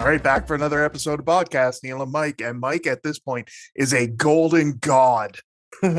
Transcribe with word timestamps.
All 0.00 0.06
right, 0.06 0.22
back 0.22 0.46
for 0.46 0.54
another 0.54 0.82
episode 0.82 1.20
of 1.20 1.26
podcast. 1.26 1.82
Neil 1.82 2.00
and 2.00 2.10
Mike, 2.10 2.40
and 2.40 2.58
Mike 2.58 2.86
at 2.86 3.02
this 3.02 3.18
point 3.18 3.50
is 3.76 3.92
a 3.92 4.06
golden 4.06 4.78
god. 4.78 5.36
Why? 5.82 5.92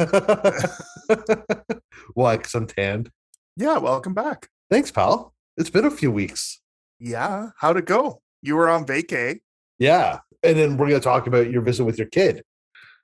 Because 2.38 2.56
I'm 2.56 2.66
tanned. 2.66 3.12
Yeah, 3.58 3.78
welcome 3.78 4.16
back. 4.16 4.50
Thanks, 4.72 4.90
pal. 4.90 5.36
It's 5.56 5.70
been 5.70 5.86
a 5.86 5.92
few 5.92 6.12
weeks. 6.12 6.62
Yeah, 7.00 7.50
how'd 7.58 7.78
it 7.78 7.86
go? 7.86 8.24
You 8.42 8.56
were 8.56 8.70
on 8.70 8.88
vacay. 8.88 9.42
Yeah, 9.78 10.22
and 10.42 10.58
then 10.58 10.78
we're 10.78 10.88
gonna 10.88 11.00
talk 11.00 11.28
about 11.28 11.52
your 11.52 11.62
visit 11.62 11.84
with 11.84 12.00
your 12.00 12.08
kid. 12.08 12.42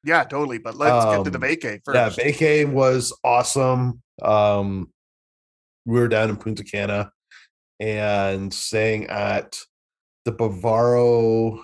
Yeah, 0.04 0.24
totally. 0.24 0.58
But 0.58 0.78
let's 0.78 1.06
get 1.06 1.24
to 1.26 1.30
the 1.30 1.38
Um, 1.38 1.44
vacay 1.44 1.80
first. 1.86 2.18
Yeah, 2.18 2.24
vacay 2.26 2.68
was 2.68 3.16
awesome. 3.24 4.02
Um, 4.24 4.92
we 5.86 6.00
were 6.00 6.08
down 6.08 6.32
in 6.32 6.38
Punta 6.38 6.64
Cana 6.64 7.12
and 7.80 8.52
staying 8.52 9.06
at 9.08 9.60
the 10.28 10.34
Bavaro 10.34 11.64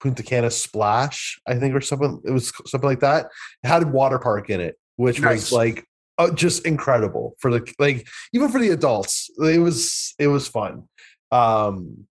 Punta 0.00 0.22
Cana 0.22 0.50
Splash, 0.50 1.40
I 1.48 1.56
think, 1.56 1.74
or 1.74 1.80
something. 1.80 2.22
It 2.24 2.30
was 2.30 2.52
something 2.66 2.88
like 2.88 3.00
that. 3.00 3.26
It 3.62 3.66
had 3.66 3.82
a 3.82 3.88
water 3.88 4.20
park 4.20 4.50
in 4.50 4.60
it, 4.60 4.76
which 4.96 5.20
Nice. 5.20 5.50
was 5.50 5.52
like 5.52 5.84
uh, 6.16 6.30
just 6.30 6.64
incredible 6.64 7.34
for 7.40 7.50
the 7.50 7.74
like 7.80 8.06
even 8.32 8.48
for 8.48 8.60
the 8.60 8.70
adults. 8.70 9.30
It 9.38 9.58
was 9.58 10.14
it 10.18 10.28
was 10.28 10.46
fun. 10.46 10.84
Um, 11.32 12.06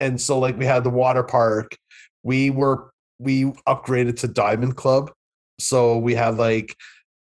and 0.00 0.20
so 0.20 0.38
like 0.38 0.58
we 0.58 0.66
had 0.66 0.84
the 0.84 0.90
water 0.90 1.22
park. 1.22 1.76
We 2.22 2.50
were 2.50 2.90
we 3.18 3.44
upgraded 3.66 4.18
to 4.18 4.28
Diamond 4.28 4.76
Club, 4.76 5.10
so 5.58 5.96
we 5.96 6.14
had 6.14 6.36
like 6.36 6.76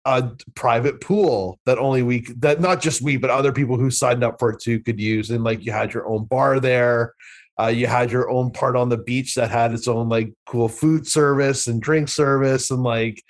a 0.06 0.32
private 0.56 1.02
pool 1.02 1.60
that 1.66 1.78
only 1.78 2.04
we 2.04 2.22
that 2.38 2.62
not 2.62 2.82
just 2.82 3.02
we 3.02 3.18
but 3.18 3.30
other 3.30 3.52
people 3.52 3.78
who 3.78 3.90
signed 3.90 4.24
up 4.24 4.38
for 4.40 4.52
it 4.52 4.60
too 4.62 4.80
could 4.82 5.00
use 5.00 5.30
and 5.30 5.46
like 5.46 5.66
you 5.66 5.72
had 5.72 5.94
your 5.94 6.06
own 6.08 6.26
bar 6.26 6.60
there 6.60 7.14
uh, 7.60 7.68
you 7.68 7.88
had 7.88 8.12
your 8.12 8.30
own 8.30 8.52
part 8.52 8.76
on 8.76 8.90
the 8.90 8.98
beach 8.98 9.36
that 9.36 9.52
had 9.52 9.74
its 9.74 9.88
own 9.88 10.10
like 10.10 10.34
cool 10.48 10.68
food 10.68 11.08
service 11.08 11.68
and 11.68 11.82
drink 11.82 12.10
service 12.10 12.72
and 12.72 12.82
like 12.84 13.22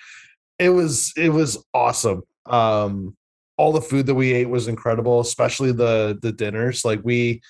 it 0.58 0.70
was 0.70 1.12
it 1.16 1.28
was 1.30 1.62
awesome. 1.74 2.22
Um 2.46 3.16
all 3.56 3.72
the 3.72 3.80
food 3.80 4.06
that 4.06 4.14
we 4.14 4.32
ate 4.32 4.48
was 4.48 4.66
incredible 4.68 5.20
especially 5.20 5.72
the 5.72 6.18
the 6.22 6.32
dinners. 6.32 6.84
Like 6.84 7.00
we 7.04 7.42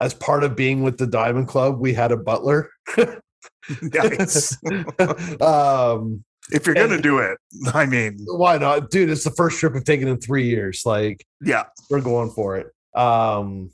as 0.00 0.14
part 0.14 0.42
of 0.42 0.56
being 0.56 0.82
with 0.82 0.98
the 0.98 1.06
diamond 1.06 1.48
club 1.48 1.78
we 1.78 1.92
had 1.94 2.12
a 2.12 2.16
butler. 2.16 2.70
Nice. 3.80 4.56
um 5.40 6.24
if 6.50 6.66
you're 6.66 6.74
gonna 6.74 6.94
and- 6.94 7.02
do 7.02 7.18
it, 7.18 7.38
I 7.72 7.86
mean, 7.86 8.18
why 8.26 8.58
not? 8.58 8.90
Dude 8.90 9.10
it's 9.10 9.24
the 9.24 9.30
first 9.30 9.58
trip 9.58 9.74
i've 9.76 9.84
taken 9.84 10.08
in 10.08 10.18
three 10.18 10.48
years. 10.48 10.82
Like 10.84 11.24
yeah, 11.40 11.64
we're 11.90 12.00
going 12.00 12.30
for 12.30 12.56
it. 12.56 12.66
Um 12.98 13.70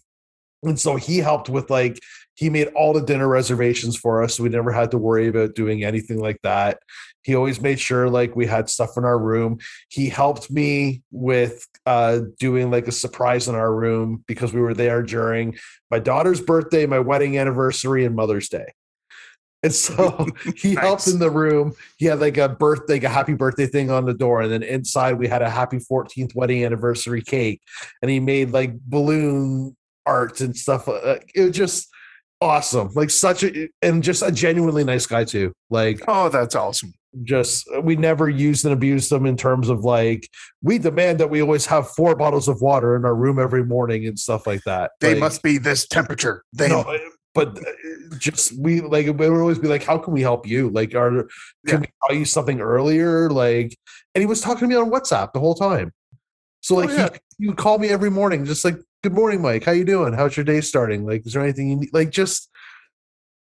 and 0.62 0.78
so 0.78 0.96
he 0.96 1.18
helped 1.18 1.48
with 1.48 1.70
like 1.70 1.98
he 2.38 2.48
made 2.48 2.68
all 2.68 2.92
the 2.92 3.02
dinner 3.02 3.26
reservations 3.26 3.96
for 3.96 4.22
us 4.22 4.36
so 4.36 4.44
we 4.44 4.48
never 4.48 4.70
had 4.70 4.92
to 4.92 4.98
worry 4.98 5.26
about 5.26 5.56
doing 5.56 5.82
anything 5.82 6.20
like 6.20 6.38
that 6.42 6.78
he 7.24 7.34
always 7.34 7.60
made 7.60 7.80
sure 7.80 8.08
like 8.08 8.36
we 8.36 8.46
had 8.46 8.70
stuff 8.70 8.96
in 8.96 9.04
our 9.04 9.18
room 9.18 9.58
he 9.88 10.08
helped 10.08 10.50
me 10.50 11.02
with 11.10 11.66
uh 11.86 12.20
doing 12.38 12.70
like 12.70 12.86
a 12.86 12.92
surprise 12.92 13.48
in 13.48 13.54
our 13.54 13.74
room 13.74 14.22
because 14.26 14.52
we 14.52 14.60
were 14.60 14.74
there 14.74 15.02
during 15.02 15.56
my 15.90 15.98
daughter's 15.98 16.40
birthday 16.40 16.86
my 16.86 17.00
wedding 17.00 17.36
anniversary 17.36 18.04
and 18.04 18.14
mother's 18.14 18.48
day 18.48 18.66
and 19.64 19.72
so 19.72 20.26
he 20.56 20.76
helped 20.76 21.08
in 21.08 21.18
the 21.18 21.30
room. 21.30 21.74
He 21.96 22.06
had 22.06 22.20
like 22.20 22.36
a 22.36 22.48
birthday, 22.48 22.94
like 22.94 23.02
a 23.02 23.08
happy 23.08 23.34
birthday 23.34 23.66
thing 23.66 23.90
on 23.90 24.06
the 24.06 24.14
door. 24.14 24.42
And 24.42 24.52
then 24.52 24.62
inside 24.62 25.14
we 25.14 25.26
had 25.26 25.42
a 25.42 25.50
happy 25.50 25.78
14th 25.78 26.32
wedding 26.36 26.64
anniversary 26.64 27.22
cake. 27.22 27.60
And 28.00 28.08
he 28.08 28.20
made 28.20 28.52
like 28.52 28.78
balloon 28.78 29.76
art 30.06 30.40
and 30.40 30.56
stuff. 30.56 30.88
Uh, 30.88 31.16
It 31.34 31.40
was 31.42 31.56
just 31.56 31.88
awesome. 32.40 32.90
Like 32.94 33.10
such 33.10 33.42
a 33.44 33.68
and 33.82 34.02
just 34.02 34.22
a 34.22 34.30
genuinely 34.32 34.84
nice 34.84 35.06
guy 35.06 35.24
too. 35.24 35.52
Like 35.70 36.02
oh, 36.08 36.28
that's 36.28 36.54
awesome. 36.54 36.92
just 37.24 37.66
we 37.82 37.96
never 37.96 38.28
used 38.28 38.64
and 38.64 38.72
abused 38.74 39.10
them 39.10 39.26
in 39.26 39.36
terms 39.36 39.68
of 39.68 39.80
like 39.84 40.28
we 40.62 40.78
demand 40.78 41.18
that 41.20 41.30
we 41.30 41.40
always 41.42 41.66
have 41.66 41.88
four 41.90 42.14
bottles 42.14 42.48
of 42.48 42.60
water 42.60 42.96
in 42.96 43.04
our 43.04 43.14
room 43.14 43.38
every 43.38 43.64
morning 43.64 44.06
and 44.06 44.18
stuff 44.18 44.46
like 44.46 44.62
that. 44.64 44.92
They 45.00 45.14
Like, 45.14 45.20
must 45.20 45.42
be 45.42 45.58
this 45.58 45.86
temperature. 45.86 46.44
They 46.52 46.68
no, 46.68 46.84
but 47.34 47.58
uh, 47.58 48.16
just 48.18 48.58
we 48.58 48.80
like 48.80 49.06
we 49.06 49.12
would 49.12 49.40
always 49.40 49.58
be 49.58 49.68
like, 49.68 49.84
how 49.84 49.98
can 49.98 50.12
we 50.12 50.22
help 50.22 50.46
you? 50.46 50.70
Like, 50.70 50.94
are 50.94 51.10
can 51.10 51.28
Yeah. 51.66 51.78
we 51.80 51.86
tell 52.08 52.16
you 52.18 52.24
something 52.24 52.60
earlier? 52.60 53.30
Like, 53.30 53.76
and 54.14 54.22
he 54.22 54.26
was 54.26 54.40
talking 54.40 54.60
to 54.60 54.66
me 54.68 54.74
on 54.76 54.90
WhatsApp 54.90 55.32
the 55.32 55.40
whole 55.40 55.54
time. 55.54 55.92
So 56.60 56.74
like 56.74 56.90
Oh, 56.90 56.94
yeah. 56.94 57.08
he, 57.12 57.44
he 57.44 57.48
would 57.48 57.56
call 57.56 57.78
me 57.78 57.88
every 57.88 58.10
morning, 58.10 58.44
just 58.44 58.64
like, 58.64 58.76
"Good 59.02 59.12
morning, 59.12 59.40
Mike. 59.42 59.64
How 59.64 59.72
you 59.72 59.84
doing? 59.84 60.12
How's 60.12 60.36
your 60.36 60.44
day 60.44 60.60
starting? 60.60 61.06
Like, 61.06 61.26
is 61.26 61.32
there 61.32 61.42
anything 61.42 61.70
you 61.70 61.76
need?" 61.76 61.90
Like, 61.92 62.10
just 62.10 62.50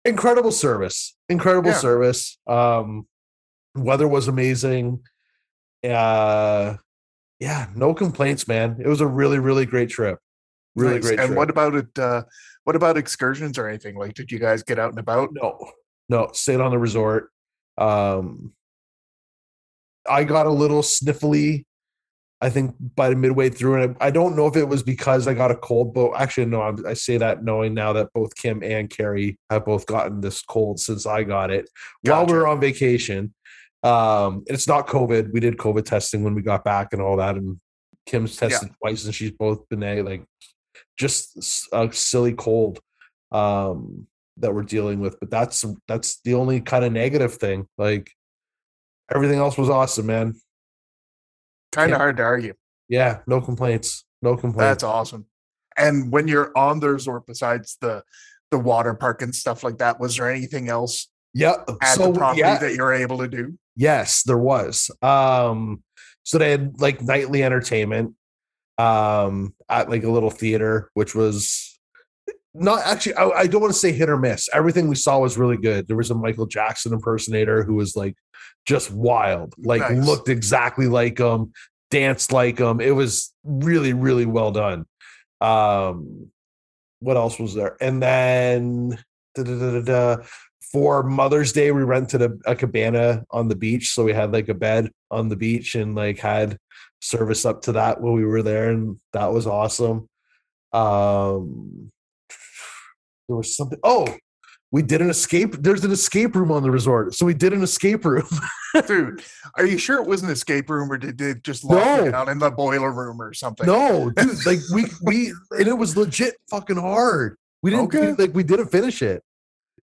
incredible 0.05 0.53
service, 0.53 1.17
incredible 1.29 1.71
Yeah. 1.71 1.79
service. 1.79 2.39
Um, 2.47 3.07
weather 3.75 4.09
was 4.09 4.29
amazing. 4.29 5.01
Uh, 5.83 6.77
yeah, 7.41 7.69
no 7.75 7.95
complaints, 7.95 8.49
man. 8.49 8.79
It 8.81 8.89
was 8.89 9.01
a 9.01 9.07
really, 9.07 9.39
really 9.39 9.67
great 9.67 9.91
trip. 9.91 10.19
Really 10.77 10.95
Nice. 10.95 11.03
great. 11.03 11.19
And 11.21 11.29
trip. 11.29 11.39
what 11.39 11.51
about 11.51 11.75
it? 11.75 11.99
Uh, 11.99 12.25
what 12.65 12.75
about 12.77 12.97
excursions 12.97 13.59
or 13.59 13.69
anything? 13.69 13.97
Like, 13.97 14.15
did 14.15 14.33
you 14.33 14.39
guys 14.39 14.63
get 14.63 14.79
out 14.79 14.91
and 14.91 14.99
about? 14.99 15.31
No, 15.33 15.71
no, 16.09 16.31
stayed 16.33 16.61
on 16.61 16.71
the 16.71 16.79
resort. 16.79 17.31
Um, 17.79 18.55
I 20.09 20.25
got 20.25 20.47
a 20.47 20.51
little 20.51 20.83
sniffly, 20.83 21.65
I 22.45 22.51
think, 22.51 22.75
by 22.95 23.09
the 23.09 23.17
midway 23.17 23.49
through, 23.49 23.83
and 23.83 23.97
I, 24.01 24.09
I 24.09 24.11
don't 24.11 24.37
know 24.37 24.47
if 24.47 24.55
it 24.55 24.69
was 24.69 24.83
because 24.83 25.27
I 25.27 25.33
got 25.33 25.51
a 25.51 25.57
cold. 25.57 25.95
But 25.95 26.13
actually, 26.13 26.45
no, 26.45 26.61
I'm, 26.61 26.85
I 26.87 26.93
say 26.93 27.17
that 27.17 27.43
knowing 27.43 27.73
now 27.73 27.95
that 27.95 28.13
both 28.13 28.35
Kim 28.35 28.63
and 28.63 28.91
Carrie 28.91 29.39
have 29.49 29.65
both 29.65 29.87
gotten 29.87 30.21
this 30.21 30.43
cold 30.43 30.79
since 30.79 31.07
I 31.07 31.23
got 31.23 31.51
it 31.51 31.71
while 32.03 32.21
we 32.21 32.27
Gotcha. 32.27 32.35
were 32.35 32.47
on 32.47 32.61
vacation. 32.61 33.33
Um, 33.83 34.45
it's 34.47 34.69
not 34.69 34.87
COVID. 34.87 35.33
We 35.33 35.41
did 35.41 35.57
COVID 35.57 35.87
testing 35.87 36.23
when 36.23 36.35
we 36.35 36.43
got 36.43 36.65
back 36.65 36.93
and 36.93 37.01
all 37.01 37.17
that, 37.17 37.37
and 37.37 37.59
Kim's 38.05 38.37
tested 38.37 38.71
twice, 38.79 39.07
and 39.07 39.15
she's 39.15 39.31
both 39.31 39.67
been 39.71 39.83
a 39.83 40.03
like 40.03 40.27
just 40.99 41.69
a 41.73 41.91
silly 41.93 42.35
cold 42.35 42.79
um 43.33 44.07
that 44.37 44.55
we're 44.55 44.63
dealing 44.63 45.01
with 45.01 45.19
but 45.19 45.31
that's 45.31 45.65
that's 45.89 46.21
the 46.23 46.35
only 46.35 46.61
kind 46.61 46.85
of 46.85 46.93
negative 46.93 47.35
thing 47.35 47.67
like 47.79 48.11
everything 49.15 49.39
else 49.39 49.57
was 49.57 49.69
awesome 49.69 50.07
man 50.07 50.35
Kind 51.75 51.93
of 51.93 51.99
hard 51.99 52.17
to 52.19 52.23
argue. 52.23 52.55
yeah 52.89 53.21
no 53.27 53.41
complaints 53.41 54.05
no 54.23 54.37
complaints 54.37 54.59
That's 54.71 54.85
awesome. 54.85 55.27
And 55.77 56.11
when 56.13 56.29
you're 56.29 56.51
on 56.57 56.81
the 56.81 56.89
resort, 56.91 57.27
besides 57.27 57.77
the 57.81 58.03
the 58.51 58.59
water 58.59 58.95
park 58.95 59.21
and 59.23 59.35
stuff 59.35 59.65
like 59.65 59.79
that, 59.79 59.99
was 59.99 60.17
there 60.17 60.31
anything 60.31 60.69
else 60.69 61.09
yeah 61.35 61.57
at 61.83 61.97
so 61.97 62.13
the 62.13 62.19
property 62.19 62.41
yeah 62.41 62.59
that 62.59 62.75
you're 62.75 62.93
able 62.93 63.19
to 63.19 63.29
do? 63.29 63.59
yes 63.77 64.23
there 64.23 64.39
was 64.39 64.89
um 65.03 65.83
so 66.23 66.39
they 66.39 66.53
had 66.53 66.81
like 66.81 67.03
nightly 67.03 67.43
entertainment 67.43 68.15
um 68.79 69.53
at 69.69 69.91
like 69.91 70.05
a 70.05 70.11
little 70.11 70.31
theater 70.31 70.91
which 70.95 71.15
was 71.15 71.64
not 72.55 72.81
actually 72.87 73.15
I, 73.17 73.29
I 73.31 73.47
don't 73.47 73.61
want 73.61 73.73
to 73.73 73.79
say 73.79 73.93
hit 73.93 74.09
or 74.09 74.17
miss. 74.17 74.49
Everything 74.53 74.89
we 74.89 74.95
saw 74.95 75.19
was 75.19 75.37
really 75.37 75.57
good. 75.57 75.89
There 75.89 75.97
was 75.97 76.11
a 76.11 76.15
michael 76.15 76.47
jackson 76.47 76.93
impersonator 76.93 77.65
who 77.65 77.75
was 77.75 77.97
like 77.97 78.15
just 78.65 78.91
wild 78.93 79.55
like 79.59 79.81
Nice. 79.83 80.07
looked 80.07 80.29
exactly 80.29 80.87
like 80.87 81.19
him 81.19 81.53
danced 81.91 82.33
like 82.33 82.59
him. 82.59 82.81
It 82.81 82.93
was 82.93 83.33
really 83.43 83.93
really 83.93 84.27
well 84.27 84.53
done. 84.53 84.87
Um 85.41 86.31
what 87.01 87.17
else 87.17 87.39
was 87.39 87.55
there? 87.55 87.77
And 87.81 88.03
then 88.03 88.99
da-da-da-da-da. 89.35 90.23
for 90.73 91.03
mother's 91.03 91.53
day 91.53 91.73
we 91.73 91.83
rented 91.83 92.23
a, 92.23 92.33
a 92.47 92.55
cabana 92.55 93.25
on 93.31 93.49
the 93.49 93.57
beach 93.57 93.93
so 93.93 94.05
we 94.05 94.13
had 94.13 94.33
like 94.33 94.49
a 94.49 94.55
bed 94.55 94.91
on 95.11 95.29
the 95.29 95.37
beach 95.37 95.75
and 95.75 95.95
like 95.97 96.19
had 96.19 96.57
service 97.01 97.45
up 97.45 97.63
to 97.63 97.73
that 97.73 98.01
when 98.01 98.13
we 98.15 98.25
were 98.25 98.43
there 98.43 98.71
and 98.71 98.99
that 99.13 99.33
was 99.33 99.47
awesome. 99.47 100.09
Um 100.73 101.91
there 103.29 103.37
was 103.37 103.57
something 103.57 103.79
oh 103.83 104.07
we 104.71 104.83
did 104.83 105.01
an 105.01 105.11
escape 105.11 105.55
there's 105.61 105.85
an 105.85 105.93
escape 105.93 106.35
room 106.35 106.51
on 106.51 106.63
the 106.63 106.71
resort 106.71 107.15
so 107.15 107.25
we 107.27 107.35
did 107.35 107.53
an 107.53 107.63
escape 107.63 108.05
room 108.05 108.27
Dude, 108.89 109.23
are 109.57 109.65
you 109.65 109.79
sure 109.79 110.03
it 110.03 110.09
was 110.09 110.23
an 110.25 110.31
escape 110.31 110.69
room 110.69 110.91
or 110.91 110.99
did 110.99 111.17
they 111.17 111.35
just 111.35 111.63
lock 111.63 111.85
No. 112.05 112.11
down 112.11 112.29
in 112.29 112.39
the 112.41 112.51
boiler 112.51 112.91
room 112.93 113.21
or 113.23 113.33
something? 113.33 113.67
no 113.67 114.11
dude 114.17 114.45
like 114.47 114.59
we 114.73 114.87
we 115.03 115.33
and 115.53 115.69
it 115.69 115.79
was 115.79 115.97
legit 115.97 116.35
fucking 116.51 116.77
hard 116.77 117.37
we 117.63 117.71
didn't 117.71 117.87
Okay. 117.95 118.13
like 118.13 118.35
we 118.35 118.43
didn't 118.43 118.69
finish 118.69 119.01
it 119.01 119.23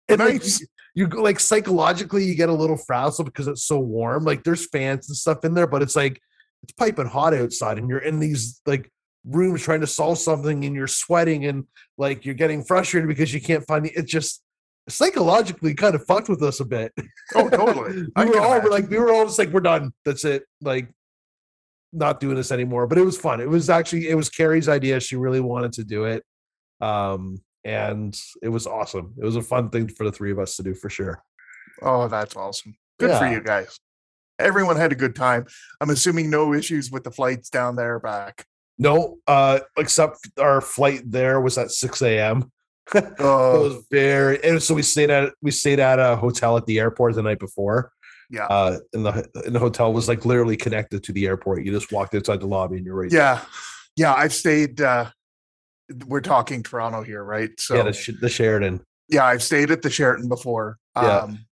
and 0.09 0.19
Nice. 0.19 0.61
you, 0.61 0.67
you 0.97 1.07
go 1.07 1.23
like 1.23 1.39
psychologically 1.39 2.25
you 2.25 2.35
get 2.35 2.49
a 2.49 2.53
little 2.55 2.77
frazzled 2.77 3.27
because 3.27 3.47
it's 3.47 3.63
so 3.65 3.79
warm 3.79 4.25
like 4.25 4.43
there's 4.43 4.67
fans 4.69 5.09
and 5.09 5.17
stuff 5.17 5.45
in 5.45 5.55
there 5.55 5.69
but 5.69 5.83
it's 5.83 5.95
like 5.95 6.21
it's 6.65 6.73
piping 6.73 7.07
hot 7.07 7.33
outside 7.33 7.79
and 7.79 7.89
you're 7.89 8.01
in 8.01 8.19
these 8.19 8.61
like 8.67 8.91
rooms 9.25 9.63
trying 9.63 9.81
to 9.81 9.87
solve 9.87 10.19
something 10.19 10.65
and 10.65 10.75
you're 10.75 10.87
sweating 10.87 11.45
and 11.47 11.65
like 11.99 12.25
you're 12.25 12.35
getting 12.35 12.63
frustrated 12.63 13.09
because 13.09 13.33
you 13.35 13.41
can't 13.41 13.67
find 13.67 13.87
it. 13.87 13.93
it 13.97 14.07
just 14.07 14.43
psychologically 14.89 15.75
kind 15.75 15.95
of 15.95 16.05
fucked 16.07 16.29
with 16.29 16.43
us 16.43 16.61
a 16.61 16.65
bit 16.65 16.93
Oh, 17.35 17.49
totally. 17.49 18.07
We 18.17 18.25
were 18.25 18.41
all 18.41 18.71
like 18.71 18.89
we 18.89 18.99
were 18.99 19.13
all 19.13 19.27
just 19.27 19.39
like 19.39 19.51
we're 19.51 19.61
done 19.61 19.93
that's 20.05 20.25
it 20.25 20.45
like 20.63 20.89
not 21.93 22.19
doing 22.19 22.35
this 22.37 22.51
anymore 22.51 22.87
but 22.87 22.97
it 22.99 23.05
was 23.05 23.19
fun 23.19 23.41
it 23.41 23.49
was 23.49 23.69
actually 23.69 24.09
it 24.09 24.15
was 24.15 24.31
carrie's 24.31 24.69
idea 24.69 24.99
she 25.01 25.17
really 25.17 25.41
wanted 25.41 25.73
to 25.75 25.85
do 25.85 26.05
it 26.05 26.25
um 26.81 27.41
and 27.65 28.19
it 28.43 28.49
was 28.49 28.67
awesome. 28.67 29.15
It 29.19 29.25
was 29.25 29.37
a 29.37 29.43
fun 29.43 29.71
thing 29.71 29.89
for 29.89 30.05
the 30.05 30.13
three 30.13 30.33
of 30.33 30.39
us 30.39 30.57
to 30.57 30.63
do 30.63 30.75
for 30.75 30.89
sure. 30.89 31.23
Oh, 31.83 32.09
that's 32.09 32.37
awesome. 32.37 32.75
Good 32.99 33.17
for 33.19 33.27
you 33.27 33.41
guys. 33.43 33.79
Everyone 34.39 34.77
had 34.77 34.93
a 34.93 34.95
good 34.95 35.15
time. 35.15 35.47
I'm 35.81 35.91
assuming 35.91 36.31
no 36.31 36.55
issues 36.55 36.91
with 36.91 37.05
the 37.05 37.11
flights 37.11 37.51
down 37.51 37.77
there 37.77 37.99
back. 37.99 38.47
No, 38.81 39.19
uh, 39.27 39.61
except 39.77 40.17
our 40.41 40.61
flight 40.63 41.03
there 41.05 41.41
was 41.41 41.59
at 41.59 41.71
6 41.71 42.03
a.m. 42.03 42.51
It 42.95 43.05
Oh, 43.21 43.63
was 43.75 43.87
very 43.91 44.43
and 44.43 44.61
so 44.61 44.75
we 44.75 44.83
stayed 44.83 45.11
at 45.11 45.33
we 45.43 45.53
stayed 45.53 45.79
at 45.79 45.99
a 46.01 46.17
hotel 46.17 46.57
at 46.57 46.67
the 46.67 46.81
airport 46.81 47.15
the 47.15 47.23
night 47.23 47.39
before. 47.39 47.93
yeah. 48.31 48.47
Uh 48.47 48.79
and 48.95 49.05
the 49.07 49.29
and 49.47 49.55
the 49.55 49.61
hotel 49.61 49.93
was 49.93 50.09
like 50.09 50.25
literally 50.25 50.57
connected 50.57 51.05
to 51.05 51.13
the 51.13 51.27
airport. 51.27 51.63
You 51.65 51.71
just 51.73 51.93
walked 51.93 52.15
inside 52.15 52.41
the 52.41 52.47
lobby 52.49 52.79
and 52.79 52.87
you're 52.87 52.97
right. 52.97 53.13
yeah. 53.13 53.43
Yeah. 53.97 54.15
I've 54.15 54.33
stayed, 54.33 54.81
uh, 54.81 55.11
we're 56.07 56.21
talking 56.23 56.63
Toronto 56.63 57.03
here, 57.03 57.23
right? 57.23 57.51
So, 57.59 57.77
yeah, 57.77 57.83
the, 57.83 58.17
the 58.21 58.29
Sheraton. 58.29 58.81
yeah, 59.09 59.25
I've 59.27 59.43
stayed 59.43 59.71
at 59.71 59.83
the 59.83 59.91
Sheraton 59.91 60.29
before. 60.29 60.79
Yeah. 60.97 61.19
Um, 61.19 61.45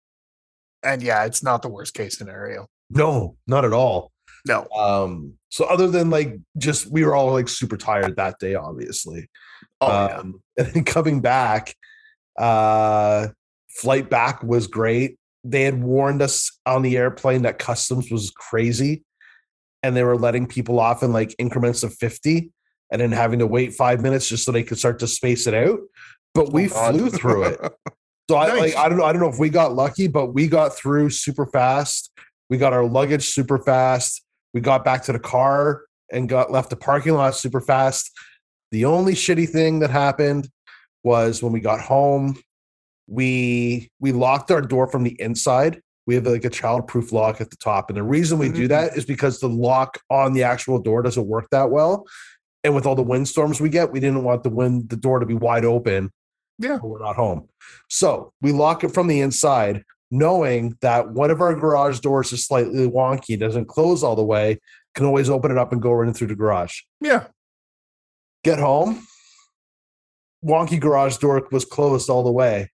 and 0.83 1.03
yeah, 1.03 1.25
it's 1.25 1.43
not 1.43 1.63
the 1.63 1.69
worst 1.69 1.93
case 1.95 2.17
scenario. 2.19 2.67
No, 2.91 3.37
not 3.47 3.65
at 3.65 3.73
all. 3.73 4.11
No. 4.47 4.67
Um, 4.77 5.35
so 5.51 5.65
other 5.65 5.89
than 5.89 6.11
like 6.11 6.39
just 6.57 6.91
we 6.91 7.05
were 7.05 7.15
all 7.15 7.33
like 7.33 7.49
super 7.49 7.77
tired 7.77 8.17
that 8.17 8.39
day, 8.39 8.55
obviously. 8.55 9.29
Oh, 9.81 9.89
yeah. 9.89 10.17
um, 10.19 10.43
and 10.59 10.67
then 10.69 10.85
coming 10.85 11.21
back, 11.21 11.75
uh, 12.39 13.29
flight 13.71 14.11
back 14.11 14.43
was 14.43 14.67
great. 14.67 15.19
They 15.45 15.63
had 15.63 15.83
warned 15.83 16.21
us 16.23 16.51
on 16.67 16.83
the 16.83 16.97
airplane 16.97 17.43
that 17.43 17.59
customs 17.59 18.11
was 18.11 18.31
crazy, 18.31 19.05
and 19.83 19.97
they 19.97 20.03
were 20.03 20.17
letting 20.17 20.47
people 20.47 20.81
off 20.81 21.03
in 21.03 21.13
like 21.13 21.35
increments 21.39 21.83
of 21.83 21.95
fifty, 21.95 22.51
and 22.93 23.01
then 23.01 23.13
having 23.13 23.39
to 23.39 23.47
wait 23.47 23.75
five 23.75 24.03
minutes 24.03 24.29
just 24.29 24.45
so 24.45 24.53
they 24.53 24.63
could 24.65 24.79
start 24.79 24.99
to 24.99 25.07
space 25.07 25.47
it 25.47 25.55
out. 25.55 25.81
But 26.35 26.53
we 26.53 26.69
Oh, 26.75 26.93
flew 26.93 27.11
through 27.11 27.45
it. 27.45 27.61
So 28.31 28.37
I 28.37 28.55
like 28.55 28.77
I 28.77 28.91
don't 28.91 28.99
know 28.99 29.05
I 29.05 29.13
don't 29.13 29.23
know 29.23 29.31
if 29.31 29.39
we 29.39 29.49
got 29.49 29.75
lucky, 29.75 30.07
but 30.07 30.35
we 30.35 30.49
got 30.49 30.77
through 30.77 31.09
super 31.09 31.47
fast. 31.47 32.13
We 32.51 32.59
got 32.59 32.75
our 32.75 32.85
luggage 32.85 33.27
super 33.27 33.57
fast. 33.59 34.23
We 34.55 34.61
got 34.61 34.85
back 34.85 35.03
to 35.05 35.13
the 35.13 35.19
car 35.19 35.83
and 36.13 36.29
got 36.29 36.51
left 36.51 36.71
the 36.71 36.77
parking 36.77 37.15
lot 37.15 37.35
super 37.37 37.61
fast. 37.61 38.11
The 38.71 38.85
only 38.85 39.15
shitty 39.15 39.49
thing 39.49 39.81
that 39.81 39.91
happened 39.91 40.49
was 41.05 41.43
when 41.43 41.53
we 41.53 41.61
got 41.61 41.81
home, 41.81 42.37
we 43.07 43.91
we 44.01 44.13
locked 44.13 44.51
our 44.51 44.61
door 44.63 44.87
from 44.87 45.03
the 45.05 45.21
inside. 45.21 45.81
We 46.07 46.15
have 46.15 46.27
like 46.27 46.45
a 46.45 46.51
child-proof 46.51 47.13
lock 47.13 47.41
at 47.41 47.51
the 47.51 47.57
top, 47.57 47.91
and 47.91 47.97
the 47.97 48.03
reason 48.03 48.39
we 48.39 48.49
do 48.51 48.65
Mhm. 48.65 48.69
that 48.69 48.97
is 48.97 49.05
because 49.05 49.41
the 49.41 49.49
lock 49.49 49.99
on 50.11 50.33
the 50.33 50.43
actual 50.43 50.79
door 50.79 51.03
doesn't 51.03 51.27
work 51.27 51.49
that 51.51 51.71
well. 51.71 52.07
And 52.65 52.75
with 52.75 52.87
all 52.87 52.95
the 52.95 53.03
windstorms 53.03 53.61
we 53.61 53.69
get, 53.69 53.93
we 53.93 54.01
didn't 54.01 54.25
want 54.25 54.43
the 54.43 54.51
wind 54.51 54.89
the 54.89 54.97
door 54.97 55.19
to 55.21 55.27
be 55.27 55.35
wide 55.35 55.65
open 55.65 56.11
Yeah. 56.59 56.79
when 56.79 56.93
we're 56.93 56.99
not 57.05 57.17
home. 57.17 57.49
So 57.89 58.33
we 58.41 58.53
lock 58.53 58.85
it 58.85 58.93
from 58.93 59.07
the 59.07 59.21
inside, 59.21 59.85
knowing 60.11 60.77
that 60.81 61.11
one 61.11 61.31
of 61.31 61.41
our 61.41 61.55
garage 61.55 62.01
doors 62.01 62.33
is 62.33 62.45
slightly 62.45 62.89
wonky, 62.89 63.39
doesn't 63.39 63.67
close 63.67 64.03
all 64.03 64.17
the 64.17 64.25
way, 64.25 64.59
can 64.95 65.07
always 65.07 65.31
open 65.31 65.51
it 65.51 65.59
up 65.59 65.73
and 65.73 65.83
go 65.83 65.93
right 65.93 66.09
in 66.09 66.15
through 66.15 66.29
the 66.29 66.35
garage. 66.35 66.81
Yeah. 67.01 67.27
Get 68.45 68.59
home, 68.59 69.07
wonky 70.45 70.81
garage 70.81 71.17
door 71.19 71.47
was 71.51 71.65
closed 71.65 72.09
all 72.09 72.23
the 72.23 72.33
way, 72.33 72.71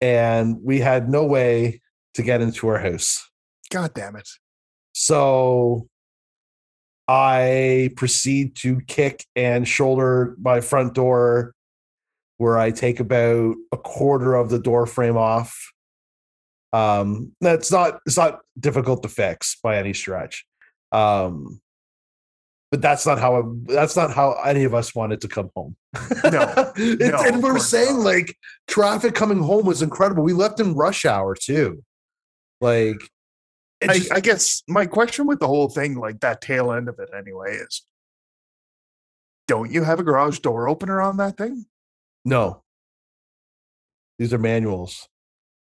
and 0.00 0.58
we 0.62 0.80
had 0.80 1.08
no 1.08 1.24
way 1.24 1.80
to 2.14 2.22
get 2.22 2.40
into 2.40 2.68
our 2.68 2.78
house. 2.78 3.28
God 3.70 3.94
damn 3.94 4.16
it. 4.16 4.28
So 4.92 5.88
I 7.08 7.90
proceed 7.96 8.56
to 8.56 8.80
kick 8.82 9.24
and 9.36 9.66
shoulder 9.66 10.36
my 10.40 10.60
front 10.60 10.94
door, 10.94 11.54
where 12.38 12.58
I 12.58 12.70
take 12.70 13.00
about 13.00 13.54
a 13.72 13.76
quarter 13.76 14.34
of 14.34 14.50
the 14.50 14.58
door 14.58 14.86
frame 14.86 15.16
off. 15.16 15.72
Um, 16.74 17.32
that's 17.40 17.70
not 17.70 18.00
it's 18.04 18.16
not 18.16 18.40
difficult 18.58 19.02
to 19.04 19.08
fix 19.08 19.56
by 19.62 19.78
any 19.78 19.92
stretch. 19.92 20.44
Um, 20.90 21.60
but 22.72 22.82
that's 22.82 23.06
not 23.06 23.20
how 23.20 23.36
I, 23.36 23.42
that's 23.66 23.94
not 23.94 24.12
how 24.12 24.32
any 24.44 24.64
of 24.64 24.74
us 24.74 24.92
wanted 24.94 25.20
to 25.20 25.28
come 25.28 25.50
home. 25.54 25.76
No. 26.24 26.72
No, 26.76 27.22
and 27.22 27.40
we're 27.40 27.60
saying 27.60 27.98
not. 27.98 28.04
like 28.04 28.36
traffic 28.66 29.14
coming 29.14 29.40
home 29.40 29.64
was 29.66 29.82
incredible. 29.82 30.24
We 30.24 30.32
left 30.32 30.58
in 30.58 30.74
rush 30.74 31.04
hour 31.04 31.36
too. 31.36 31.84
Like 32.60 32.96
I, 33.88 33.98
just- 33.98 34.12
I 34.12 34.18
guess 34.18 34.62
my 34.66 34.86
question 34.86 35.28
with 35.28 35.38
the 35.38 35.46
whole 35.46 35.68
thing, 35.68 35.94
like 35.94 36.18
that 36.20 36.40
tail 36.40 36.72
end 36.72 36.88
of 36.88 36.98
it 36.98 37.10
anyway, 37.16 37.54
is 37.56 37.82
don't 39.46 39.70
you 39.70 39.84
have 39.84 40.00
a 40.00 40.02
garage 40.02 40.40
door 40.40 40.68
opener 40.68 41.00
on 41.00 41.18
that 41.18 41.36
thing? 41.36 41.66
No. 42.24 42.62
These 44.18 44.32
are 44.32 44.38
manuals 44.38 45.06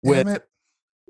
Damn 0.05 0.11
with 0.11 0.29
it. 0.29 0.45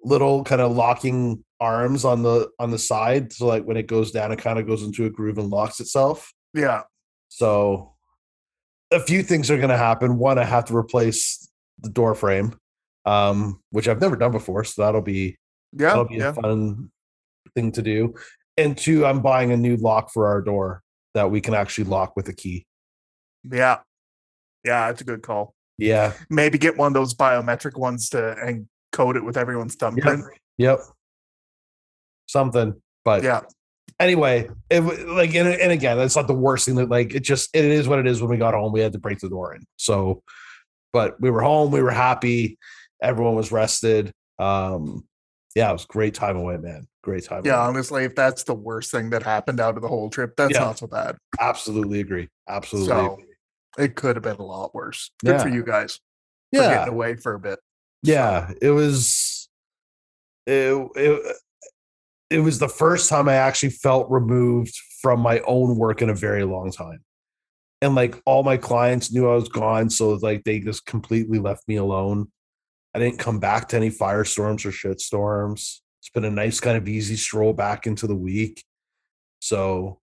Little 0.04 0.44
kind 0.44 0.60
of 0.60 0.72
locking 0.76 1.44
arms 1.60 2.04
on 2.04 2.22
the 2.22 2.48
on 2.58 2.70
the 2.70 2.78
side. 2.78 3.32
So 3.32 3.46
like 3.46 3.64
when 3.64 3.76
it 3.76 3.86
goes 3.86 4.10
down, 4.12 4.32
it 4.32 4.38
kind 4.38 4.58
of 4.58 4.66
goes 4.66 4.82
into 4.82 5.06
a 5.06 5.10
groove 5.10 5.38
and 5.38 5.50
locks 5.50 5.80
itself. 5.80 6.32
Yeah. 6.54 6.82
So 7.28 7.94
a 8.90 9.00
few 9.00 9.22
things 9.22 9.50
are 9.50 9.58
gonna 9.58 9.76
happen. 9.76 10.18
One, 10.18 10.38
I 10.38 10.44
have 10.44 10.64
to 10.66 10.76
replace 10.76 11.50
the 11.80 11.90
door 11.90 12.14
frame, 12.14 12.56
um, 13.04 13.60
which 13.70 13.88
I've 13.88 14.00
never 14.00 14.16
done 14.16 14.32
before. 14.32 14.64
So 14.64 14.82
that'll 14.82 15.02
be 15.02 15.36
Yeah. 15.72 15.88
that'll 15.88 16.04
be 16.06 16.16
Yeah. 16.16 16.30
a 16.30 16.34
fun 16.34 16.90
thing 17.54 17.72
to 17.72 17.82
do. 17.82 18.14
And 18.56 18.76
two, 18.76 19.04
I'm 19.06 19.20
buying 19.22 19.52
a 19.52 19.56
new 19.56 19.76
lock 19.76 20.10
for 20.12 20.26
our 20.26 20.40
door 20.42 20.82
that 21.14 21.30
we 21.30 21.40
can 21.40 21.54
actually 21.54 21.84
lock 21.84 22.16
with 22.16 22.28
a 22.28 22.32
key. 22.32 22.66
Yeah. 23.44 23.78
Yeah. 24.64 24.90
It's 24.90 25.00
a 25.00 25.04
good 25.04 25.22
call. 25.22 25.54
Yeah. 25.76 26.12
Maybe 26.28 26.58
get 26.58 26.76
one 26.76 26.88
of 26.88 26.94
those 26.94 27.14
biometric 27.14 27.78
ones 27.78 28.08
to 28.10 28.36
and 28.38 28.68
code 28.93 29.17
it 29.17 29.25
with 29.25 29.37
everyone's 29.37 29.76
Yep. 29.81 29.93
thumbprint. 29.94 30.25
Yep. 30.58 30.81
Something. 32.26 32.81
But 33.05 33.23
Yeah. 33.23 33.40
anyway, 33.99 34.49
it 34.70 34.81
like 35.08 35.35
and, 35.35 35.49
and 35.49 35.73
again, 35.73 35.96
that's 35.96 36.17
not 36.17 36.26
the 36.26 36.35
worst 36.35 36.67
thing 36.67 36.75
that 36.76 36.88
like 36.88 37.14
it 37.14 37.20
just 37.20 37.50
it 37.55 37.64
is 37.64 37.88
what 37.88 37.99
it 37.99 38.06
is 38.06 38.20
when 38.20 38.31
we 38.31 38.37
got 38.37 38.55
home. 38.55 38.73
We 38.73 38.81
had 38.81 38.93
to 38.93 38.99
break 38.99 39.19
the 39.20 39.29
door 39.29 39.55
in. 39.55 39.64
So 39.76 40.23
but 40.93 41.20
we 41.20 41.31
were 41.31 41.43
home, 41.43 41.70
we 41.70 41.82
were 41.82 41.90
happy, 41.90 42.58
everyone 43.02 43.35
was 43.35 43.52
rested. 43.52 44.12
Um 44.38 45.05
yeah, 45.55 45.70
it 45.70 45.73
was 45.73 45.84
a 45.84 45.88
great 45.88 46.14
time 46.14 46.37
away, 46.37 46.56
man. 46.58 46.87
Great 47.02 47.25
time. 47.25 47.43
Yeah. 47.44 47.55
away. 47.55 47.69
Honestly, 47.69 48.05
if 48.05 48.14
that's 48.14 48.44
the 48.44 48.55
worst 48.55 48.91
thing 48.91 49.11
that 49.11 49.23
happened 49.23 49.60
out 49.60 49.77
of 49.77 49.82
the 49.82 49.89
whole 49.89 50.10
trip, 50.10 50.34
that's 50.36 50.53
Yeah. 50.55 50.60
not 50.60 50.79
so 50.79 50.86
bad. 50.86 51.17
Absolutely 51.41 52.01
agree. 52.01 52.29
Absolutely. 52.48 52.89
So 52.89 53.15
agree. 53.15 53.24
it 53.79 53.94
could 53.96 54.17
have 54.17 54.22
been 54.22 54.36
a 54.36 54.44
lot 54.44 54.74
worse. 54.74 55.10
Good 55.24 55.41
for 55.41 55.48
you 55.48 55.62
guys 55.65 55.96
for 56.53 56.60
yeah. 56.62 56.74
getting 56.74 56.94
away 56.94 57.17
for 57.17 57.34
a 57.34 57.41
bit. 57.41 57.58
Yeah, 58.02 58.52
it 58.62 58.70
was 58.70 59.48
it, 60.46 60.88
it 60.96 61.36
it 62.31 62.40
was 62.40 62.58
the 62.58 62.69
first 62.69 63.08
time 63.08 63.28
I 63.28 63.34
actually 63.34 63.70
felt 63.70 64.10
removed 64.10 64.74
from 65.00 65.20
my 65.20 65.40
own 65.40 65.76
work 65.76 66.02
in 66.02 66.10
a 66.10 66.14
very 66.14 66.44
long 66.44 66.70
time. 66.70 67.00
And 67.81 67.94
like 67.94 68.20
all 68.26 68.43
my 68.43 68.56
clients 68.56 69.12
knew 69.12 69.28
I 69.28 69.34
was 69.34 69.48
gone, 69.48 69.88
so 69.88 70.10
like 70.14 70.44
they 70.44 70.60
just 70.60 70.84
completely 70.84 71.38
left 71.38 71.67
me 71.69 71.76
alone. 71.76 72.31
I 72.94 72.98
didn't 72.98 73.19
come 73.19 73.38
back 73.38 73.69
to 73.69 73.76
any 73.76 73.90
firestorms 73.90 74.67
or 74.67 74.72
shit 74.72 75.00
storms. 75.00 75.82
It's 76.00 76.10
been 76.10 76.24
a 76.24 76.31
nice 76.31 76.60
kind 76.60 76.76
of 76.76 76.88
easy 76.88 77.17
stroll 77.17 77.52
back 77.52 77.86
into 77.86 78.06
the 78.06 78.17
week. 78.17 78.64
So 79.40 80.00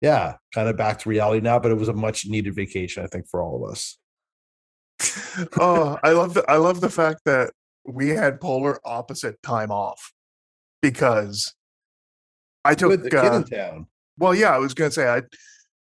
yeah, 0.00 0.34
kind 0.54 0.68
of 0.68 0.76
back 0.76 0.98
to 1.00 1.08
reality 1.08 1.40
now, 1.40 1.58
but 1.58 1.70
it 1.70 1.78
was 1.78 1.88
a 1.88 1.92
much 1.92 2.26
needed 2.26 2.54
vacation, 2.54 3.02
I 3.02 3.06
think, 3.06 3.28
for 3.28 3.42
all 3.42 3.64
of 3.64 3.70
us. 3.70 3.98
Oh, 5.58 5.98
I 6.02 6.12
love 6.12 6.34
the 6.34 6.44
I 6.48 6.56
love 6.56 6.80
the 6.80 6.90
fact 6.90 7.20
that 7.24 7.52
we 7.84 8.08
had 8.10 8.40
polar 8.40 8.78
opposite 8.84 9.42
time 9.42 9.70
off 9.70 10.12
because 10.82 11.54
I 12.64 12.70
With 12.70 12.78
took 12.78 13.02
the 13.04 13.10
kid 13.10 13.18
uh, 13.18 13.32
in 13.36 13.44
town. 13.44 13.86
well, 14.18 14.34
yeah, 14.34 14.54
I 14.54 14.58
was 14.58 14.74
gonna 14.74 14.90
say 14.90 15.08
I 15.08 15.22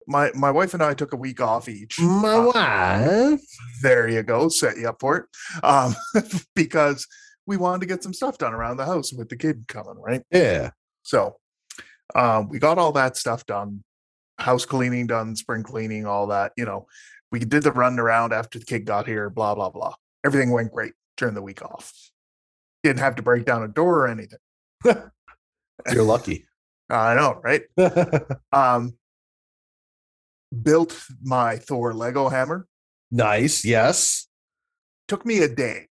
my 0.07 0.31
my 0.35 0.51
wife 0.51 0.73
and 0.73 0.83
I 0.83 0.93
took 0.93 1.13
a 1.13 1.17
week 1.17 1.41
off 1.41 1.67
each. 1.69 1.99
My 1.99 2.35
Uh, 2.35 2.51
wife. 2.53 3.41
there 3.81 4.07
you 4.07 4.23
go, 4.23 4.49
set 4.49 4.77
you 4.77 4.87
up 4.89 4.97
for 4.99 5.17
it. 5.17 5.25
Um, 5.63 5.95
because 6.55 7.07
we 7.47 7.57
wanted 7.57 7.81
to 7.81 7.85
get 7.87 8.03
some 8.03 8.13
stuff 8.13 8.37
done 8.37 8.53
around 8.53 8.77
the 8.77 8.85
house 8.85 9.13
with 9.13 9.29
the 9.29 9.37
kid 9.37 9.65
coming, 9.67 9.95
right? 9.99 10.21
Yeah. 10.31 10.71
So 11.03 11.37
um, 12.15 12.49
we 12.49 12.59
got 12.59 12.77
all 12.77 12.91
that 12.93 13.17
stuff 13.17 13.45
done, 13.45 13.83
house 14.39 14.65
cleaning 14.65 15.07
done, 15.07 15.35
spring 15.35 15.63
cleaning, 15.63 16.05
all 16.05 16.27
that. 16.27 16.51
You 16.57 16.65
know, 16.65 16.87
we 17.35 17.39
did 17.39 17.63
the 17.63 17.71
run 17.73 17.99
around 17.99 18.31
after 18.31 18.57
the 18.57 18.63
kid 18.63 18.85
got 18.85 19.07
here, 19.07 19.29
blah, 19.29 19.53
blah, 19.53 19.69
blah. 19.69 19.93
Everything 20.25 20.51
went 20.51 20.71
great 20.71 20.93
during 21.17 21.35
the 21.35 21.41
week 21.41 21.61
off. 21.61 21.91
Didn't 22.81 22.99
have 22.99 23.15
to 23.15 23.21
break 23.21 23.43
down 23.43 23.61
a 23.61 23.67
door 23.67 24.05
or 24.05 24.07
anything. 24.07 24.39
You're 25.91 26.03
lucky. 26.03 26.47
I 26.89 27.13
know, 27.15 27.41
right? 27.43 27.63
Um, 28.53 28.93
built 30.63 30.97
my 31.21 31.57
Thor 31.57 31.93
Lego 31.93 32.29
hammer. 32.29 32.67
nice. 33.11 33.65
Yes. 33.65 34.27
Took 35.09 35.25
me 35.25 35.39
a 35.39 35.49
day. 35.49 35.87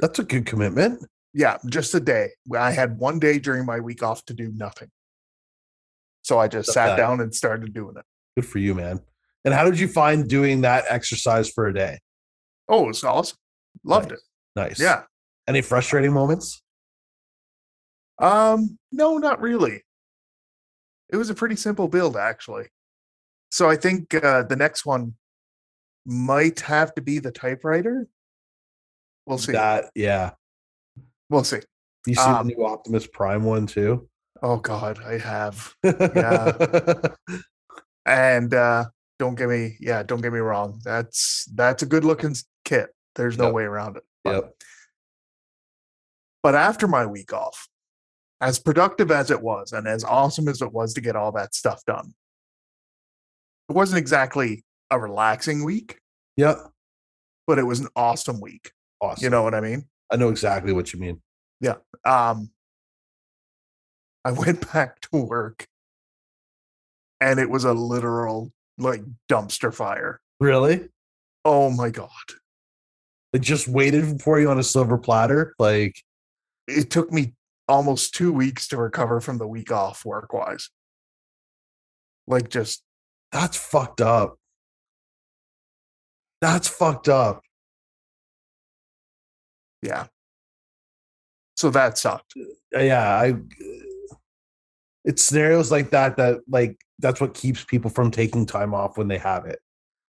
That's 0.00 0.18
a 0.18 0.24
good 0.24 0.46
commitment. 0.46 1.04
Yeah, 1.34 1.58
just 1.66 1.94
a 1.94 2.00
day. 2.00 2.30
I 2.56 2.70
had 2.70 2.98
one 2.98 3.18
day 3.18 3.38
during 3.38 3.66
my 3.66 3.80
week 3.80 4.02
off 4.02 4.24
to 4.26 4.34
do 4.34 4.50
nothing. 4.56 4.88
So 6.22 6.38
I 6.38 6.48
just 6.48 6.72
sat 6.72 6.86
that. 6.86 6.96
down 6.96 7.20
and 7.20 7.34
started 7.34 7.74
doing 7.74 7.96
it. 7.98 8.04
Good 8.34 8.46
for 8.46 8.60
you, 8.60 8.74
man. 8.74 9.02
And 9.44 9.52
how 9.52 9.64
did 9.64 9.78
you 9.78 9.88
find 9.88 10.26
doing 10.28 10.62
that 10.62 10.84
exercise 10.88 11.50
for 11.50 11.66
a 11.66 11.74
day? 11.74 11.98
Oh, 12.68 12.88
it's 12.88 13.04
awesome. 13.04 13.36
Loved 13.84 14.10
Nice. 14.10 14.18
it. 14.18 14.24
Nice. 14.56 14.80
Yeah. 14.80 15.02
Any 15.46 15.60
frustrating 15.60 16.12
moments? 16.12 16.62
Um, 18.18 18.78
no, 18.92 19.18
not 19.18 19.40
really. 19.40 19.82
It 21.10 21.16
was 21.16 21.28
a 21.30 21.34
pretty 21.34 21.56
simple 21.56 21.88
build, 21.88 22.16
actually. 22.16 22.66
So 23.50 23.68
I 23.68 23.76
think 23.76 24.14
uh, 24.14 24.44
the 24.44 24.56
next 24.56 24.86
one 24.86 25.14
might 26.06 26.60
have 26.60 26.94
to 26.94 27.02
be 27.02 27.18
the 27.18 27.30
typewriter. 27.30 28.06
We'll 29.26 29.38
see. 29.38 29.52
That 29.52 29.86
yeah. 29.94 30.32
We'll 31.30 31.44
see. 31.44 31.60
You 32.06 32.14
see 32.14 32.20
Um, 32.20 32.48
the 32.48 32.54
new 32.54 32.64
Optimus 32.66 33.06
Prime 33.06 33.44
one 33.44 33.66
too? 33.66 34.08
Oh 34.42 34.56
God, 34.58 35.00
I 35.04 35.18
have. 35.18 35.74
Yeah. 35.84 36.96
And 38.06 38.52
uh 38.52 38.84
don't 39.18 39.34
get 39.36 39.48
me, 39.48 39.76
yeah, 39.80 40.02
don't 40.02 40.20
get 40.20 40.32
me 40.32 40.38
wrong. 40.40 40.80
That's 40.84 41.44
that's 41.54 41.82
a 41.82 41.86
good 41.86 42.04
looking 42.04 42.34
kit. 42.64 42.90
There's 43.14 43.38
no 43.38 43.46
Yep. 43.46 43.54
way 43.54 43.62
around 43.64 43.96
it. 43.96 44.02
But, 44.24 44.34
yep. 44.34 44.54
but 46.42 46.54
after 46.54 46.88
my 46.88 47.06
week 47.06 47.32
off, 47.32 47.68
as 48.40 48.58
productive 48.58 49.10
as 49.10 49.30
it 49.30 49.40
was, 49.40 49.72
and 49.72 49.86
as 49.86 50.02
awesome 50.04 50.48
as 50.48 50.60
it 50.62 50.72
was 50.72 50.94
to 50.94 51.00
get 51.00 51.16
all 51.16 51.32
that 51.32 51.54
stuff 51.54 51.84
done, 51.86 52.14
it 53.68 53.72
wasn't 53.74 53.98
exactly 53.98 54.64
a 54.90 54.98
relaxing 54.98 55.64
week, 55.64 55.98
Yep. 56.36 56.58
but 57.46 57.58
it 57.58 57.62
was 57.64 57.80
an 57.80 57.88
awesome 57.96 58.40
week. 58.40 58.72
Awesome. 59.00 59.24
You 59.24 59.30
know 59.30 59.42
what 59.42 59.54
I 59.54 59.60
mean? 59.60 59.88
I 60.10 60.16
know 60.16 60.28
exactly 60.28 60.72
what 60.72 60.92
you 60.92 60.98
mean. 61.00 61.22
Yeah. 61.60 61.76
Um 62.04 62.50
I 64.24 64.32
went 64.32 64.72
back 64.72 65.00
to 65.02 65.16
work 65.18 65.66
and 67.20 67.38
it 67.38 67.48
was 67.50 67.64
a 67.64 67.72
literal 67.72 68.52
like 68.78 69.02
dumpster 69.30 69.72
fire. 69.74 70.20
Really? 70.40 70.88
Oh 71.44 71.70
my 71.70 71.90
god. 71.90 72.08
It 73.32 73.40
just 73.42 73.66
waited 73.68 74.20
for 74.22 74.38
you 74.40 74.50
on 74.50 74.58
a 74.58 74.62
silver 74.62 74.98
platter? 74.98 75.54
Like 75.58 75.96
It 76.66 76.90
took 76.90 77.12
me 77.12 77.34
almost 77.68 78.14
2 78.14 78.32
weeks 78.32 78.68
to 78.68 78.76
recover 78.76 79.20
from 79.20 79.38
the 79.38 79.46
week 79.46 79.70
off 79.72 80.04
work-wise. 80.04 80.70
Like 82.26 82.48
just 82.48 82.82
that's 83.32 83.56
fucked 83.56 84.00
up. 84.00 84.36
That's 86.40 86.68
fucked 86.68 87.08
up. 87.08 87.42
yeah. 89.82 90.06
So 91.56 91.70
that 91.70 91.96
sucked. 91.98 92.34
Uh, 92.74 92.80
yeah 92.80 93.08
i 93.08 93.34
it's 95.04 95.22
scenarios 95.22 95.70
like 95.70 95.90
that 95.90 96.16
that 96.16 96.40
like 96.48 96.76
that's 97.00 97.20
what 97.20 97.34
keeps 97.34 97.64
people 97.64 97.90
from 97.90 98.10
taking 98.10 98.46
time 98.46 98.72
off 98.74 98.96
when 98.96 99.08
they 99.08 99.18
have 99.18 99.46
it 99.46 99.58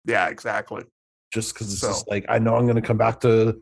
Yeah, 0.05 0.29
exactly. 0.29 0.85
just 1.33 1.55
because 1.55 1.73
it's 1.73 1.81
So- 1.81 1.89
just 1.89 2.09
like 2.09 2.25
i 2.29 2.39
know 2.39 2.57
i'm 2.57 2.65
going 2.67 2.77
to 2.77 2.83
come 2.83 2.99
back 2.99 3.21
to 3.21 3.61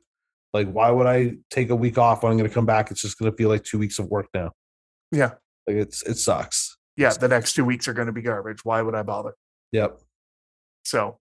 like 0.53 0.71
why 0.71 0.91
would 0.91 1.07
i 1.07 1.33
take 1.51 1.71
a 1.71 1.77
week 1.77 1.99
off 1.99 2.23
when 2.23 2.31
i'm 2.33 2.39
going 2.39 2.49
to 2.49 2.55
come 2.55 2.67
back 2.67 2.91
it's 2.91 3.01
just 3.03 3.19
going 3.19 3.31
to 3.31 3.37
feel 3.37 3.49
like 3.49 3.65
two 3.65 3.79
weeks 3.79 3.99
of 3.99 4.07
work 4.09 4.27
now 4.35 4.51
Yeah. 5.13 5.33
like 5.67 5.77
it's 5.77 6.03
it 6.03 6.17
sucks 6.19 6.77
Yeah, 6.97 7.11
the 7.11 7.29
next 7.29 7.55
2 7.55 7.65
weeks 7.65 7.89
are 7.89 7.93
going 7.93 8.07
to 8.07 8.13
be 8.13 8.23
garbage. 8.23 8.65
Why 8.65 8.81
would 8.83 8.95
I 8.95 9.03
bother? 9.03 9.35
yep 9.73 9.99
So, 10.85 11.19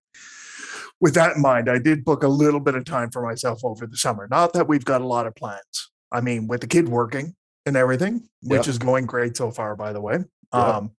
with 1.02 1.16
that 1.16 1.36
in 1.36 1.42
mind, 1.42 1.68
I 1.70 1.80
did 1.80 2.06
book 2.06 2.22
a 2.24 2.28
little 2.28 2.60
bit 2.60 2.76
of 2.76 2.86
time 2.86 3.10
for 3.12 3.22
myself 3.24 3.60
over 3.64 3.88
the 3.88 3.98
summer. 3.98 4.28
Not 4.30 4.54
that 4.54 4.68
we've 4.68 4.86
got 4.86 5.02
a 5.02 5.08
lot 5.08 5.26
of 5.28 5.36
plans. 5.36 5.92
I 6.12 6.22
mean, 6.22 6.48
with 6.48 6.62
the 6.62 6.68
kid 6.68 6.88
working 6.90 7.36
and 7.66 7.76
everything, 7.76 8.30
which 8.44 8.68
Yep. 8.68 8.68
is 8.68 8.78
going 8.78 9.06
great 9.08 9.36
so 9.36 9.50
far, 9.52 9.76
by 9.76 9.92
the 9.94 10.00
way. 10.02 10.18
Yep. 10.54 10.54
Um, 10.54 10.92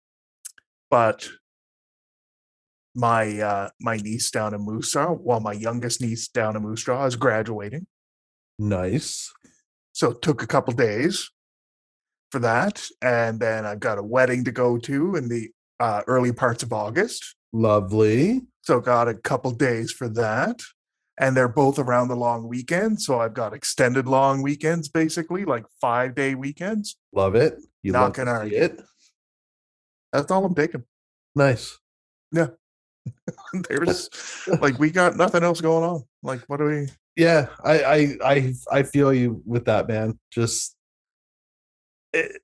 but 0.94 1.28
my 2.94 3.40
uh, 3.40 3.68
my 3.80 3.96
niece 3.96 4.30
down 4.30 4.54
in 4.54 4.60
Moose 4.60 4.92
Jaw, 4.92 5.10
well, 5.12 5.40
my 5.40 5.52
youngest 5.52 6.00
niece 6.00 6.28
down 6.28 6.54
in 6.54 6.62
Moose 6.62 6.84
Jaw 6.84 7.04
is 7.06 7.16
graduating, 7.16 7.88
nice 8.60 9.32
so 9.92 10.10
it 10.10 10.22
took 10.22 10.40
a 10.40 10.46
couple 10.46 10.72
days 10.74 11.30
for 12.30 12.38
that, 12.40 12.84
and 13.02 13.40
then 13.40 13.64
I've 13.64 13.80
got 13.80 13.98
a 13.98 14.02
wedding 14.02 14.44
to 14.44 14.52
go 14.52 14.78
to 14.78 15.16
in 15.16 15.28
the 15.28 15.50
uh, 15.80 16.02
early 16.06 16.32
parts 16.32 16.62
of 16.62 16.72
August. 16.72 17.34
lovely 17.52 18.42
So 18.62 18.80
got 18.80 19.08
a 19.08 19.14
couple 19.14 19.50
days 19.50 19.90
for 19.90 20.08
that. 20.10 20.60
And 21.16 21.36
they're 21.36 21.48
both 21.64 21.78
around 21.78 22.08
the 22.08 22.16
long 22.16 22.48
weekend. 22.48 23.00
So 23.00 23.20
I've 23.20 23.34
got 23.34 23.54
extended 23.54 24.08
long 24.08 24.42
weekends, 24.42 24.88
basically, 24.88 25.44
like 25.44 25.64
five 25.80 26.16
day 26.16 26.34
weekends. 26.34 26.96
love 27.12 27.36
it 27.36 27.54
you 27.84 27.92
Not 27.92 28.02
love 28.02 28.12
gonna 28.14 28.30
argue. 28.32 28.58
it 28.58 28.82
That's 30.14 30.30
all 30.30 30.44
I'm 30.44 30.54
taking. 30.54 30.85
nice 31.35 31.78
Yeah. 32.33 32.49
There's 33.68 34.09
like 34.61 34.78
we 34.78 34.90
got 34.90 35.16
nothing 35.16 35.42
else 35.42 35.61
going 35.61 35.85
on. 35.85 36.04
Like, 36.23 36.40
what 36.47 36.59
do 36.59 36.64
we 36.64 36.87
yeah 37.16 37.47
i 37.64 37.83
i 37.85 38.16
i, 38.25 38.54
I 38.73 38.83
feel 38.83 39.12
you 39.14 39.40
with 39.47 39.66
that 39.66 39.87
man 39.87 40.18
just 40.33 40.75
it, 42.12 42.40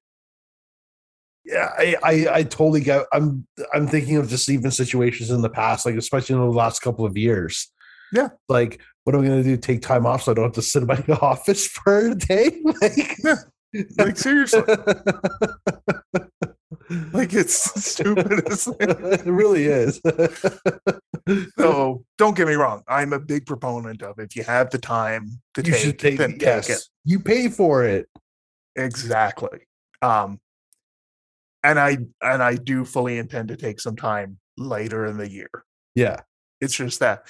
yeah 1.44 1.70
I, 1.76 1.96
I 2.04 2.26
i 2.38 2.42
totally 2.44 2.80
get 2.80 3.04
i'm 3.12 3.46
i'm 3.74 3.88
thinking 3.88 4.16
of 4.16 4.28
just 4.28 4.48
even 4.48 4.70
situations 4.70 5.30
in 5.30 5.42
the 5.42 5.50
past 5.50 5.86
like 5.86 5.96
especially 5.96 6.36
in 6.36 6.40
the 6.42 6.46
last 6.52 6.82
couple 6.82 7.04
of 7.04 7.16
years 7.16 7.72
Yeah. 8.12 8.28
like 8.48 8.80
what 9.02 9.16
am 9.16 9.22
i 9.22 9.26
going 9.26 9.42
to 9.42 9.48
do 9.48 9.56
take 9.56 9.82
time 9.82 10.06
off 10.06 10.22
so 10.22 10.30
i 10.30 10.34
don't 10.36 10.44
have 10.44 10.52
to 10.52 10.62
sit 10.62 10.82
in 10.82 10.86
my 10.86 11.02
office 11.20 11.66
for 11.66 12.10
a 12.10 12.14
day 12.14 12.60
like 12.80 13.16
Yeah. 13.24 13.36
like 13.98 14.16
seriously? 14.18 14.62
like 17.12 17.32
it's 17.34 17.54
stupid. 17.84 18.46
as 18.50 18.66
it 18.80 19.24
really 19.26 19.66
is 19.66 20.00
So 21.58 22.04
don't 22.18 22.36
get 22.36 22.48
me 22.48 22.54
wrong. 22.54 22.82
I'm 22.88 23.12
a 23.12 23.20
big 23.20 23.46
proponent 23.46 24.02
of 24.02 24.18
if 24.18 24.34
you 24.34 24.42
have 24.44 24.70
the 24.70 24.78
time 24.78 25.40
to 25.54 25.62
you 25.62 25.72
take, 25.72 25.80
should 25.80 25.98
take 25.98 26.18
then 26.18 26.30
it 26.32 26.38
take 26.40 26.42
yes 26.42 26.68
it. 26.70 26.82
you 27.04 27.20
pay 27.20 27.48
for 27.48 27.84
it 27.84 28.08
Exactly. 28.76 29.60
Um 30.02 30.40
and 31.62 31.78
I 31.78 31.98
and 32.22 32.42
I 32.42 32.56
do 32.56 32.84
fully 32.84 33.18
intend 33.18 33.48
to 33.48 33.56
take 33.56 33.80
some 33.80 33.96
time 33.96 34.38
later 34.56 35.06
in 35.06 35.16
the 35.16 35.30
year. 35.30 35.50
yeah 35.94 36.20
It's 36.60 36.74
just 36.74 37.00
that 37.00 37.26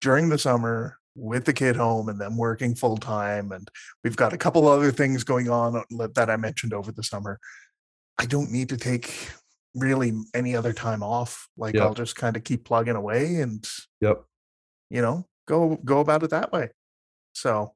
during 0.00 0.28
the 0.28 0.38
summer 0.38 0.98
with 1.14 1.44
the 1.44 1.52
kid 1.52 1.76
home 1.76 2.08
and 2.08 2.20
them 2.20 2.36
working 2.36 2.74
full 2.74 2.96
time 2.96 3.52
and 3.52 3.68
we've 4.04 4.16
got 4.16 4.32
a 4.32 4.38
couple 4.38 4.68
other 4.68 4.92
things 4.92 5.24
going 5.24 5.48
on 5.48 5.76
uh, 5.76 6.08
that 6.14 6.30
I 6.30 6.36
mentioned 6.36 6.72
over 6.74 6.92
the 6.92 7.02
summer. 7.02 7.38
I 8.20 8.26
don't 8.26 8.50
need 8.52 8.68
to 8.68 8.76
take 8.76 9.30
really 9.74 10.12
any 10.34 10.54
other 10.54 10.72
time 10.72 11.02
off. 11.02 11.48
Like 11.56 11.74
Yep. 11.74 11.82
I'll 11.82 11.94
just 11.94 12.16
kind 12.16 12.36
of 12.36 12.44
keep 12.44 12.64
plugging 12.64 12.96
away 12.96 13.36
and 13.36 13.66
yep 14.00 14.24
you 14.90 15.00
know, 15.00 15.24
go 15.46 15.78
go 15.84 16.00
about 16.00 16.22
it 16.24 16.30
that 16.30 16.52
way. 16.52 16.70
So 17.32 17.74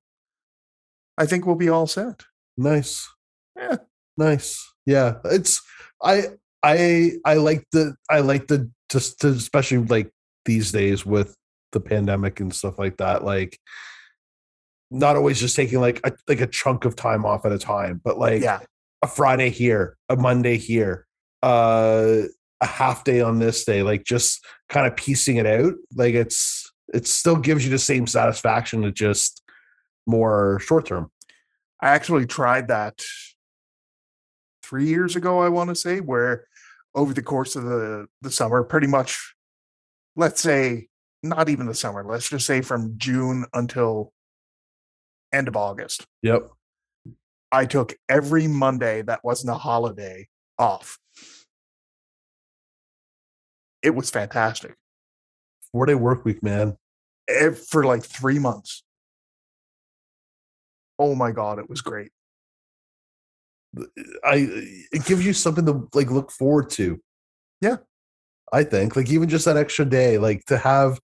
I 1.17 1.27
think 1.27 1.47
we'll 1.47 1.55
be 1.55 1.69
all 1.69 1.87
set. 1.87 2.25
Nice. 2.57 3.09
Yeah. 3.57 3.77
Nice. 4.17 4.73
Yeah. 4.85 5.19
It's 5.25 5.63
I 6.03 6.25
I 6.63 7.13
I 7.25 7.35
like 7.35 7.65
the 7.73 7.95
I 8.11 8.21
like 8.21 8.49
the 8.49 8.71
just 8.91 9.21
to, 9.21 9.29
especially 9.29 9.79
like 9.79 10.11
these 10.45 10.73
days 10.73 11.07
with 11.07 11.37
the 11.73 11.81
pandemic 11.81 12.41
and 12.41 12.55
stuff 12.55 12.79
like 12.79 12.97
that. 12.99 13.25
Like 13.25 13.59
not 14.91 15.17
always 15.17 15.41
just 15.41 15.57
taking 15.57 15.81
like 15.81 16.01
a 16.05 16.13
like 16.29 16.41
a 16.41 16.47
chunk 16.47 16.85
of 16.85 16.97
time 16.97 17.25
off 17.25 17.47
at 17.47 17.53
a 17.53 17.59
time, 17.59 18.01
but 18.05 18.19
like 18.19 18.43
Yeah. 18.43 18.61
A 19.03 19.07
Friday 19.07 19.51
here, 19.51 19.97
a 20.09 20.17
Monday 20.17 20.57
here, 20.57 21.07
uh 21.43 22.23
a 22.61 22.67
half 22.67 23.05
day 23.05 23.21
on 23.21 23.39
this 23.39 23.65
day, 23.65 23.83
like 23.83 24.05
just 24.05 24.45
kind 24.69 24.87
of 24.87 24.97
piecing 24.97 25.37
it 25.37 25.47
out. 25.47 25.75
Like 25.95 26.15
it's 26.15 26.73
it 26.93 27.07
still 27.07 27.37
gives 27.37 27.65
you 27.65 27.71
the 27.71 27.79
same 27.79 28.07
satisfaction 28.07 28.83
to 28.83 28.93
just 28.93 29.43
more 30.07 30.59
short 30.61 30.87
term. 30.87 31.11
I 31.81 31.89
actually 31.89 32.27
tried 32.27 32.69
that 32.69 33.03
three 34.63 34.87
years 34.87 35.17
ago, 35.17 35.41
I 35.41 35.49
want 35.49 35.69
to 35.69 35.75
say, 35.75 36.01
where 36.01 36.47
over 36.95 37.13
the 37.13 37.23
course 37.23 37.57
of 37.57 37.65
the, 37.65 38.07
the 38.23 38.31
summer, 38.31 38.63
pretty 38.63 38.87
much, 38.87 39.35
let's 40.17 40.41
say, 40.41 40.89
not 41.23 41.49
even 41.49 41.67
the 41.67 41.75
summer, 41.75 42.05
let's 42.05 42.29
just 42.29 42.47
say 42.47 42.61
from 42.61 42.95
June 42.97 43.45
until 43.53 44.13
end 45.33 45.49
of 45.49 45.57
August, 45.57 46.07
Yep. 46.23 46.49
I 47.55 47.67
took 47.67 47.95
every 48.09 48.49
Monday 48.49 49.03
that 49.03 49.23
wasn't 49.23 49.51
a 49.51 49.59
holiday 49.59 50.27
off. 50.59 50.99
It 53.83 53.95
was 53.95 54.11
fantastic 54.11 54.77
Four 55.75 55.87
day 55.87 55.97
work 55.97 56.25
week, 56.25 56.41
man. 56.41 56.77
For 57.71 57.85
like 57.85 58.05
three 58.05 58.39
months. 58.39 58.85
Oh 61.01 61.17
my 61.17 61.33
God, 61.33 61.59
it 61.59 61.69
was 61.69 61.81
great. 61.81 62.13
I 64.25 64.49
it 64.93 65.05
gives 65.05 65.27
you 65.27 65.33
something 65.33 65.67
to 65.67 65.89
like 65.95 66.13
look 66.13 66.31
forward 66.31 66.71
to. 66.71 67.01
Yeah. 67.61 67.79
I 68.53 68.63
think 68.63 68.95
like 68.95 69.11
even 69.11 69.29
just 69.29 69.47
that 69.47 69.57
extra 69.57 69.85
day, 69.85 70.17
like 70.17 70.45
to 70.45 70.59
have 70.59 71.01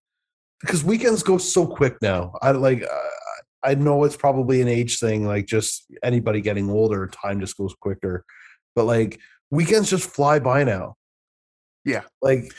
because 0.61 0.85
weekends 0.85 1.25
go 1.25 1.37
so 1.37 1.67
quick 1.67 2.01
now. 2.01 2.35
I 2.41 2.53
like 2.53 2.85
uh, 2.85 3.09
I 3.63 3.75
know 3.75 4.05
it's 4.05 4.17
probably 4.17 4.61
an 4.63 4.69
age 4.69 4.99
thing, 4.99 5.27
like 5.27 5.47
just 5.47 5.87
anybody 6.03 6.41
getting 6.41 6.71
older, 6.71 7.07
time 7.07 7.41
just 7.41 7.57
goes 7.57 7.75
quicker. 7.75 8.25
But 8.75 8.85
like 8.85 9.21
weekends 9.51 9.91
just 9.91 10.09
fly 10.09 10.39
by 10.39 10.65
now. 10.65 10.95
Yeah. 11.85 12.03
Like 12.23 12.53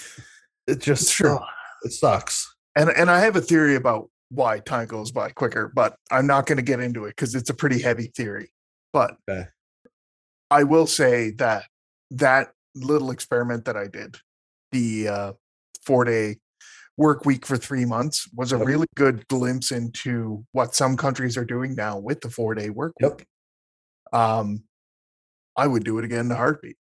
it 0.68 0.80
just 0.80 1.12
true. 1.12 1.40
oh, 1.40 1.46
it 1.84 1.92
sucks. 1.92 2.54
And 2.76 2.90
and 2.90 3.10
I 3.10 3.22
have 3.22 3.36
a 3.36 3.42
theory 3.42 3.76
about 3.76 4.10
why 4.30 4.60
time 4.60 4.88
goes 4.88 5.12
by 5.12 5.30
quicker, 5.30 5.72
but 5.76 5.96
I'm 6.10 6.28
not 6.28 6.46
going 6.46 6.58
to 6.58 6.64
get 6.64 6.80
into 6.80 7.06
it 7.06 7.10
because 7.10 7.36
it's 7.36 7.50
a 7.50 7.54
pretty 7.54 7.82
heavy 7.82 8.12
theory. 8.16 8.52
But 8.94 9.16
Okay. 9.30 9.48
I 10.50 10.64
will 10.64 10.88
say 10.88 11.32
that 11.32 11.66
that 12.12 12.52
little 12.76 13.12
experiment 13.12 13.66
that 13.66 13.76
I 13.78 13.88
did, 13.88 14.18
the 14.72 15.08
uh, 15.08 15.34
four 15.86 16.06
day 16.06 16.38
work 16.98 17.26
week 17.26 17.46
for 17.46 17.58
three 17.58 17.86
months, 17.86 18.28
was 18.34 18.52
a 18.52 18.58
Yep. 18.58 18.68
really 18.68 18.88
good 18.96 19.28
glimpse 19.28 19.72
into 19.72 20.46
what 20.52 20.76
some 20.76 20.96
countries 20.98 21.38
are 21.38 21.46
doing 21.46 21.74
now 21.76 21.98
with 21.98 22.22
the 22.22 22.30
four 22.30 22.54
day 22.56 22.70
work 22.70 22.94
Yep. 23.00 23.20
week. 23.20 23.28
Um, 24.14 24.64
I 25.56 25.68
would 25.68 25.84
do 25.84 25.98
it 26.00 26.06
again 26.06 26.26
in 26.28 26.32
a 26.32 26.36
heartbeat, 26.36 26.78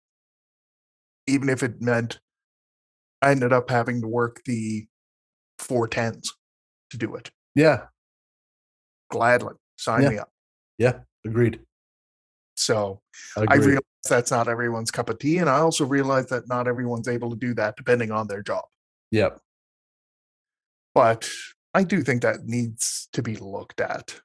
even 1.27 1.49
if 1.49 1.63
it 1.63 1.81
meant 1.81 2.21
I 3.23 3.31
ended 3.31 3.53
up 3.53 3.71
having 3.71 4.01
to 4.01 4.09
work 4.09 4.43
the 4.45 4.89
four 5.59 5.87
tens 5.89 6.33
to 6.91 6.97
do 6.97 7.15
it. 7.17 7.31
Yeah, 7.55 7.87
Gladly, 9.11 9.55
sign 9.77 10.03
Yeah. 10.05 10.09
me 10.11 10.19
up. 10.19 10.33
yeah, 10.79 11.01
agreed. 11.27 11.65
So 12.57 13.03
I 13.37 13.55
realize 13.57 13.83
that's 14.09 14.31
not 14.31 14.49
everyone's 14.49 14.91
cup 14.91 15.09
of 15.09 15.19
tea, 15.19 15.39
and 15.39 15.49
I 15.51 15.59
also 15.59 15.85
realize 15.85 16.27
that 16.27 16.47
not 16.49 16.69
everyone's 16.69 17.09
able 17.09 17.31
to 17.31 17.37
do 17.37 17.55
that 17.55 17.77
depending 17.77 18.11
on 18.11 18.27
their 18.29 18.43
job. 18.43 18.65
Yep. 19.11 19.41
But 20.95 21.29
I 21.75 21.85
do 21.85 22.03
think 22.03 22.23
that 22.23 22.45
needs 22.45 23.09
to 23.13 23.23
be 23.23 23.37
looked 23.37 23.81
at. 23.81 24.21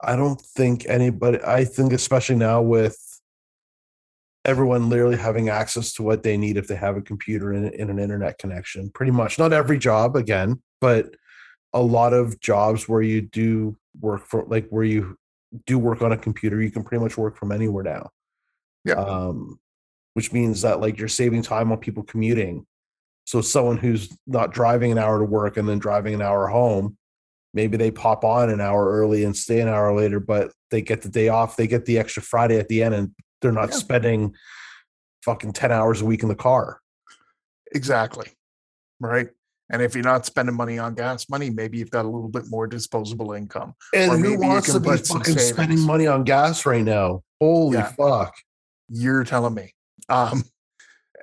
I 0.00 0.14
don't 0.14 0.40
think 0.40 0.84
anybody, 0.86 1.38
I 1.42 1.64
think, 1.64 1.92
especially 1.92 2.36
now 2.36 2.60
with 2.60 2.98
everyone 4.44 4.88
literally 4.88 5.16
having 5.16 5.48
access 5.48 5.92
to 5.94 6.02
what 6.02 6.22
they 6.22 6.36
need 6.36 6.56
if 6.56 6.68
they 6.68 6.76
have 6.76 6.96
a 6.96 7.02
computer 7.02 7.52
and, 7.52 7.72
and 7.72 7.90
an 7.90 7.98
internet 7.98 8.38
connection, 8.38 8.90
pretty 8.90 9.10
much. 9.10 9.38
Not 9.38 9.52
every 9.52 9.78
job, 9.78 10.14
again, 10.14 10.62
but 10.80 11.16
a 11.72 11.80
lot 11.80 12.12
of 12.12 12.38
jobs 12.40 12.88
where 12.88 13.02
you 13.02 13.22
do 13.22 13.76
work 14.00 14.26
for, 14.26 14.44
like, 14.46 14.68
where 14.68 14.84
you 14.84 15.16
do 15.64 15.78
work 15.78 16.02
on 16.02 16.12
a 16.12 16.16
computer, 16.16 16.62
you 16.62 16.70
can 16.70 16.84
pretty 16.84 17.02
much 17.02 17.16
work 17.16 17.36
from 17.36 17.50
anywhere 17.50 17.84
now. 17.84 18.10
Yeah. 18.84 18.94
Um, 18.94 19.58
which 20.14 20.32
means 20.32 20.62
that, 20.62 20.80
like, 20.80 20.98
you're 20.98 21.08
saving 21.08 21.42
time 21.42 21.72
on 21.72 21.78
people 21.78 22.02
commuting. 22.02 22.66
So, 23.26 23.40
someone 23.40 23.76
who's 23.76 24.16
not 24.26 24.52
driving 24.52 24.92
an 24.92 24.98
hour 24.98 25.18
to 25.18 25.24
work 25.24 25.56
and 25.56 25.68
then 25.68 25.78
driving 25.78 26.14
an 26.14 26.22
hour 26.22 26.46
home, 26.46 26.96
maybe 27.52 27.76
they 27.76 27.90
pop 27.90 28.24
on 28.24 28.50
an 28.50 28.60
hour 28.60 28.90
early 28.90 29.24
and 29.24 29.36
stay 29.36 29.60
an 29.60 29.68
hour 29.68 29.94
later, 29.94 30.20
but 30.20 30.52
they 30.70 30.80
get 30.80 31.02
the 31.02 31.08
day 31.08 31.28
off. 31.28 31.56
They 31.56 31.66
get 31.66 31.84
the 31.86 31.98
extra 31.98 32.22
Friday 32.22 32.58
at 32.58 32.68
the 32.68 32.82
end, 32.82 32.94
and 32.94 33.10
they're 33.42 33.52
not 33.52 33.70
Yeah. 33.70 33.76
spending 33.76 34.34
fucking 35.24 35.52
10 35.52 35.72
hours 35.72 36.00
a 36.00 36.04
week 36.04 36.22
in 36.22 36.28
the 36.28 36.34
car. 36.36 36.80
Exactly. 37.72 38.28
Right. 39.00 39.28
And 39.70 39.82
if 39.82 39.94
you're 39.96 40.04
not 40.04 40.24
spending 40.24 40.54
money 40.54 40.78
on 40.78 40.94
gas 40.94 41.28
money, 41.28 41.50
maybe 41.50 41.78
you've 41.78 41.90
got 41.90 42.04
a 42.04 42.08
little 42.08 42.28
bit 42.28 42.44
more 42.48 42.68
disposable 42.68 43.32
income. 43.32 43.74
And 43.92 44.24
who 44.24 44.38
wants 44.38 44.72
to 44.72 44.78
be 44.78 44.96
fucking 44.96 45.38
spending 45.38 45.80
money 45.80 46.06
on 46.06 46.22
gas 46.22 46.64
right 46.64 46.84
now? 46.84 47.22
Holy 47.40 47.78
Yeah. 47.78 47.90
fuck. 47.92 48.34
You're 48.88 49.24
telling 49.24 49.54
me. 49.54 49.74
Um, 50.08 50.44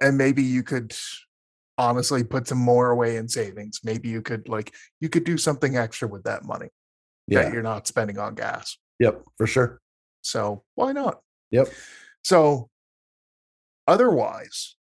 and 0.01 0.17
maybe 0.17 0.43
you 0.43 0.63
could 0.63 0.93
honestly 1.77 2.23
put 2.23 2.47
some 2.47 2.57
more 2.59 2.91
away 2.91 3.17
in 3.17 3.27
savings. 3.27 3.79
Maybe 3.83 4.09
you 4.09 4.21
could 4.21 4.47
like 4.47 4.73
you 4.99 5.09
could 5.09 5.23
do 5.23 5.37
something 5.37 5.75
extra 5.77 6.07
with 6.07 6.23
that 6.23 6.43
money 6.45 6.69
Yeah. 7.27 7.43
that 7.43 7.53
you're 7.53 7.63
not 7.63 7.87
spending 7.87 8.17
on 8.19 8.35
gas. 8.35 8.77
Yep. 8.99 9.23
For 9.37 9.47
sure. 9.47 9.81
So 10.21 10.63
why 10.75 10.91
not? 10.91 11.21
Yep. 11.51 11.67
So 12.23 12.69
otherwise, 13.87 14.75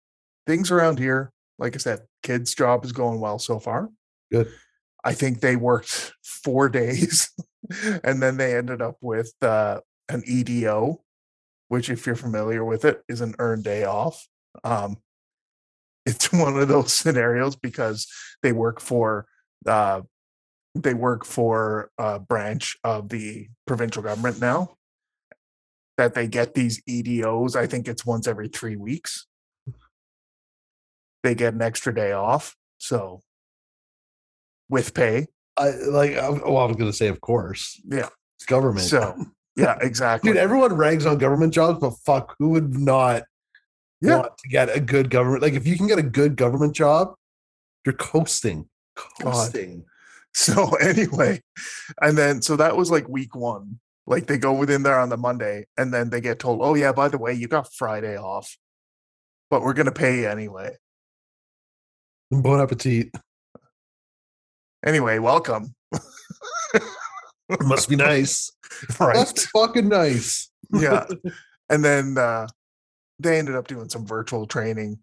things 0.47 0.71
around 0.71 0.99
here, 0.99 1.31
like 1.57 1.75
I 1.75 1.79
said, 1.79 2.01
kids' 2.23 2.53
job 2.53 2.85
is 2.85 2.91
going 2.91 3.19
well 3.19 3.39
so 3.39 3.59
far. 3.59 3.89
Good. 4.31 4.51
I 5.03 5.13
think 5.13 5.39
they 5.39 5.55
worked 5.55 6.13
four 6.23 6.69
days 6.81 7.31
and 8.03 8.21
then 8.21 8.37
they 8.37 8.55
ended 8.55 8.81
up 8.81 8.97
with 9.01 9.33
uh, 9.41 9.79
an 10.09 10.23
EDO, 10.25 11.01
which, 11.69 11.89
if 11.89 12.05
you're 12.05 12.15
familiar 12.15 12.63
with 12.63 12.85
it, 12.85 13.01
is 13.07 13.21
an 13.21 13.33
earned 13.39 13.63
day 13.63 13.83
off. 13.85 14.27
Um, 14.63 14.97
it's 16.05 16.31
one 16.33 16.57
of 16.57 16.67
those 16.67 16.93
scenarios 16.93 17.55
because 17.55 18.07
they 18.43 18.51
work 18.51 18.79
for 18.79 19.25
uh, 19.65 20.01
they 20.75 20.93
work 20.93 21.25
for 21.25 21.91
a 21.97 22.19
branch 22.19 22.77
of 22.83 23.09
the 23.09 23.47
provincial 23.67 24.01
government 24.01 24.39
now 24.39 24.75
that 25.97 26.13
they 26.13 26.27
get 26.27 26.53
these 26.53 26.81
EDOs. 26.89 27.55
I 27.55 27.67
think 27.67 27.87
it's 27.87 28.05
once 28.05 28.27
every 28.27 28.47
three 28.47 28.75
weeks. 28.77 29.27
They 31.23 31.35
get 31.35 31.53
an 31.53 31.61
extra 31.61 31.93
day 31.93 32.13
off. 32.13 32.55
So 32.79 33.21
with 34.69 34.93
pay. 34.93 35.27
I 35.57 35.71
like, 35.71 36.13
well, 36.15 36.57
I 36.57 36.65
was 36.65 36.77
going 36.77 36.89
to 36.89 36.97
say, 36.97 37.07
of 37.07 37.21
course, 37.21 37.79
Yeah. 37.87 38.07
it's 38.37 38.45
government. 38.47 38.87
So 38.87 39.15
yeah, 39.55 39.77
exactly. 39.81 40.31
Dude, 40.31 40.37
everyone 40.37 40.73
rags 40.73 41.05
on 41.05 41.17
government 41.17 41.53
jobs, 41.53 41.79
but 41.79 41.91
fuck, 42.05 42.35
who 42.39 42.49
would 42.49 42.79
not 42.79 43.23
Yeah. 44.01 44.17
want 44.17 44.37
to 44.37 44.49
get 44.49 44.75
a 44.75 44.79
good 44.79 45.09
government? 45.09 45.41
Like, 45.43 45.53
if 45.53 45.67
you 45.67 45.77
can 45.77 45.87
get 45.87 45.99
a 45.99 46.03
good 46.03 46.35
government 46.35 46.73
job, 46.75 47.13
you're 47.85 47.93
coasting. 47.93 48.67
Coasting. 49.21 49.85
So 50.33 50.75
anyway, 50.75 51.41
and 52.01 52.17
then 52.17 52.41
so 52.41 52.55
that 52.55 52.77
was 52.77 52.89
like 52.89 53.09
week 53.09 53.35
one. 53.35 53.81
Like 54.07 54.27
they 54.27 54.37
go 54.37 54.53
within 54.53 54.81
there 54.81 54.97
on 54.97 55.09
the 55.09 55.17
Monday, 55.17 55.65
and 55.77 55.93
then 55.93 56.09
they 56.09 56.21
get 56.21 56.39
told, 56.39 56.61
"Oh 56.61 56.73
yeah, 56.73 56.93
by 56.93 57.09
the 57.09 57.17
way, 57.17 57.33
you 57.33 57.49
got 57.49 57.73
Friday 57.73 58.15
off, 58.17 58.55
but 59.49 59.61
we're 59.61 59.73
gonna 59.73 59.91
pay 59.91 60.21
you 60.21 60.29
anyway." 60.29 60.77
Bon 62.31 62.61
appetit. 62.61 63.11
Anyway, 64.85 65.19
welcome. 65.19 65.75
Must 67.61 67.89
be 67.89 67.97
nice. 67.97 68.51
right? 69.01 69.15
That's 69.15 69.47
fucking 69.47 69.89
nice. 69.89 70.49
yeah. 70.73 71.05
And 71.69 71.85
then 71.85 72.17
uh, 72.17 72.47
they 73.21 73.39
ended 73.39 73.55
up 73.55 73.67
doing 73.67 73.89
some 73.89 74.05
virtual 74.05 74.45
training. 74.45 74.99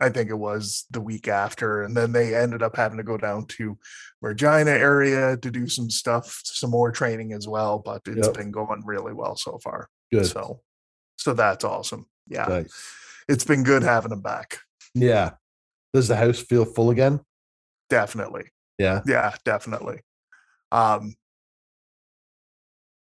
I 0.00 0.08
think 0.08 0.30
it 0.30 0.34
was 0.38 0.86
the 0.90 1.00
week 1.00 1.28
after, 1.28 1.82
and 1.82 1.96
then 1.96 2.12
they 2.12 2.34
ended 2.34 2.62
up 2.62 2.76
having 2.76 2.96
to 2.98 3.04
go 3.04 3.16
down 3.18 3.46
to 3.58 3.78
Regina 4.20 4.70
area 4.70 5.36
to 5.36 5.50
do 5.50 5.68
some 5.68 5.90
stuff, 5.90 6.40
some 6.44 6.70
more 6.70 6.90
training 6.90 7.32
as 7.34 7.46
well. 7.46 7.78
But 7.78 8.02
it's 8.06 8.26
Yep. 8.26 8.36
been 8.36 8.50
going 8.50 8.82
really 8.84 9.12
well 9.12 9.36
so 9.36 9.58
far. 9.58 9.88
Good. 10.10 10.26
So, 10.26 10.62
so 11.16 11.34
that's 11.34 11.62
awesome. 11.64 12.06
Yeah, 12.26 12.46
Nice. 12.46 12.72
it's 13.28 13.44
been 13.44 13.62
good 13.64 13.82
having 13.82 14.10
them 14.10 14.22
back. 14.22 14.58
Yeah. 14.94 15.32
Does 15.92 16.08
the 16.08 16.16
house 16.16 16.40
feel 16.40 16.64
full 16.64 16.90
again? 16.90 17.20
Definitely. 17.90 18.50
Yeah. 18.78 19.02
Yeah, 19.06 19.34
definitely. 19.44 20.00
Um, 20.72 21.14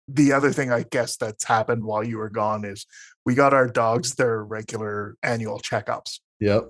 the 0.07 0.33
other 0.33 0.51
thing 0.51 0.71
I 0.71 0.83
guess 0.89 1.17
that's 1.17 1.45
happened 1.45 1.83
while 1.83 2.03
you 2.03 2.17
were 2.17 2.29
gone 2.29 2.65
is 2.65 2.85
we 3.25 3.35
got 3.35 3.53
our 3.53 3.67
dogs 3.67 4.15
their 4.15 4.43
regular 4.43 5.15
annual 5.23 5.59
checkups. 5.59 6.19
Yep. 6.39 6.69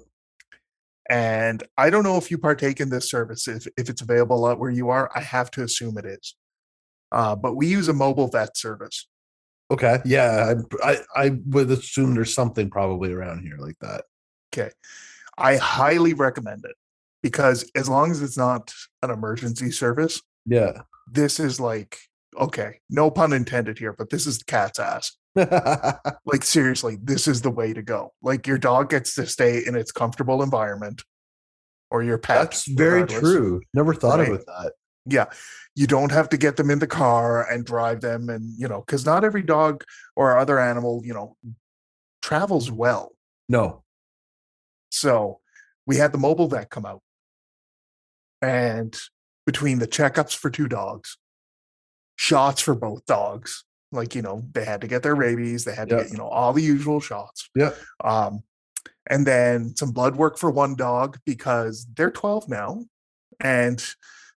And 1.09 1.63
I 1.77 1.89
don't 1.89 2.03
know 2.03 2.17
if 2.17 2.31
you 2.31 2.37
partake 2.37 2.79
in 2.79 2.89
this 2.89 3.09
service, 3.09 3.47
if, 3.47 3.67
if 3.77 3.89
it's 3.89 4.01
available 4.01 4.45
out 4.45 4.59
where 4.59 4.69
you 4.71 4.89
are. 4.89 5.09
I 5.15 5.21
have 5.21 5.51
to 5.51 5.63
assume 5.63 5.97
it 5.97 6.05
is. 6.05 6.35
Uh, 7.11 7.35
but 7.35 7.55
we 7.55 7.67
use 7.67 7.87
a 7.89 7.93
mobile 7.93 8.27
vet 8.27 8.55
service. 8.55 9.07
Okay. 9.69 9.99
Yeah. 10.05 10.53
I, 10.83 10.91
I 10.91 11.25
I 11.25 11.31
would 11.47 11.69
assume 11.71 12.13
there's 12.13 12.33
something 12.33 12.69
probably 12.69 13.11
around 13.11 13.41
here 13.41 13.57
like 13.57 13.77
that. 13.81 14.05
Okay. 14.53 14.71
I 15.37 15.57
highly 15.57 16.13
recommend 16.13 16.65
it 16.65 16.75
because 17.21 17.69
as 17.75 17.89
long 17.89 18.11
as 18.11 18.21
it's 18.21 18.37
not 18.37 18.71
an 19.01 19.09
emergency 19.09 19.71
service, 19.71 20.21
Yeah. 20.45 20.81
this 21.11 21.39
is 21.39 21.59
like, 21.59 21.97
okay, 22.39 22.79
no 22.89 23.09
pun 23.11 23.33
intended 23.33 23.77
here, 23.79 23.93
but 23.93 24.09
this 24.09 24.25
is 24.27 24.39
the 24.39 24.45
cat's 24.45 24.79
ass. 24.79 25.11
Like, 26.25 26.43
seriously, 26.43 26.97
this 27.01 27.27
is 27.27 27.41
the 27.41 27.49
way 27.51 27.73
to 27.73 27.81
go. 27.81 28.13
Like, 28.21 28.45
your 28.47 28.57
dog 28.57 28.89
gets 28.89 29.15
to 29.15 29.25
stay 29.25 29.63
in 29.65 29.75
its 29.75 29.91
comfortable 29.91 30.41
environment 30.43 31.03
or 31.91 32.03
your 32.03 32.17
pet. 32.17 32.37
That's 32.37 32.67
very 32.67 33.05
true. 33.07 33.61
Never 33.73 33.93
thought 33.93 34.19
Right. 34.19 34.29
of 34.29 34.35
it 34.39 34.45
that. 34.47 34.73
yeah 35.05 35.25
you 35.75 35.85
don't 35.87 36.11
have 36.11 36.29
to 36.29 36.37
get 36.37 36.55
them 36.55 36.69
in 36.71 36.79
the 36.79 36.87
car 36.87 37.49
and 37.51 37.65
drive 37.65 37.99
them 38.01 38.29
and 38.29 38.53
you 38.57 38.67
know 38.67 38.79
because 38.85 39.05
not 39.05 39.23
every 39.25 39.41
dog 39.43 39.83
or 40.15 40.37
other 40.37 40.57
animal 40.59 41.01
you 41.03 41.13
know 41.13 41.35
travels 42.21 42.71
well 42.71 43.11
No. 43.49 43.83
so 44.91 45.39
we 45.85 45.97
had 45.97 46.11
the 46.13 46.17
mobile 46.17 46.47
vet 46.47 46.69
come 46.69 46.85
out 46.85 47.01
and 48.41 48.97
between 49.45 49.79
the 49.79 49.87
checkups 49.87 50.35
for 50.35 50.49
two 50.49 50.67
dogs 50.67 51.17
shots 52.23 52.61
for 52.61 52.73
both 52.73 53.05
dogs 53.05 53.65
like 53.91 54.15
you 54.15 54.21
know 54.21 54.41
they 54.53 54.63
had 54.63 54.79
to 54.79 54.87
get 54.87 55.03
their 55.03 55.13
rabies 55.15 55.65
they 55.65 55.75
had 55.75 55.89
to 55.89 55.95
Yeah. 55.95 56.03
get 56.03 56.11
you 56.13 56.17
know 56.17 56.29
all 56.29 56.53
the 56.53 56.61
usual 56.61 57.01
shots 57.01 57.49
Yeah. 57.53 57.71
um 58.01 58.43
and 59.07 59.27
then 59.27 59.75
some 59.75 59.91
blood 59.91 60.15
work 60.15 60.37
for 60.37 60.49
one 60.49 60.75
dog 60.75 61.17
because 61.25 61.85
they're 61.95 62.11
12 62.11 62.47
now 62.47 62.85
and 63.41 63.83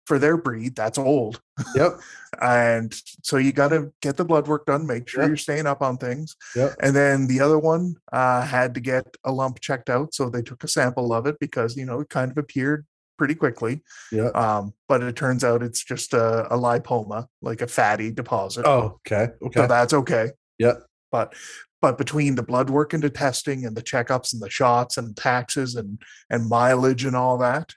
for 0.07 0.17
their 0.17 0.35
breed 0.37 0.75
that's 0.75 0.97
old 0.97 1.39
Yep. 1.75 1.99
and 2.41 2.91
so 3.23 3.37
you 3.37 3.51
got 3.53 3.69
to 3.69 3.93
get 4.01 4.17
the 4.17 4.25
blood 4.25 4.47
work 4.47 4.65
done 4.65 4.87
make 4.87 5.07
sure 5.07 5.21
Yep. 5.21 5.27
you're 5.29 5.37
staying 5.47 5.67
up 5.67 5.81
on 5.83 5.97
things 5.97 6.35
Yep. 6.55 6.71
and 6.81 6.95
then 6.95 7.27
the 7.27 7.39
other 7.39 7.59
one 7.59 7.95
uh, 8.11 8.41
had 8.41 8.73
to 8.73 8.79
get 8.79 9.05
a 9.23 9.31
lump 9.31 9.59
checked 9.59 9.91
out 9.91 10.15
so 10.15 10.27
they 10.29 10.41
took 10.41 10.63
a 10.63 10.67
sample 10.67 11.13
of 11.13 11.27
it 11.27 11.37
because 11.39 11.77
you 11.77 11.85
know 11.85 11.99
it 12.01 12.09
kind 12.09 12.31
of 12.31 12.37
appeared 12.39 12.83
pretty 13.17 13.36
quickly. 13.36 13.82
Yeah. 14.12 14.28
Um, 14.30 14.73
but 14.88 15.04
it 15.04 15.15
turns 15.15 15.43
out 15.43 15.63
it's 15.63 15.84
just 15.84 16.13
a, 16.13 16.54
a 16.54 16.58
lipoma, 16.58 17.28
like 17.41 17.62
a 17.62 17.67
fatty 17.67 18.12
deposit. 18.12 18.65
Oh, 18.67 18.99
okay. 19.08 19.32
Okay. 19.41 19.62
So 19.62 19.67
that's 19.67 19.93
okay. 19.93 20.32
Yeah. 20.58 20.73
But 21.12 21.34
but 21.82 21.97
between 21.97 22.36
the 22.36 22.43
blood 22.43 22.69
work 22.69 22.93
and 22.93 23.04
the 23.04 23.10
testing 23.10 23.65
and 23.65 23.75
the 23.75 23.84
checkups 23.84 24.34
and 24.34 24.41
the 24.41 24.49
shots 24.49 24.97
and 24.97 25.15
taxes 25.15 25.75
and 25.75 26.01
and 26.30 26.49
mileage 26.49 27.06
and 27.06 27.15
all 27.15 27.38
that, 27.39 27.73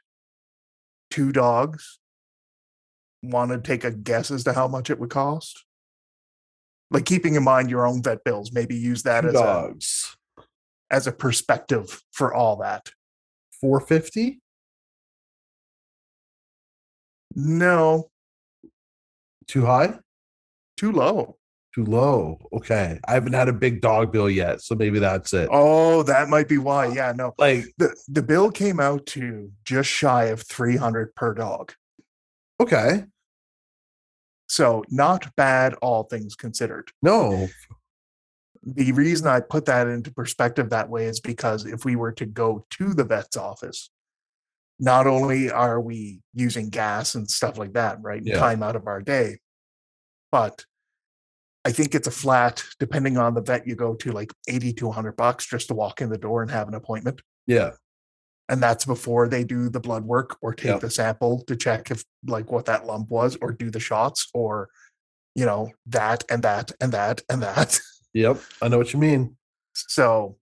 two 1.10 1.32
dogs. 1.32 1.98
Want 3.22 3.50
to 3.50 3.58
take 3.58 3.82
a 3.82 3.90
guess 3.90 4.30
as 4.30 4.44
to 4.44 4.52
how 4.52 4.68
much 4.68 4.90
it 4.90 5.00
would 5.00 5.10
cost? 5.10 5.64
Like 6.90 7.04
keeping 7.04 7.34
in 7.34 7.42
mind 7.42 7.68
your 7.68 7.86
own 7.86 8.02
vet 8.02 8.22
bills, 8.24 8.52
maybe 8.52 8.76
use 8.76 9.02
that 9.02 9.22
Two 9.22 9.28
as 9.28 9.34
a, 9.34 9.38
dogs. 9.38 10.16
as 10.90 11.06
a 11.08 11.12
perspective 11.12 12.00
for 12.12 12.32
all 12.32 12.56
that. 12.58 12.90
450? 13.60 14.40
No, 17.34 18.10
Too 19.46 19.64
high? 19.64 19.98
too 20.76 20.92
low. 20.92 21.36
Too 21.74 21.84
low. 21.84 22.38
Okay. 22.52 22.98
I 23.06 23.12
haven't 23.14 23.32
had 23.34 23.48
a 23.48 23.52
big 23.52 23.80
dog 23.80 24.12
bill 24.12 24.30
yet, 24.30 24.62
so 24.62 24.74
maybe 24.74 24.98
that's 25.00 25.32
it. 25.32 25.48
Oh, 25.52 26.02
that 26.04 26.28
might 26.28 26.48
be 26.48 26.56
why. 26.58 26.86
Uh, 26.86 26.92
yeah, 26.92 27.12
no. 27.14 27.34
Like, 27.38 27.64
The 27.78 27.94
the 28.08 28.22
bill 28.22 28.50
came 28.50 28.78
out 28.80 29.04
to 29.06 29.50
just 29.64 29.88
shy 29.90 30.24
of 30.26 30.42
300 30.42 31.14
per 31.14 31.34
dog. 31.34 31.72
okay. 32.60 33.04
So 34.50 34.82
not 34.88 35.34
bad 35.36 35.74
all 35.82 36.04
things 36.04 36.34
considered. 36.34 36.90
No. 37.02 37.48
The 38.62 38.92
reason 38.92 39.26
I 39.26 39.40
put 39.40 39.66
that 39.66 39.86
into 39.88 40.10
perspective 40.12 40.70
that 40.70 40.88
way 40.88 41.04
is 41.06 41.20
because 41.20 41.66
if 41.66 41.84
we 41.84 41.96
were 41.96 42.12
to 42.12 42.24
go 42.26 42.64
to 42.70 42.94
the 42.94 43.04
vet's 43.04 43.36
office, 43.36 43.90
not 44.78 45.06
only 45.06 45.50
are 45.50 45.80
we 45.80 46.20
using 46.34 46.68
gas 46.70 47.14
and 47.14 47.28
stuff 47.30 47.58
like 47.58 47.72
that, 47.72 47.98
right? 48.00 48.22
Yeah. 48.24 48.38
Time 48.38 48.62
out 48.62 48.76
of 48.76 48.86
our 48.86 49.00
day, 49.02 49.38
but 50.30 50.64
I 51.64 51.72
think 51.72 51.94
it's 51.94 52.06
a 52.06 52.12
flat, 52.12 52.64
depending 52.78 53.16
on 53.18 53.34
the 53.34 53.42
vet 53.42 53.66
you 53.66 53.74
go 53.74 53.94
to, 53.96 54.12
like 54.12 54.32
80 54.48 54.72
to 54.74 54.86
100 54.86 55.16
bucks 55.16 55.46
just 55.46 55.68
to 55.68 55.74
walk 55.74 56.00
in 56.00 56.08
the 56.08 56.16
door 56.18 56.42
and 56.42 56.50
have 56.50 56.68
an 56.68 56.74
appointment. 56.74 57.20
Yeah. 57.46 57.72
and 58.50 58.62
that's 58.62 58.84
before 58.84 59.28
they 59.28 59.42
do 59.44 59.68
the 59.68 59.80
blood 59.80 60.04
work 60.04 60.36
or 60.40 60.54
take 60.54 60.66
Yep. 60.72 60.80
the 60.80 60.90
sample 60.90 61.42
to 61.46 61.56
check 61.56 61.90
if 61.90 62.02
like 62.26 62.50
what 62.52 62.64
that 62.66 62.86
lump 62.86 63.10
was 63.10 63.36
or 63.42 63.52
do 63.52 63.70
the 63.70 63.80
shots 63.80 64.28
or 64.32 64.68
you 65.34 65.44
know 65.44 65.70
that 65.86 66.24
and 66.30 66.42
that 66.44 66.72
and 66.80 66.92
that 66.92 67.20
and 67.28 67.42
that 67.42 67.78
Yep. 68.14 68.40
I 68.62 68.68
know 68.68 68.78
what 68.78 68.92
you 68.94 68.98
mean. 68.98 69.36
so 69.74 70.36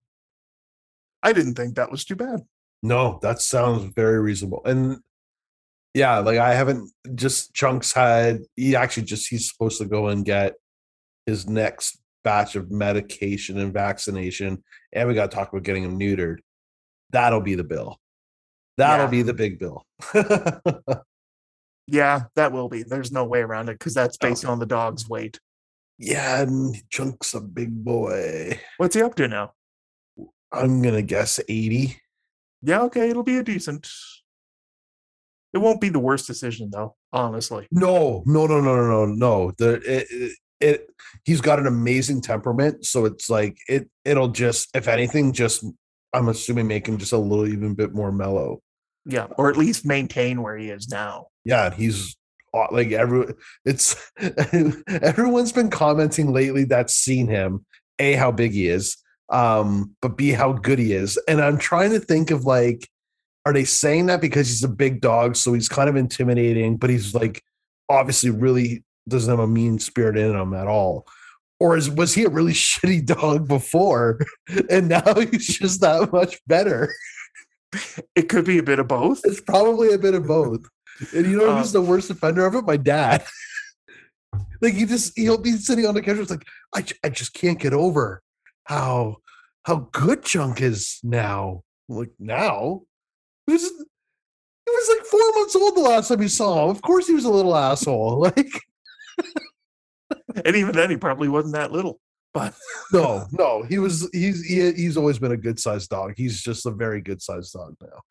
i 1.23 1.33
didn't 1.33 1.55
think 1.55 1.75
that 1.77 1.91
was 1.91 2.05
too 2.05 2.15
bad 2.17 2.41
No, 2.83 3.19
that 3.23 3.41
sounds 3.41 3.93
very 3.95 4.21
reasonable. 4.21 4.63
And 4.65 4.99
yeah, 5.95 6.19
like 6.19 6.39
I 6.39 6.55
haven't 6.55 6.91
just 7.15 7.55
chunks 7.55 7.93
had 7.93 8.41
he 8.55 8.77
actually 8.77 9.05
just 9.05 9.29
he's 9.29 9.51
supposed 9.51 9.79
to 9.79 9.87
go 9.87 10.09
and 10.09 10.25
get 10.25 10.55
his 11.25 11.49
next 11.49 11.99
batch 12.23 12.55
of 12.57 12.71
medication 12.71 13.59
and 13.59 13.73
vaccination. 13.73 14.63
And 14.93 15.09
we 15.09 15.15
got 15.15 15.31
to 15.31 15.35
talk 15.37 15.53
about 15.53 15.63
getting 15.63 15.85
him 15.85 15.99
neutered. 15.99 16.39
That'll 17.11 17.41
be 17.41 17.55
the 17.55 17.65
bill. 17.65 17.99
That'll 18.77 19.07
Yeah. 19.07 19.11
be 19.11 19.23
the 19.23 19.35
big 19.35 19.59
bill. 19.59 19.85
yeah 21.89 22.25
that 22.35 22.51
will 22.53 22.69
be 22.69 22.83
there's 22.83 23.13
no 23.13 23.25
way 23.25 23.39
around 23.41 23.69
it 23.69 23.79
because 23.79 23.95
that's 23.95 24.17
based 24.17 24.45
on 24.45 24.59
the 24.59 24.67
dog's 24.67 25.09
weight 25.09 25.39
yeah, 25.99 26.43
and 26.43 26.77
chunks 26.91 27.33
a 27.33 27.41
big 27.41 27.85
boy. 27.85 28.61
what's 28.77 28.95
he 28.97 29.03
up 29.03 29.15
to 29.15 29.29
now 29.29 29.53
I'm 30.53 30.83
gonna 30.83 31.01
guess 31.03 31.41
80. 31.49 31.97
Yeah 32.67 32.83
okay 32.83 33.09
it'll 33.09 33.23
be 33.23 33.39
a 33.39 33.43
decent 33.43 33.89
it 35.55 35.59
won't 35.59 35.81
be 35.81 35.89
the 35.89 35.99
worst 35.99 36.27
decision 36.27 36.69
though 36.73 36.95
honestly 37.13 37.67
No, 37.71 38.23
no, 38.27 38.47
no, 38.47 38.61
no, 38.61 38.75
no, 38.77 39.07
no, 39.07 39.07
no. 39.07 39.53
The 39.57 39.75
it, 39.77 40.07
it, 40.11 40.33
it 40.61 40.87
he's 41.25 41.41
got 41.41 41.59
an 41.59 41.67
amazing 41.67 42.21
temperament, 42.21 42.85
so 42.85 43.05
it's 43.07 43.31
like 43.31 43.57
it 43.69 43.89
it'll 44.05 44.29
just 44.29 44.69
if 44.75 44.87
anything, 44.89 45.33
just 45.33 45.65
I'm 46.13 46.29
assuming 46.29 46.67
make 46.67 46.87
him 46.87 46.99
just 46.99 47.13
a 47.13 47.19
little 47.19 47.47
even 47.47 47.75
bit 47.75 47.95
more 47.95 48.13
mellow. 48.13 48.61
yeah 49.07 49.29
or 49.39 49.49
at 49.49 49.57
least 49.57 49.87
maintain 49.87 50.43
where 50.43 50.57
he 50.59 50.69
is 50.71 50.89
now 50.89 51.29
Yeah, 51.45 51.73
he's 51.73 52.17
uh, 52.53 52.67
like 52.71 52.91
every 52.93 53.33
it's 53.65 53.97
everyone's 54.89 55.53
been 55.53 55.71
commenting 55.71 56.33
lately 56.33 56.65
that's 56.65 56.95
seen 56.95 57.29
him 57.29 57.65
a 57.99 58.13
how 58.15 58.31
big 58.33 58.53
he 58.53 58.67
is 58.69 58.97
um 59.31 59.95
but 60.01 60.17
b 60.17 60.31
how 60.31 60.53
good 60.53 60.79
he 60.79 60.93
is 60.93 61.19
and 61.29 61.41
i'm 61.41 61.59
trying 61.59 61.91
to 61.91 61.99
think 61.99 62.31
of 62.31 62.45
like 62.45 62.89
are 63.45 63.53
they 63.53 63.65
saying 63.65 64.07
that 64.07 64.21
because 64.21 64.49
he's 64.49 64.63
a 64.65 64.69
big 64.69 65.01
dog 65.01 65.35
so 65.37 65.53
he's 65.53 65.69
kind 65.69 65.89
of 65.89 65.97
intimidating 65.97 66.77
but 66.77 66.91
he's 66.91 67.15
like 67.15 67.43
obviously 67.89 68.31
really 68.31 68.85
doesn't 69.09 69.31
have 69.31 69.41
a 69.41 69.47
mean 69.47 69.79
spirit 69.79 70.17
in 70.17 70.35
him 70.35 70.55
at 70.55 70.67
all 70.69 71.07
or 71.59 71.77
is 71.77 71.91
was 71.91 72.15
he 72.15 72.25
a 72.25 72.29
really 72.29 72.53
shitty 72.53 73.05
dog 73.05 73.49
before 73.49 74.19
and 74.71 74.89
now 74.89 75.15
he's 75.31 75.59
just 75.59 75.81
that 75.81 76.13
much 76.13 76.41
better 76.47 76.93
it 78.15 78.29
could 78.29 78.45
be 78.45 78.59
a 78.59 78.63
bit 78.63 78.79
of 78.79 78.87
both 78.89 79.21
it's 79.25 79.41
probably 79.41 79.93
a 79.93 79.99
bit 79.99 80.15
of 80.15 80.27
both. 80.27 80.65
And 81.15 81.27
you 81.27 81.37
know 81.37 81.51
Um, 81.51 81.59
who's 81.59 81.73
the 81.73 81.83
worst 81.83 82.09
offender 82.09 82.47
of 82.47 82.55
it? 82.55 82.65
My 82.65 82.79
dad. 82.79 83.23
like 84.63 84.73
he 84.73 84.87
just 84.87 85.13
he'll 85.19 85.37
be 85.37 85.53
sitting 85.53 85.85
on 85.85 85.95
the 85.95 86.01
couch. 86.01 86.17
It's 86.17 86.31
like 86.31 86.47
I, 86.75 86.85
I 87.05 87.11
just 87.11 87.35
can't 87.35 87.59
get 87.59 87.75
over 87.75 88.23
how 88.67 89.17
how 89.65 89.89
good 89.93 90.23
Chunk 90.23 90.61
is 90.61 91.01
now. 91.03 91.63
Like 91.89 92.13
now, 92.19 92.83
he 93.47 93.53
was 93.53 93.63
he 93.63 94.71
was 94.71 94.97
like 94.97 95.07
four 95.07 95.33
months 95.35 95.57
old 95.57 95.77
the 95.77 95.81
last 95.81 96.09
time 96.09 96.23
you 96.23 96.29
saw 96.29 96.65
him. 96.65 96.71
Of 96.71 96.83
course, 96.83 97.07
he 97.07 97.15
was 97.15 97.25
a 97.25 97.31
little 97.31 97.57
asshole. 97.57 98.31
Like 98.37 98.51
and 100.45 100.55
even 100.55 100.73
then 100.73 100.91
he 100.91 100.97
probably 100.99 101.29
wasn't 101.29 101.55
that 101.55 101.73
little 101.73 101.99
but 102.37 102.55
no, 102.93 103.27
no, 103.33 103.63
he 103.63 103.79
was 103.79 104.11
he's 104.13 104.45
he, 104.45 104.71
he's 104.73 104.99
always 104.99 105.19
been 105.19 105.33
a 105.33 105.39
good 105.39 105.59
sized 105.59 105.89
dog. 105.89 106.13
He's 106.19 106.43
just 106.43 106.67
a 106.67 106.71
very 106.71 107.01
good 107.01 107.23
sized 107.23 107.55
dog 107.55 107.77
now. 107.81 108.03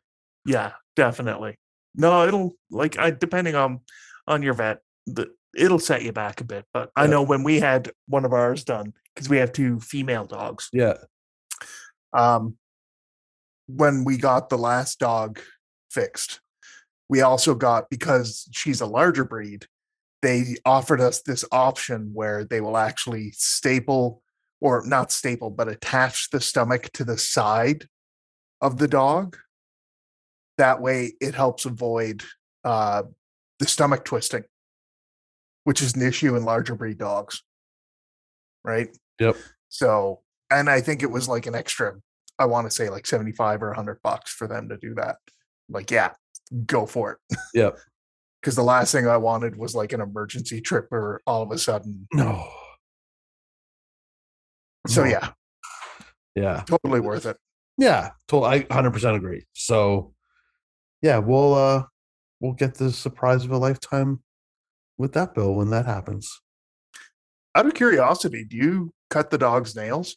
Yeah, 0.47 0.71
definitely. 0.95 1.59
No, 1.93 2.27
it'll 2.27 2.55
like 2.71 2.97
I 2.97 3.11
depending 3.11 3.53
on 3.53 3.81
on 4.25 4.41
your 4.41 4.55
vet, 4.55 4.79
the 5.05 5.27
it'll 5.55 5.77
set 5.77 6.01
you 6.01 6.11
back 6.11 6.41
a 6.41 6.43
bit. 6.43 6.65
But 6.73 6.89
I 6.95 7.05
know 7.05 7.21
when 7.21 7.43
we 7.43 7.59
had 7.59 7.91
one 8.07 8.25
of 8.25 8.33
ours 8.33 8.63
done 8.63 8.93
because 9.15 9.29
we 9.29 9.37
have 9.37 9.53
two 9.53 9.79
female 9.79 10.25
dogs. 10.25 10.69
Yeah, 10.73 10.97
Um, 12.13 12.57
when 13.67 14.03
we 14.03 14.17
got 14.17 14.49
the 14.49 14.57
last 14.57 14.99
dog 14.99 15.39
fixed, 15.89 16.41
we 17.09 17.21
also 17.21 17.55
got 17.55 17.89
because 17.89 18.47
she's 18.51 18.81
a 18.81 18.85
larger 18.85 19.23
breed. 19.23 19.65
They 20.21 20.57
offered 20.65 21.01
us 21.01 21.21
this 21.21 21.45
option 21.51 22.11
where 22.13 22.43
they 22.43 22.61
will 22.61 22.77
actually 22.77 23.31
staple 23.31 24.21
or 24.61 24.83
not 24.85 25.11
staple, 25.11 25.49
but 25.49 25.67
attach 25.67 26.29
the 26.31 26.41
stomach 26.41 26.89
to 26.93 27.03
the 27.03 27.17
side 27.17 27.87
of 28.61 28.77
the 28.77 28.87
dog. 28.87 29.37
That 30.57 30.81
way, 30.81 31.13
it 31.19 31.35
helps 31.35 31.65
avoid 31.65 32.23
uh, 32.63 33.03
the 33.59 33.67
stomach 33.67 34.05
twisting, 34.05 34.45
which 35.63 35.81
is 35.81 35.95
an 35.95 36.01
issue 36.01 36.35
in 36.35 36.45
larger 36.45 36.75
breed 36.75 36.97
dogs. 36.97 37.43
Right. 38.63 38.95
Yep. 39.19 39.35
So, 39.69 40.21
and 40.51 40.69
I 40.69 40.81
think 40.81 41.03
it 41.03 41.11
was 41.11 41.27
like 41.27 41.45
an 41.45 41.55
extra, 41.55 41.93
I 42.39 42.45
want 42.45 42.67
to 42.67 42.71
say 42.71 42.89
like 42.89 43.05
75 43.07 43.63
or 43.63 43.67
100 43.67 44.01
bucks 44.03 44.31
for 44.31 44.47
them 44.47 44.69
to 44.69 44.77
do 44.77 44.93
that. 44.95 45.17
Like, 45.69 45.89
yeah, 45.91 46.11
go 46.65 46.85
for 46.85 47.13
it. 47.31 47.37
Yep. 47.53 47.77
Because 48.41 48.55
the 48.55 48.63
last 48.63 48.91
thing 48.91 49.07
I 49.07 49.17
wanted 49.17 49.55
was 49.57 49.73
like 49.73 49.91
an 49.91 50.01
emergency 50.01 50.61
trip 50.61 50.91
or 50.91 51.21
all 51.25 51.41
of 51.41 51.51
a 51.51 51.57
sudden. 51.57 52.07
no. 52.13 52.47
So, 54.87 55.03
No. 55.03 55.09
yeah, 55.09 55.29
yeah. 56.35 56.63
totally 56.67 56.99
worth 56.99 57.25
it. 57.25 57.37
Yeah, 57.77 58.11
totally. 58.27 58.67
I 58.69 58.73
hundred 58.73 58.91
percent 58.91 59.15
agree. 59.17 59.45
So, 59.53 60.13
yeah, 61.01 61.17
we'll 61.17 61.55
uh 61.55 61.83
we'll 62.39 62.53
get 62.53 62.75
the 62.75 62.91
surprise 62.91 63.43
of 63.45 63.51
a 63.51 63.57
lifetime 63.57 64.21
with 64.99 65.13
that 65.13 65.33
bill 65.33 65.55
when 65.55 65.71
that 65.71 65.87
happens. 65.87 66.29
Out 67.55 67.65
of 67.65 67.73
curiosity, 67.73 68.45
do 68.45 68.57
you 68.57 68.93
cut 69.09 69.29
the 69.29 69.37
dog's 69.37 69.75
nails? 69.75 70.15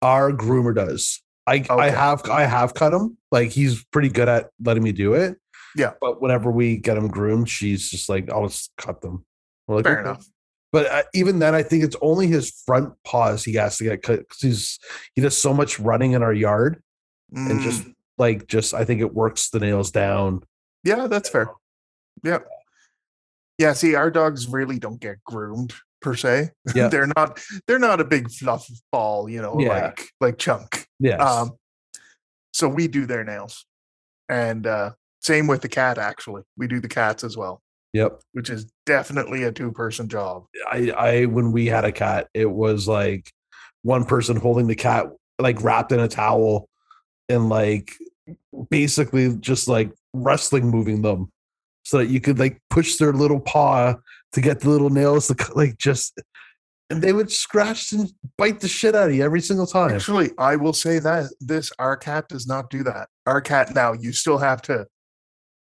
Our 0.00 0.32
groomer 0.32 0.74
does. 0.74 1.22
I 1.46 1.64
I 1.70 1.90
have 1.90 2.28
I 2.28 2.44
have 2.44 2.74
cut 2.74 2.92
him. 2.92 3.16
Like 3.30 3.50
he's 3.50 3.84
pretty 3.86 4.08
good 4.08 4.28
at 4.28 4.50
letting 4.62 4.82
me 4.82 4.92
do 4.92 5.14
it. 5.14 5.38
Yeah. 5.76 5.92
But 6.00 6.20
whenever 6.20 6.50
we 6.50 6.76
get 6.76 6.96
him 6.96 7.08
groomed, 7.08 7.48
she's 7.48 7.88
just 7.90 8.08
like, 8.08 8.30
I'll 8.30 8.46
just 8.48 8.72
cut 8.76 9.00
them. 9.00 9.24
We're 9.66 9.76
like, 9.76 9.84
Fair 9.84 10.00
"Okay." 10.00 10.08
enough. 10.10 10.26
But 10.72 10.86
uh, 10.86 11.02
even 11.14 11.38
then, 11.38 11.54
I 11.54 11.62
think 11.62 11.84
it's 11.84 11.96
only 12.00 12.26
his 12.28 12.62
front 12.66 12.94
paws 13.04 13.44
he 13.44 13.54
has 13.54 13.76
to 13.78 13.84
get 13.84 14.02
cut 14.02 14.20
because 14.20 14.40
he's 14.40 14.78
he 15.14 15.20
does 15.22 15.36
so 15.36 15.52
much 15.52 15.78
running 15.78 16.12
in 16.12 16.22
our 16.22 16.32
yard 16.32 16.82
and 17.34 17.58
Mm, 17.58 17.62
just 17.62 17.86
like 18.18 18.46
just 18.46 18.74
I 18.74 18.84
think 18.84 19.00
it 19.00 19.12
works 19.14 19.50
the 19.50 19.60
nails 19.60 19.90
down. 19.90 20.42
yeah, 20.84 21.06
that's 21.06 21.28
fair. 21.28 21.50
Yeah. 22.24 22.38
Yeah. 23.58 23.72
See, 23.72 23.94
our 23.94 24.10
dogs 24.10 24.48
really 24.48 24.78
don't 24.78 25.00
get 25.00 25.22
groomed 25.24 25.72
per 26.02 26.14
se. 26.14 26.50
Yeah. 26.74 26.88
they're 26.88 27.08
not, 27.16 27.40
they're 27.66 27.78
not 27.78 28.00
a 28.00 28.04
big 28.04 28.30
fluff 28.30 28.66
ball, 28.90 29.28
you 29.28 29.40
know, 29.40 29.56
Yeah. 29.58 29.86
like, 29.86 30.08
like 30.20 30.38
chunk. 30.38 30.86
Yes. 30.98 31.20
Um, 31.20 31.52
so 32.52 32.68
we 32.68 32.88
do 32.88 33.06
their 33.06 33.24
nails. 33.24 33.64
And 34.28 34.66
uh 34.66 34.90
Same 35.20 35.46
with 35.46 35.62
the 35.62 35.68
cat, 35.68 35.98
actually. 35.98 36.42
We 36.56 36.66
do 36.66 36.80
the 36.80 36.88
cats 36.88 37.22
as 37.24 37.36
well, 37.36 37.60
Yep. 37.92 38.20
which 38.32 38.50
is 38.50 38.66
definitely 38.86 39.44
a 39.44 39.52
two 39.52 39.70
person 39.72 40.08
job. 40.08 40.44
I, 40.70 40.90
I 40.90 41.24
when 41.26 41.52
we 41.52 41.66
had 41.66 41.84
a 41.84 41.92
cat, 41.92 42.28
it 42.34 42.50
was 42.50 42.88
like 42.88 43.30
one 43.82 44.04
person 44.04 44.36
holding 44.36 44.66
the 44.66 44.74
cat 44.76 45.06
like 45.38 45.62
wrapped 45.62 45.92
in 45.92 46.00
a 46.00 46.08
towel 46.08 46.68
and 47.28 47.48
like 47.48 47.90
basically 48.70 49.34
just 49.36 49.68
like 49.68 49.90
wrestling 50.12 50.68
moving 50.70 51.02
them 51.02 51.30
so 51.84 51.98
that 51.98 52.06
you 52.06 52.20
could 52.20 52.38
like 52.38 52.58
push 52.70 52.96
their 52.96 53.12
little 53.12 53.40
paw 53.40 53.94
to 54.32 54.40
get 54.40 54.60
the 54.60 54.68
little 54.70 54.90
nails 54.90 55.28
to 55.28 55.36
like 55.54 55.76
just 55.78 56.20
and 56.90 57.00
they 57.00 57.12
would 57.12 57.30
scratch 57.32 57.92
and 57.92 58.12
bite 58.36 58.60
the 58.60 58.68
shit 58.68 58.94
out 58.94 59.08
of 59.08 59.14
you 59.14 59.22
every 59.24 59.40
single 59.40 59.66
time. 59.66 59.92
Actually, 59.92 60.30
I 60.36 60.56
will 60.56 60.74
say 60.74 60.98
that 60.98 61.32
this 61.40 61.72
our 61.78 61.96
cat 61.96 62.28
does 62.28 62.46
not 62.46 62.68
do 62.70 62.82
that. 62.82 63.08
Our 63.26 63.40
cat 63.40 63.74
now, 63.74 63.92
you 63.94 64.12
still 64.12 64.38
have 64.38 64.60
to 64.62 64.86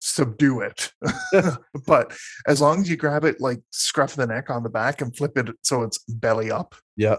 subdue 0.02 0.60
it. 0.62 0.91
but 1.88 2.13
as 2.48 2.60
long 2.62 2.82
as 2.82 2.89
you 2.89 2.98
grab 2.98 3.24
it 3.24 3.39
like 3.39 3.62
scruff 3.72 4.15
the 4.15 4.28
neck 4.28 4.50
on 4.50 4.63
the 4.63 4.70
back 4.70 5.02
and 5.02 5.15
flip 5.15 5.38
it 5.38 5.50
so 5.62 5.84
it's 5.84 6.00
belly 6.08 6.52
up 6.52 6.76
Yeah, 6.98 7.18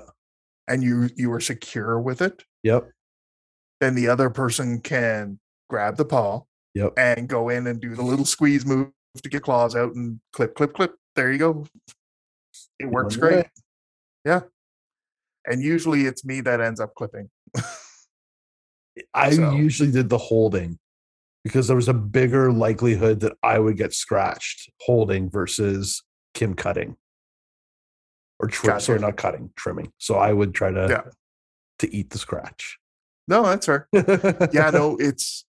and 0.68 0.83
you 0.83 1.09
you 1.16 1.33
are 1.33 1.40
secure 1.40 1.99
with 2.01 2.20
it, 2.22 2.44
Yep. 2.62 2.90
then 3.81 3.94
the 3.94 4.09
other 4.09 4.31
person 4.31 4.81
can 4.81 5.38
grab 5.70 5.96
the 5.96 6.05
paw 6.05 6.42
Yep. 6.75 6.92
and 6.99 7.29
go 7.29 7.49
in 7.49 7.66
and 7.66 7.81
do 7.81 7.94
the 7.94 8.03
little 8.03 8.27
squeeze 8.27 8.66
move 8.66 8.90
to 9.22 9.29
get 9.31 9.42
claws 9.42 9.75
out 9.75 9.94
and 9.94 10.20
clip, 10.35 10.55
clip, 10.55 10.75
clip. 10.75 10.94
There 11.16 11.33
you 11.33 11.38
go. 11.38 11.66
It 12.79 12.87
works 12.87 13.16
great. 13.16 13.37
way. 13.37 13.50
Yeah. 14.24 14.40
And 15.46 15.62
usually 15.62 16.02
it's 16.07 16.24
me 16.24 16.40
that 16.42 16.61
ends 16.61 16.79
up 16.81 16.94
clipping. 16.94 17.31
I 19.14 19.31
So- 19.31 19.52
usually 19.52 19.90
did 19.90 20.09
the 20.09 20.18
holding 20.18 20.79
because 21.44 21.66
there 21.68 21.76
was 21.76 21.88
a 21.88 21.94
bigger 21.94 22.52
likelihood 22.52 23.20
that 23.20 23.37
I 23.42 23.59
would 23.59 23.76
get 23.76 23.92
scratched 23.94 24.70
holding 24.83 25.31
versus 25.31 26.02
Kim 26.35 26.55
cutting 26.55 26.96
or 28.38 28.48
trim. 28.48 28.79
Sorry, 28.81 28.98
not 28.98 29.16
cutting, 29.16 29.52
trimming. 29.57 29.92
So 29.98 30.16
I 30.16 30.33
would 30.33 30.55
try 30.55 30.70
to 30.70 30.87
Yeah. 30.88 31.11
to 31.79 31.94
eat 31.94 32.11
the 32.11 32.18
scratch. 32.18 32.79
No, 33.29 33.42
that's 33.42 33.66
yeah, 33.68 34.48
Yeah, 34.52 34.70
no, 34.70 34.96
it's 35.00 35.44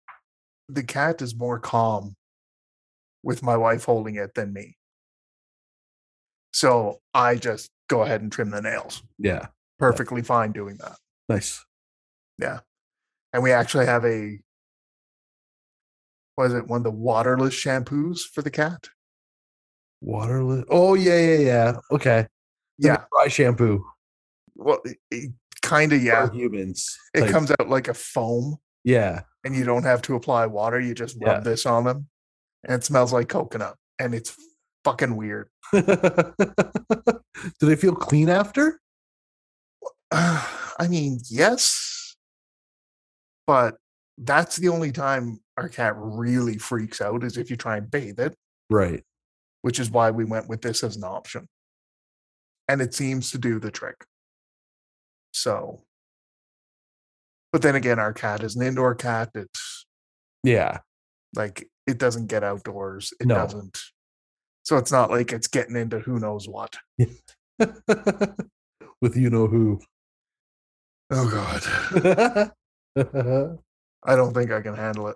the 0.69 0.83
cat 0.83 1.21
is 1.21 1.35
more 1.35 1.59
calm 1.59 2.15
with 3.23 3.41
my 3.43 3.55
wife 3.57 3.85
holding 3.85 4.15
it 4.15 4.33
than 4.35 4.53
me. 4.53 4.77
So 6.57 7.01
I 7.13 7.35
just 7.35 7.69
go 7.87 8.01
ahead 8.01 8.21
and 8.21 8.31
trim 8.31 8.49
the 8.49 8.63
nails. 8.63 9.03
Yeah, 9.19 9.45
Perfectly 9.77 10.23
fine 10.23 10.53
doing 10.53 10.77
that. 10.77 10.97
nice. 11.29 11.63
Yeah. 12.39 12.61
And 13.31 13.43
we 13.43 13.51
actually 13.51 13.85
have 13.85 14.03
a 14.05 14.39
was 16.35 16.55
it, 16.55 16.65
one 16.67 16.77
of 16.79 16.83
the 16.83 16.89
waterless 16.89 17.53
shampoos 17.53 18.21
for 18.21 18.41
the 18.41 18.49
cat? 18.49 18.89
Waterless. 20.01 20.65
Oh 20.69 20.95
yeah, 20.95 21.19
yeah, 21.19 21.37
yeah. 21.37 21.77
Okay. 21.91 22.25
The 22.79 22.87
Yeah. 22.87 23.03
dry 23.11 23.27
shampoo. 23.27 23.85
Well, 24.55 24.81
kind 25.61 25.93
of, 25.93 26.01
yeah. 26.01 26.25
for 26.25 26.33
humans. 26.33 26.97
It 27.13 27.29
comes 27.29 27.51
out 27.51 27.69
like 27.69 27.87
a 27.87 27.93
foam 27.93 28.57
Yeah. 28.83 29.21
and 29.43 29.55
you 29.55 29.63
don't 29.63 29.83
have 29.83 30.01
to 30.03 30.15
apply 30.15 30.47
water. 30.47 30.79
You 30.79 30.95
just 30.95 31.17
rub 31.21 31.37
Yeah. 31.37 31.39
this 31.41 31.67
on 31.67 31.83
them 31.83 32.07
and 32.63 32.73
it 32.81 32.83
smells 32.83 33.13
like 33.13 33.29
coconut 33.29 33.75
and 33.99 34.15
it's 34.15 34.35
fucking 34.87 35.15
weird. 35.17 35.49
Do 35.73 35.83
they 37.59 37.75
feel 37.75 37.93
clean 37.95 38.29
after? 38.29 38.79
I 40.11 40.87
mean, 40.89 41.19
yes, 41.29 42.15
but 43.45 43.75
that's 44.17 44.55
the 44.55 44.69
only 44.69 44.91
time 44.93 45.39
our 45.57 45.67
cat 45.67 45.93
really 45.97 46.57
freaks 46.57 47.01
out 47.01 47.23
is 47.23 47.37
if 47.37 47.49
you 47.49 47.57
try 47.57 47.77
and 47.77 47.91
bathe 47.91 48.19
it, 48.19 48.35
Right. 48.69 49.03
which 49.61 49.79
is 49.79 49.91
why 49.91 50.11
we 50.11 50.23
went 50.23 50.47
with 50.47 50.61
this 50.61 50.83
as 50.83 50.95
an 50.95 51.03
option. 51.03 51.47
And 52.69 52.81
it 52.81 52.93
seems 52.93 53.31
to 53.31 53.37
do 53.37 53.59
the 53.59 53.71
trick. 53.71 54.05
So, 55.33 55.83
but 57.51 57.61
then 57.61 57.75
again, 57.75 57.99
our 57.99 58.13
cat 58.13 58.41
is 58.43 58.55
an 58.55 58.61
indoor 58.65 58.95
cat. 58.95 59.31
It's 59.35 59.85
Yeah. 60.43 60.79
like 61.35 61.69
it 61.85 61.97
doesn't 61.97 62.27
get 62.27 62.43
outdoors. 62.43 63.13
It 63.19 63.27
No. 63.27 63.35
doesn't. 63.35 63.77
So 64.67 64.75
it's 64.75 64.91
not 64.91 65.09
like 65.09 65.31
it's 65.31 65.47
getting 65.47 65.77
into 65.77 65.99
who 65.99 66.19
knows 66.19 66.45
what. 66.45 66.75
With 66.99 69.15
you 69.15 69.29
know 69.29 69.47
who. 69.47 69.79
Oh 71.09 71.29
God. 71.29 71.63
I 74.03 74.15
don't 74.17 74.33
think 74.33 74.51
I 74.51 74.59
can 74.59 74.75
handle 74.75 75.07
it. 75.07 75.15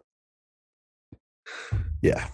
yeah. 2.02 2.30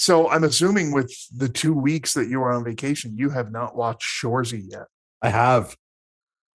So 0.00 0.28
I'm 0.28 0.42
assuming 0.42 0.90
with 0.90 1.16
the 1.32 1.48
two 1.48 1.72
weeks 1.72 2.14
that 2.14 2.26
you 2.26 2.40
were 2.40 2.50
on 2.50 2.64
vacation, 2.64 3.16
you 3.16 3.30
have 3.30 3.52
not 3.52 3.76
watched 3.76 4.02
Shoresy 4.02 4.64
yet. 4.68 4.88
I 5.22 5.28
have. 5.28 5.76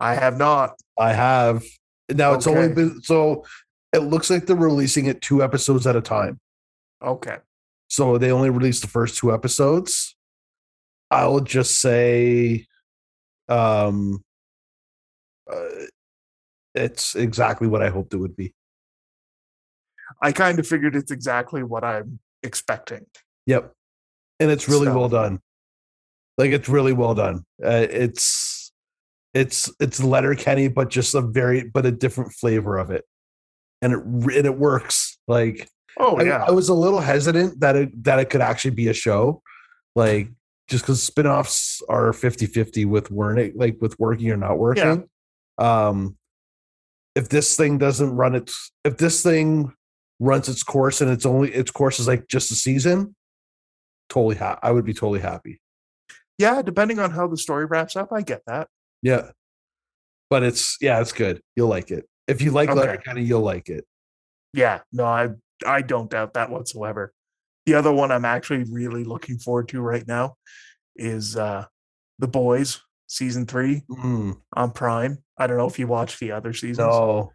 I 0.01 0.15
have 0.15 0.38
not. 0.38 0.75
I 0.99 1.13
have. 1.13 1.63
Now 2.10 2.34
it's 2.34 2.45
only 2.45 2.73
been 2.73 3.01
so 3.03 3.45
it 3.93 3.99
looks 3.99 4.29
like 4.29 4.47
they're 4.47 4.57
releasing 4.57 5.05
it 5.05 5.21
two 5.21 5.41
episodes 5.41 5.88
at 5.88 5.95
a 5.95 6.01
time. 6.01 6.41
Okay. 7.01 7.38
So 7.91 8.17
they 8.17 8.32
only 8.32 8.49
released 8.49 8.84
the 8.84 8.88
first 8.88 9.17
two 9.17 9.34
episodes. 9.34 10.15
I'll 11.12 11.41
just 11.41 11.82
say 11.82 12.65
um 13.49 14.23
uh, 15.51 15.88
it's 16.73 17.15
exactly 17.15 17.67
what 17.67 17.82
I 17.82 17.89
hoped 17.89 18.13
it 18.13 18.17
would 18.17 18.38
be. 18.38 18.54
I 20.21 20.32
kind 20.32 20.58
of 20.58 20.65
figured 20.65 20.95
it's 20.95 21.12
exactly 21.12 21.63
what 21.63 21.84
I'm 21.84 22.19
expecting. 22.43 23.08
Yep. 23.45 23.73
And 24.39 24.49
it's 24.49 24.69
really 24.69 24.86
So- 24.86 24.97
well 24.97 25.10
done. 25.10 25.41
Like 26.38 26.51
it's 26.51 26.69
really 26.69 26.93
well 26.93 27.13
done. 27.13 27.43
Uh, 27.62 27.88
it's 27.89 28.71
it's 29.34 29.69
it's 29.82 30.01
Letterkenny, 30.01 30.69
but 30.69 30.89
just 30.89 31.13
a 31.13 31.19
very 31.19 31.69
but 31.69 31.86
a 31.86 31.91
different 31.91 32.32
flavor 32.32 32.77
of 32.77 32.89
it. 32.89 33.04
And 33.82 33.91
it 33.91 33.99
and 34.38 34.45
it 34.45 34.58
works. 34.58 35.19
Like 35.27 35.67
Oh 35.99 36.17
I, 36.17 36.23
yeah. 36.23 36.43
I 36.47 36.51
was 36.51 36.69
a 36.69 36.73
little 36.73 36.99
hesitant 36.99 37.60
that 37.60 37.75
it 37.75 38.04
that 38.04 38.19
it 38.19 38.30
could 38.30 38.41
actually 38.41 38.71
be 38.71 38.88
a 38.88 38.93
show. 38.93 39.41
Like 39.95 40.30
just 40.69 40.84
because 40.86 41.04
spin-offs 41.04 41.82
are 41.89 42.12
50-50 42.12 42.86
with 42.86 43.12
working 43.12 43.51
like 43.56 43.77
with 43.82 43.99
working 43.99 44.32
or 44.32 44.38
not 44.38 44.58
working. 44.58 45.08
Um 45.58 46.17
if 47.15 47.27
this 47.27 47.58
thing 47.58 47.77
doesn't 47.77 48.12
run 48.15 48.36
its 48.36 48.71
if 48.86 48.97
this 48.97 49.21
thing 49.21 49.73
runs 50.19 50.47
its 50.47 50.63
course 50.63 51.01
and 51.01 51.12
it's 51.12 51.25
only 51.25 51.51
its 51.51 51.71
course 51.71 51.99
is 51.99 52.08
like 52.08 52.27
just 52.27 52.51
a 52.51 52.56
season, 52.56 53.15
totally 54.10 54.36
ha- 54.36 54.60
I 54.63 54.71
would 54.71 54.86
be 54.86 54.93
totally 54.93 55.19
happy. 55.19 55.60
yeah, 56.38 56.62
depending 56.62 56.99
on 56.99 57.12
how 57.12 57.27
the 57.27 57.38
story 57.38 57.65
wraps 57.65 57.95
up, 57.95 58.13
I 58.13 58.21
get 58.21 58.41
that. 58.47 58.67
Yeah. 59.01 59.32
But 60.30 60.43
it's 60.43 60.77
yeah, 60.80 61.01
it's 61.01 61.12
good. 61.12 61.41
You'll 61.58 61.67
like 61.67 61.91
it. 61.91 62.08
If 62.27 62.41
you 62.41 62.51
like 62.51 62.69
Okay. 62.69 62.80
Letterkenny, 62.80 63.23
you'll 63.23 63.41
like 63.41 63.67
it. 63.67 63.86
Yeah, 64.54 64.80
no, 64.93 65.04
I 65.06 65.30
I 65.65 65.82
don't 65.82 66.10
doubt 66.10 66.34
that 66.34 66.50
whatsoever. 66.50 67.13
The 67.65 67.76
other 67.76 67.91
one 67.91 68.12
I'm 68.12 68.26
actually 68.26 68.63
really 68.63 69.04
looking 69.04 69.38
forward 69.38 69.67
to 69.69 69.82
right 69.82 70.08
now 70.08 70.36
is 70.95 71.38
uh 71.38 71.65
The 72.19 72.28
Boys 72.28 72.82
season 73.08 73.45
3 73.45 73.82
Mm, 73.89 74.38
on 74.54 74.71
Prime. 74.71 75.19
I 75.38 75.47
don't 75.47 75.58
know 75.58 75.67
if 75.67 75.78
you 75.80 75.88
watched 75.88 76.19
the 76.19 76.32
other 76.32 76.54
seasons. 76.54 76.78
no, 76.89 77.32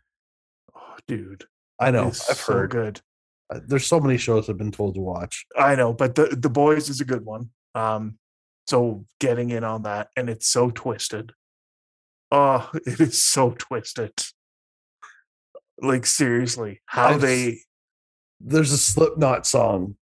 Oh, 0.74 0.96
dude. 1.06 1.44
I 1.78 1.90
know. 1.90 2.06
I've 2.06 2.16
so 2.16 2.52
heard. 2.54 2.70
good. 2.70 3.00
Uh, 3.52 3.60
There's 3.66 3.86
so 3.86 4.00
many 4.00 4.16
shows 4.18 4.48
I've 4.48 4.56
been 4.58 4.72
told 4.72 4.94
to 4.94 5.00
watch. 5.00 5.44
I 5.56 5.74
know, 5.74 5.92
but 5.92 6.14
the 6.14 6.26
the 6.38 6.50
boys 6.50 6.88
is 6.88 7.00
a 7.00 7.04
good 7.04 7.24
one. 7.24 7.50
Um, 7.74 8.18
so 8.66 9.04
getting 9.20 9.50
in 9.50 9.62
on 9.62 9.82
that, 9.82 10.08
and 10.16 10.28
it's 10.30 10.48
so 10.48 10.70
twisted. 10.70 11.32
Oh, 12.32 12.68
it 12.74 12.98
is 13.00 13.22
so 13.22 13.52
twisted. 13.56 14.12
Like 15.80 16.06
seriously, 16.06 16.80
how 16.86 17.08
I've- 17.08 17.20
they 17.20 17.60
There's 18.40 18.72
a 18.72 18.78
Slipknot 18.78 19.46
song 19.46 19.96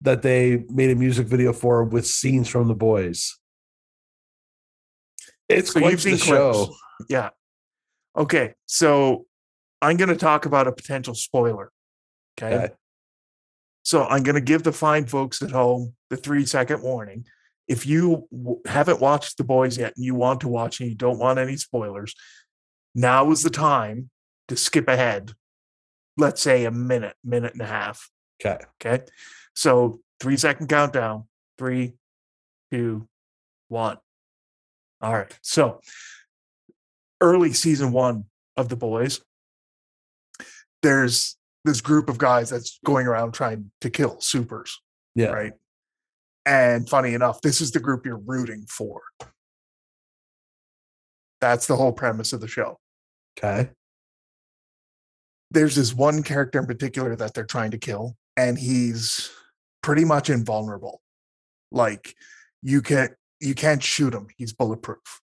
that 0.00 0.22
they 0.22 0.64
made 0.68 0.90
a 0.90 0.94
music 0.94 1.26
video 1.26 1.52
for 1.52 1.84
with 1.84 2.06
scenes 2.06 2.48
from 2.48 2.68
the 2.68 2.74
boys. 2.74 3.38
It's 5.48 5.72
so 5.72 5.80
quite 5.80 5.98
the 5.98 6.16
show. 6.16 6.74
Yeah. 7.08 7.30
Okay, 8.16 8.54
so 8.66 9.26
I'm 9.82 9.96
going 9.96 10.08
to 10.08 10.16
talk 10.16 10.46
about 10.46 10.66
a 10.66 10.72
potential 10.72 11.14
spoiler. 11.14 11.70
Okay. 12.38 12.54
Okay. 12.56 12.74
So 13.82 14.04
I'm 14.04 14.22
going 14.22 14.34
to 14.34 14.40
give 14.40 14.62
the 14.62 14.72
fine 14.72 15.06
folks 15.06 15.42
at 15.42 15.50
home 15.50 15.94
the 16.10 16.16
three 16.16 16.44
second 16.46 16.82
warning. 16.82 17.24
If 17.66 17.86
you 17.86 18.28
w- 18.32 18.60
haven't 18.66 19.00
watched 19.00 19.36
The 19.36 19.44
Boys 19.44 19.78
yet 19.78 19.94
and 19.96 20.04
you 20.04 20.14
want 20.14 20.40
to 20.40 20.48
watch 20.48 20.80
and 20.80 20.88
you 20.88 20.94
don't 20.94 21.18
want 21.18 21.38
any 21.38 21.56
spoilers, 21.56 22.14
now 22.94 23.30
is 23.30 23.42
the 23.42 23.50
time 23.50 24.10
to 24.48 24.56
skip 24.56 24.88
ahead. 24.88 25.32
Let's 26.20 26.42
say 26.42 26.66
a 26.66 26.70
minute, 26.70 27.16
minute 27.24 27.54
and 27.54 27.62
a 27.62 27.66
half. 27.66 28.10
Okay. 28.44 28.62
Okay. 28.84 29.04
So 29.54 30.00
three 30.20 30.36
second 30.36 30.68
countdown. 30.68 31.24
Three, 31.58 31.94
two, 32.70 33.08
one. 33.68 33.96
All 35.00 35.14
right. 35.14 35.38
So 35.42 35.80
early 37.20 37.52
season 37.54 37.90
one 37.92 38.26
of 38.56 38.68
The 38.68 38.76
Boys, 38.76 39.20
there's 40.82 41.36
this 41.64 41.80
group 41.80 42.08
of 42.10 42.18
guys 42.18 42.50
that's 42.50 42.78
going 42.84 43.06
around 43.06 43.32
trying 43.32 43.70
to 43.80 43.88
kill 43.90 44.20
supers, 44.20 44.80
Yeah. 45.14 45.28
right? 45.28 45.52
And 46.46 46.88
funny 46.88 47.14
enough, 47.14 47.40
this 47.40 47.60
is 47.60 47.70
the 47.70 47.80
group 47.80 48.04
you're 48.06 48.16
rooting 48.18 48.64
for. 48.68 49.00
That's 51.40 51.66
the 51.66 51.76
whole 51.76 51.92
premise 51.92 52.32
of 52.32 52.40
the 52.40 52.48
show. 52.48 52.78
Okay. 53.38 53.70
There's 55.50 55.76
this 55.76 55.94
one 55.94 56.22
character 56.22 56.58
in 56.58 56.66
particular 56.66 57.16
that 57.16 57.34
they're 57.34 57.44
trying 57.44 57.72
to 57.72 57.78
kill, 57.78 58.16
and 58.36 58.58
he's 58.58 59.30
pretty 59.82 60.04
much 60.04 60.30
invulnerable. 60.30 61.00
Like 61.72 62.14
you 62.62 62.82
can't 62.82 63.12
you 63.40 63.54
can't 63.54 63.82
shoot 63.82 64.14
him. 64.14 64.28
He's 64.36 64.52
bulletproof. 64.52 65.20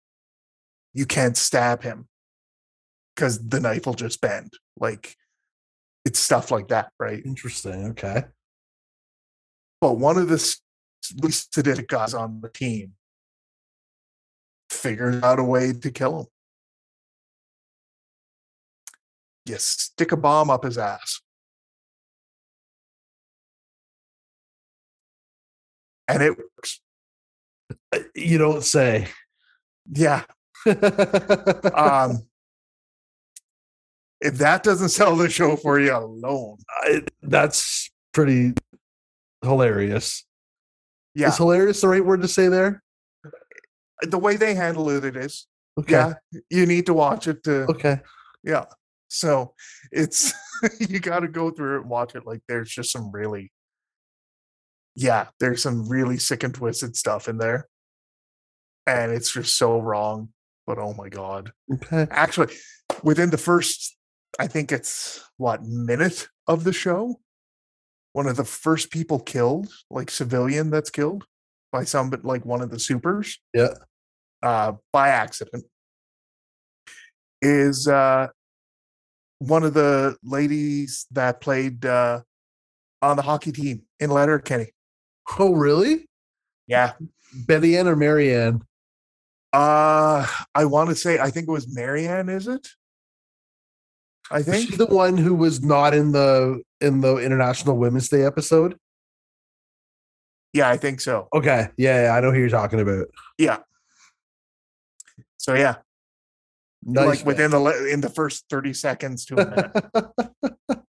You 0.93 1.07
can't 1.07 1.37
stab 1.37 1.83
him 1.83 2.09
because 3.15 3.47
the 3.47 3.61
knife 3.61 3.87
will 3.87 3.95
just 3.95 4.21
bend. 4.21 4.53
Like 4.79 5.17
it's 6.05 6.21
stuff 6.21 6.51
like 6.51 6.69
that, 6.69 6.93
right? 6.99 7.25
Interesting. 7.25 7.87
Okay. 7.89 8.25
But 9.81 9.99
one 9.99 10.17
of 10.17 10.29
the 10.29 10.57
least 11.23 11.55
sadistic 11.55 11.89
guys 11.89 12.15
on 12.15 12.41
the 12.41 12.49
team 12.49 12.93
figures 14.71 15.23
out 15.23 15.39
a 15.39 15.45
way 15.45 15.73
to 15.73 15.91
kill 15.91 16.21
him. 16.21 16.27
You 19.46 19.57
stick 19.59 20.12
a 20.12 20.16
bomb 20.16 20.50
up 20.50 20.64
his 20.64 20.78
ass. 20.78 21.20
And 26.09 26.22
it 26.22 26.37
works. 26.38 26.80
Uh, 27.92 27.98
You 28.14 28.38
don't 28.38 28.62
say. 28.64 29.09
Yeah. 29.90 30.24
Um, 30.66 32.22
if 34.20 34.38
that 34.38 34.62
doesn't 34.62 34.88
sell 34.90 35.16
the 35.16 35.28
show 35.28 35.57
for 35.57 35.78
you 35.78 35.94
alone, 35.94 36.59
I, 36.83 37.02
that's 37.22 37.90
pretty 38.12 38.54
hilarious. 39.42 40.24
yeah, 41.14 41.28
Is 41.28 41.37
hilarious 41.37 41.80
the 41.83 41.88
right 41.88 42.04
word 42.04 42.22
to 42.22 42.28
say 42.28 42.48
there? 42.48 42.83
the 44.02 44.18
way 44.18 44.37
they 44.37 44.54
handle 44.54 44.90
it, 44.90 45.04
it 45.04 45.16
is. 45.16 45.46
Okay. 45.78 45.92
Yeah, 45.92 46.14
you 46.50 46.66
need 46.66 46.87
to 46.87 46.94
watch 46.94 47.26
it 47.26 47.42
to 47.44 47.62
Okay. 47.70 48.00
yeah 48.42 48.64
so 49.14 49.55
it's 49.92 50.33
you 50.81 50.98
got 50.98 51.20
to 51.20 51.29
go 51.29 51.50
through 51.50 51.77
it 51.77 51.81
and 51.83 51.90
watch 51.90 52.14
it 52.14 52.27
like 52.27 52.40
there's 52.48 52.70
just 52.70 52.90
some 52.90 53.11
really 53.12 53.53
yeah 54.96 55.27
there's 55.40 55.62
some 55.62 55.88
really 55.88 56.18
sick 56.18 56.42
and 56.42 56.55
twisted 56.55 56.96
stuff 56.96 57.29
in 57.29 57.38
there 57.38 57.68
and 58.87 59.12
it's 59.12 59.33
just 59.33 59.57
so 59.57 59.81
wrong 59.81 60.29
but 60.66 60.79
oh 60.79 60.94
my 60.94 61.09
god 61.09 61.53
Okay. 61.72 62.07
actually 62.11 62.53
within 63.03 63.31
the 63.31 63.38
first 63.38 63.96
i 64.38 64.46
think 64.46 64.72
it's 64.72 65.22
what 65.37 65.62
minute 65.64 66.29
of 66.48 66.64
the 66.64 66.72
show 66.72 67.20
one 68.12 68.27
of 68.27 68.37
the 68.37 68.44
first 68.44 68.90
people 68.90 69.18
killed 69.20 69.68
like 69.90 70.11
civilian 70.11 70.70
that's 70.70 70.90
killed 70.90 71.24
by 71.72 71.85
some 71.85 72.11
but 72.11 72.24
like 72.24 72.44
one 72.44 72.62
of 72.62 72.70
the 72.70 72.79
supers 72.79 73.38
Yeah. 73.53 73.74
uh 74.42 74.72
by 74.92 75.09
accident 75.09 75.64
is 77.42 77.87
uh 77.88 78.29
one 79.48 79.64
of 79.64 79.74
the 79.74 80.16
ladies 80.22 81.07
that 81.12 81.40
played 81.40 81.85
uh 81.85 82.20
on 83.02 83.16
the 83.16 83.22
hockey 83.22 83.52
team 83.52 83.83
in 84.00 84.11
Letterkenny. 84.11 84.72
Oh, 85.38 85.54
really? 85.54 86.09
Yeah. 86.66 86.92
Betty 87.35 87.76
Ann 87.76 87.88
or 87.88 87.96
Marianne? 87.96 88.62
Uh 89.52 90.26
I 90.54 90.64
want 90.64 90.90
to 90.90 90.96
say 90.96 91.18
I 91.18 91.30
think 91.30 91.48
it 91.48 91.52
was 91.52 91.74
Marianne, 91.74 92.28
is 92.28 92.48
it? 92.48 92.68
I 94.30 94.42
think 94.42 94.70
she 94.70 94.76
the 94.76 94.87
one 94.87 95.16
who 95.16 95.35
was 95.35 95.62
not 95.62 95.94
in 95.94 96.12
the 96.12 96.62
in 96.80 97.00
the 97.00 97.18
International 97.18 97.76
Women's 97.76 98.09
Day 98.09 98.24
episode? 98.24 98.78
yeah, 100.54 100.70
I 100.70 100.76
think 100.76 101.00
so. 101.00 101.28
Okay. 101.35 101.68
Yeah, 101.76 102.04
yeah 102.04 102.11
I 102.14 102.20
know 102.20 102.30
who 102.30 102.38
you're 102.38 102.48
talking 102.48 102.80
about. 102.80 103.09
Yeah. 103.38 103.59
So 105.37 105.54
yeah, 105.54 105.76
Nice. 106.85 107.07
like 107.07 107.27
within 107.27 107.51
the 107.51 107.88
in 107.92 108.01
the 108.01 108.09
first 108.11 108.44
30 108.51 108.73
seconds 108.75 109.25
to 109.27 109.35
a 109.40 109.47
minute. 110.42 110.55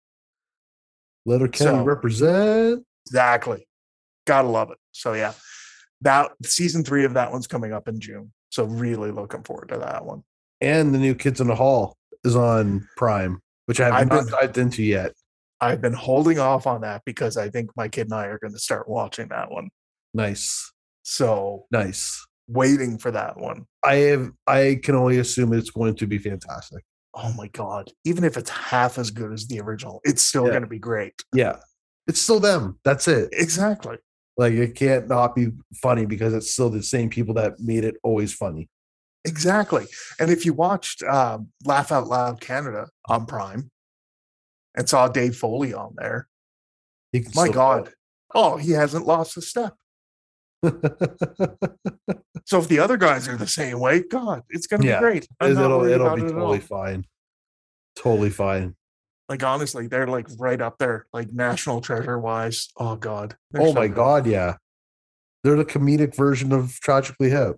Letterkenny 1.26 1.70
So- 1.70 1.84
represent. 1.84 2.84
exactly. 3.06 3.66
Gotta 4.26 4.48
love 4.48 4.70
it. 4.70 4.78
So 4.92 5.12
yeah. 5.14 5.32
That 6.00 6.32
season 6.44 6.84
three 6.84 7.04
of 7.04 7.14
that 7.14 7.32
one's 7.32 7.46
coming 7.46 7.72
up 7.72 7.88
in 7.88 8.00
June. 8.00 8.32
So 8.50 8.64
really 8.64 9.10
looking 9.10 9.42
forward 9.42 9.68
to 9.70 9.78
that 9.78 10.04
one. 10.04 10.22
And 10.60 10.94
the 10.94 10.98
new 10.98 11.14
Kids 11.14 11.40
in 11.40 11.46
the 11.46 11.54
Hall 11.54 11.96
is 12.24 12.36
on 12.36 12.86
Prime, 12.96 13.40
which 13.66 13.80
I 13.80 13.86
have 13.86 13.94
I've 13.94 14.08
not 14.08 14.24
been- 14.24 14.32
dived 14.32 14.58
into 14.58 14.82
yet. 14.82 15.12
I've 15.60 15.80
been 15.80 15.94
holding 15.94 16.38
off 16.38 16.66
on 16.66 16.82
that 16.82 17.02
because 17.06 17.36
I 17.38 17.48
think 17.48 17.70
my 17.74 17.88
kid 17.88 18.06
and 18.08 18.14
I 18.14 18.26
are 18.26 18.38
going 18.38 18.52
to 18.52 18.58
start 18.58 18.86
watching 18.88 19.28
that 19.28 19.50
one. 19.50 19.70
Nice. 20.12 20.72
So 21.04 21.64
Nice. 21.70 22.26
Waiting 22.48 22.98
for 22.98 23.10
that 23.10 23.36
one. 23.38 23.66
I 23.84 23.94
have 23.96 24.30
I 24.46 24.80
can 24.82 24.94
only 24.94 25.18
assume 25.18 25.52
it's 25.52 25.70
going 25.70 25.94
to 25.96 26.06
be 26.06 26.18
fantastic. 26.18 26.84
Oh 27.14 27.32
my 27.36 27.48
god! 27.48 27.90
Even 28.04 28.24
if 28.24 28.36
it's 28.36 28.50
half 28.50 28.98
as 28.98 29.10
good 29.10 29.32
as 29.32 29.46
the 29.46 29.60
original, 29.60 30.00
it's 30.04 30.22
still 30.22 30.44
Yeah. 30.44 30.50
going 30.50 30.62
to 30.62 30.68
be 30.68 30.78
great. 30.78 31.14
Yeah. 31.32 31.56
It's 32.06 32.20
still 32.20 32.40
them. 32.40 32.78
That's 32.84 33.08
it. 33.08 33.30
Exactly. 33.32 33.96
Like 34.36 34.52
it 34.52 34.74
can't 34.74 35.08
not 35.08 35.34
be 35.34 35.48
funny 35.82 36.06
because 36.06 36.34
it's 36.34 36.50
still 36.50 36.68
the 36.70 36.82
same 36.82 37.08
people 37.08 37.34
that 37.34 37.60
made 37.60 37.84
it 37.84 37.96
always 38.02 38.32
funny. 38.32 38.68
Exactly. 39.24 39.86
And 40.20 40.30
if 40.30 40.44
you 40.44 40.52
watched 40.52 41.02
um, 41.04 41.48
Laugh 41.64 41.92
Out 41.92 42.08
Loud 42.08 42.40
Canada 42.40 42.88
on 43.08 43.24
Prime 43.26 43.70
and 44.76 44.88
saw 44.88 45.08
Dave 45.08 45.36
Foley 45.36 45.72
on 45.72 45.94
there, 45.96 46.28
my 47.34 47.48
god! 47.48 47.90
Oh, 48.34 48.56
he 48.56 48.72
hasn't 48.72 49.06
lost 49.06 49.36
a 49.36 49.40
step. 49.40 49.74
So 52.46 52.58
if 52.58 52.68
the 52.68 52.78
other 52.78 52.98
guys 52.98 53.26
are 53.26 53.38
the 53.38 53.46
same 53.46 53.80
way, 53.80 54.02
God, 54.02 54.42
it's 54.50 54.66
going 54.66 54.82
to 54.82 54.86
Yeah. 54.88 54.98
be 54.98 55.02
great. 55.02 55.28
I'm 55.40 55.52
it'll 55.52 55.84
it'll 55.84 56.14
be 56.14 56.22
it 56.24 56.30
totally 56.30 56.60
fine. 56.60 57.06
Totally 57.96 58.28
fine. 58.28 58.76
Like 59.30 59.42
honestly, 59.42 59.86
they're 59.86 60.06
like 60.06 60.26
right 60.38 60.60
up 60.60 60.76
there, 60.78 61.06
like 61.14 61.32
national 61.32 61.80
treasure 61.80 62.18
wise. 62.18 62.68
Oh 62.76 62.96
God! 62.96 63.36
Oh 63.56 63.72
my 63.72 63.86
good. 63.86 63.96
god, 63.96 64.26
yeah. 64.26 64.56
They're 65.42 65.56
the 65.56 65.64
comedic 65.64 66.14
version 66.14 66.52
of 66.52 66.78
Tragically 66.80 67.30
Hip. 67.30 67.56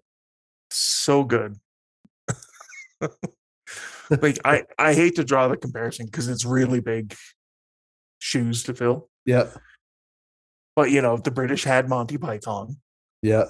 so 0.71 1.25
good. 1.25 1.57
like 4.23 4.39
I, 4.45 4.65
I 4.79 4.95
hate 4.95 5.17
to 5.17 5.25
draw 5.25 5.49
the 5.49 5.57
comparison 5.57 6.07
because 6.07 6.29
it's 6.29 6.45
really 6.45 6.79
big 6.81 7.15
shoes 8.21 8.63
to 8.65 8.75
fill. 8.75 9.09
Yeah. 9.25 9.49
But 10.77 10.91
you 10.93 11.03
know, 11.03 11.17
the 11.17 11.33
British 11.33 11.65
had 11.65 11.89
Monty 11.89 12.19
Python, 12.19 12.77
Yeah. 13.23 13.45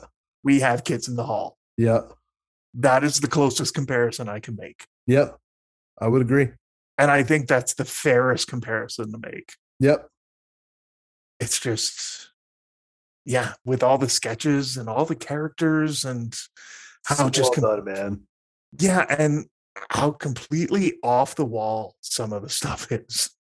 we 0.45 0.61
have 0.61 0.85
Kids 0.85 1.09
in 1.09 1.17
the 1.17 1.25
Hall. 1.25 1.57
Yeah. 1.77 2.01
That 2.75 3.05
is 3.05 3.21
the 3.21 3.29
closest 3.29 3.75
comparison 3.75 4.29
I 4.29 4.41
can 4.41 4.57
make. 4.57 4.87
Yep. 5.07 5.37
I 6.01 6.09
would 6.09 6.23
agree. 6.23 6.51
And 6.99 7.11
I 7.11 7.23
think 7.23 7.47
that's 7.49 7.75
the 7.75 7.85
fairest 7.85 8.49
comparison 8.49 9.13
to 9.13 9.19
make. 9.19 9.53
Yep. 9.81 10.09
It's 11.41 11.59
just 11.61 12.31
yeah, 13.25 13.55
with 13.65 13.83
all 13.83 13.99
the 13.99 14.09
sketches 14.09 14.77
and 14.77 14.89
all 14.89 15.05
the 15.05 15.17
characters 15.17 16.05
and 16.05 16.33
how 17.05 17.17
So 17.17 17.29
just 17.31 17.57
well 17.59 17.75
com- 17.77 17.85
done, 17.85 17.95
man. 17.95 18.21
yeah, 18.79 19.05
and 19.09 19.47
how 19.91 20.13
completely 20.13 20.95
off 21.03 21.35
the 21.35 21.45
wall 21.45 21.97
some 22.01 22.33
of 22.33 22.43
the 22.43 22.49
stuff 22.49 22.87
is. 22.93 23.31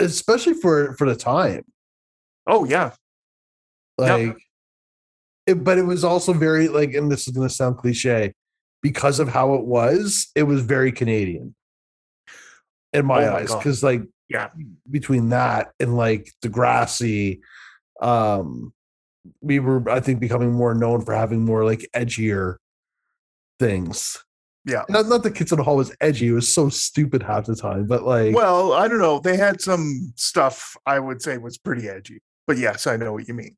Especially 0.00 0.54
for 0.54 0.94
for 0.96 1.08
the 1.08 1.16
time. 1.16 1.64
Oh 2.46 2.64
yeah, 2.64 2.90
Yep. 4.00 4.36
It, 5.46 5.62
but 5.62 5.78
it 5.78 5.82
was 5.84 6.04
also 6.04 6.32
very 6.32 6.68
like, 6.68 6.94
and 6.94 7.10
this 7.10 7.28
is 7.28 7.34
gonna 7.34 7.48
sound 7.48 7.78
cliche, 7.78 8.32
because 8.82 9.18
of 9.18 9.28
how 9.28 9.54
it 9.54 9.64
was, 9.64 10.30
it 10.34 10.42
was 10.44 10.60
very 10.62 10.92
Canadian 10.92 11.54
in 12.92 13.06
my 13.06 13.26
Oh 13.26 13.32
my 13.32 13.38
eyes. 13.40 13.54
Because 13.54 13.82
like 13.82 14.02
yeah. 14.28 14.48
between 14.90 15.30
that 15.30 15.72
and 15.80 15.96
like 15.96 16.30
Degrassi, 16.42 17.40
um, 18.00 18.72
we 19.40 19.58
were 19.58 19.88
I 19.90 20.00
think 20.00 20.20
becoming 20.20 20.52
more 20.52 20.74
known 20.74 21.04
for 21.04 21.14
having 21.14 21.44
more 21.44 21.64
like 21.64 21.88
edgier 21.94 22.56
things. 23.58 24.22
Yeah. 24.66 24.84
Not, 24.88 25.06
not 25.06 25.22
that 25.24 25.34
Kids 25.34 25.52
in 25.52 25.58
the 25.58 25.64
Hall 25.64 25.76
was 25.76 25.94
edgy, 26.00 26.28
it 26.28 26.32
was 26.32 26.52
so 26.52 26.70
stupid 26.70 27.22
half 27.22 27.44
the 27.44 27.54
time, 27.54 27.86
but 27.86 28.04
like 28.04 28.34
Well, 28.34 28.72
I 28.72 28.88
don't 28.88 28.98
know. 28.98 29.18
They 29.18 29.36
had 29.36 29.60
some 29.60 30.12
stuff 30.16 30.76
I 30.86 30.98
would 30.98 31.20
say 31.20 31.36
was 31.38 31.58
pretty 31.58 31.88
edgy. 31.88 32.20
But 32.46 32.58
yes, 32.58 32.86
I 32.86 32.96
know 32.96 33.12
what 33.12 33.28
you 33.28 33.34
mean. 33.34 33.56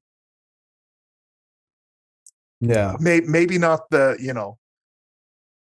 Yeah. 2.61 2.97
May- 3.01 3.21
maybe 3.21 3.59
not 3.59 3.89
the, 3.91 4.17
you 4.21 4.33
know, 4.33 4.59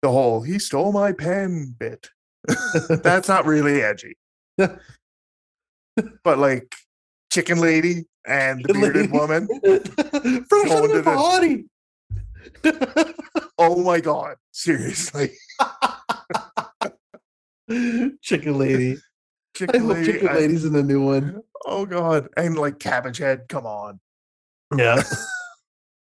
the 0.02 0.10
whole 0.10 0.42
he 0.42 0.60
stole 0.60 0.92
my 0.92 1.12
pen 1.14 1.76
bit. 1.80 2.10
That's 2.90 3.28
not 3.28 3.46
really 3.46 3.82
edgy. 3.82 4.18
but 4.58 6.38
like 6.38 6.76
Chicken 7.32 7.60
Lady 7.60 8.06
and 8.26 8.64
the 8.64 8.74
bearded 8.74 9.12
Lady. 9.12 9.18
woman. 9.18 9.48
Fresh 10.50 10.72
of 10.72 10.92
the 10.92 11.02
body. 11.06 11.66
Oh 13.58 13.82
my 13.84 14.00
god. 14.02 14.36
Seriously. 14.52 15.32
Chicken 18.22 18.58
lady. 18.60 18.98
Chick 19.56 19.70
I 19.74 19.78
hope 19.78 20.04
Chicken 20.04 20.28
I- 20.30 20.34
Lady's 20.36 20.66
in 20.66 20.74
the 20.74 20.84
new 20.84 21.02
one. 21.02 21.42
Oh 21.66 21.86
god, 21.86 22.28
and 22.36 22.58
like 22.58 22.78
Cabbage 22.80 23.20
Head, 23.20 23.46
come 23.48 23.66
on, 23.66 24.00
Yeah. 24.78 25.02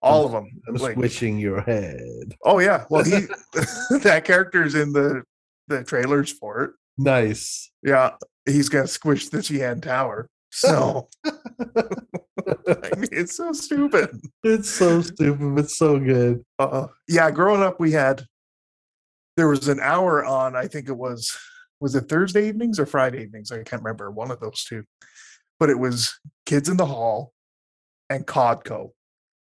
All 0.01 0.25
of 0.25 0.31
them. 0.31 0.47
I'm 0.67 0.75
Like, 0.75 0.93
squishing 0.93 1.37
your 1.37 1.61
head. 1.61 2.35
oh 2.45 2.59
yeah, 2.59 2.85
well 2.89 3.03
he 3.03 3.11
that 4.01 4.21
character's 4.25 4.75
in 4.75 4.93
the 4.93 5.23
the 5.67 5.83
trailers 5.83 6.31
for 6.31 6.61
it. 6.63 6.71
Nice. 6.97 7.71
Yeah, 7.83 8.11
he's 8.45 8.69
gonna 8.69 8.87
squish 8.87 9.29
the 9.29 9.39
CN 9.39 9.81
Tower. 9.81 10.29
So 10.51 11.07
I 11.25 12.95
mean, 12.97 13.09
it's 13.11 13.35
so 13.35 13.51
stupid. 13.51 14.09
It's 14.43 14.69
so 14.69 15.01
stupid, 15.01 15.55
but 15.55 15.69
so 15.69 15.99
good. 15.99 16.43
Uh, 16.57 16.87
yeah, 17.07 17.29
growing 17.31 17.61
up, 17.61 17.79
we 17.79 17.91
had 17.91 18.25
there 19.37 19.47
was 19.47 19.67
an 19.67 19.79
hour 19.79 20.25
on. 20.25 20.55
I 20.55 20.67
think 20.67 20.89
it 20.89 20.97
was 20.97 21.37
was 21.79 21.95
it 21.95 22.09
Thursday 22.09 22.47
evenings 22.47 22.79
or 22.79 22.85
Friday 22.85 23.21
evenings? 23.23 23.51
I 23.51 23.63
can't 23.63 23.81
remember 23.83 24.09
one 24.11 24.31
of 24.31 24.39
those 24.39 24.63
two. 24.63 24.83
But 25.59 25.69
it 25.69 25.77
was 25.79 26.17
Kids 26.45 26.67
in 26.69 26.77
the 26.77 26.85
Hall 26.85 27.31
and 28.09 28.25
Codco, 28.25 28.89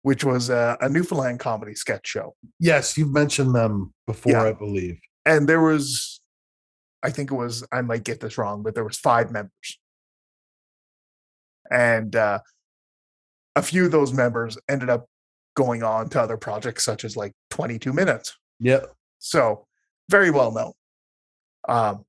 which 0.03 0.25
was 0.25 0.51
a, 0.51 0.77
a 0.81 0.89
Newfoundland 0.89 1.41
comedy 1.41 1.75
sketch 1.75 2.07
show. 2.07 2.35
Yes, 2.59 2.97
you've 2.99 3.13
mentioned 3.13 3.55
them 3.55 3.93
before, 4.07 4.33
Yeah. 4.33 4.43
I 4.45 4.53
believe. 4.53 4.99
And 5.25 5.49
there 5.49 5.61
was, 5.61 6.21
I 7.03 7.11
think 7.11 7.31
it 7.31 7.35
was, 7.35 7.65
I 7.73 7.83
might 7.83 8.05
get 8.05 8.21
this 8.21 8.37
wrong, 8.37 8.63
but 8.63 8.75
there 8.75 8.85
was 8.85 8.99
five 8.99 9.31
members, 9.31 9.79
and 11.71 12.15
uh, 12.17 12.41
a 13.57 13.63
few 13.63 13.85
of 13.87 13.93
those 13.93 14.13
members 14.13 14.59
ended 14.69 14.91
up 14.91 15.07
going 15.55 15.83
on 15.83 16.09
to 16.11 16.21
other 16.21 16.37
projects 16.37 16.85
such 16.85 17.05
as 17.05 17.17
like 17.17 17.33
22 17.51 17.93
Minutes. 17.93 18.37
Yeah. 18.59 18.81
So 19.19 19.67
very 20.11 20.31
well 20.31 20.53
known. 20.53 20.73
Um, 21.69 22.05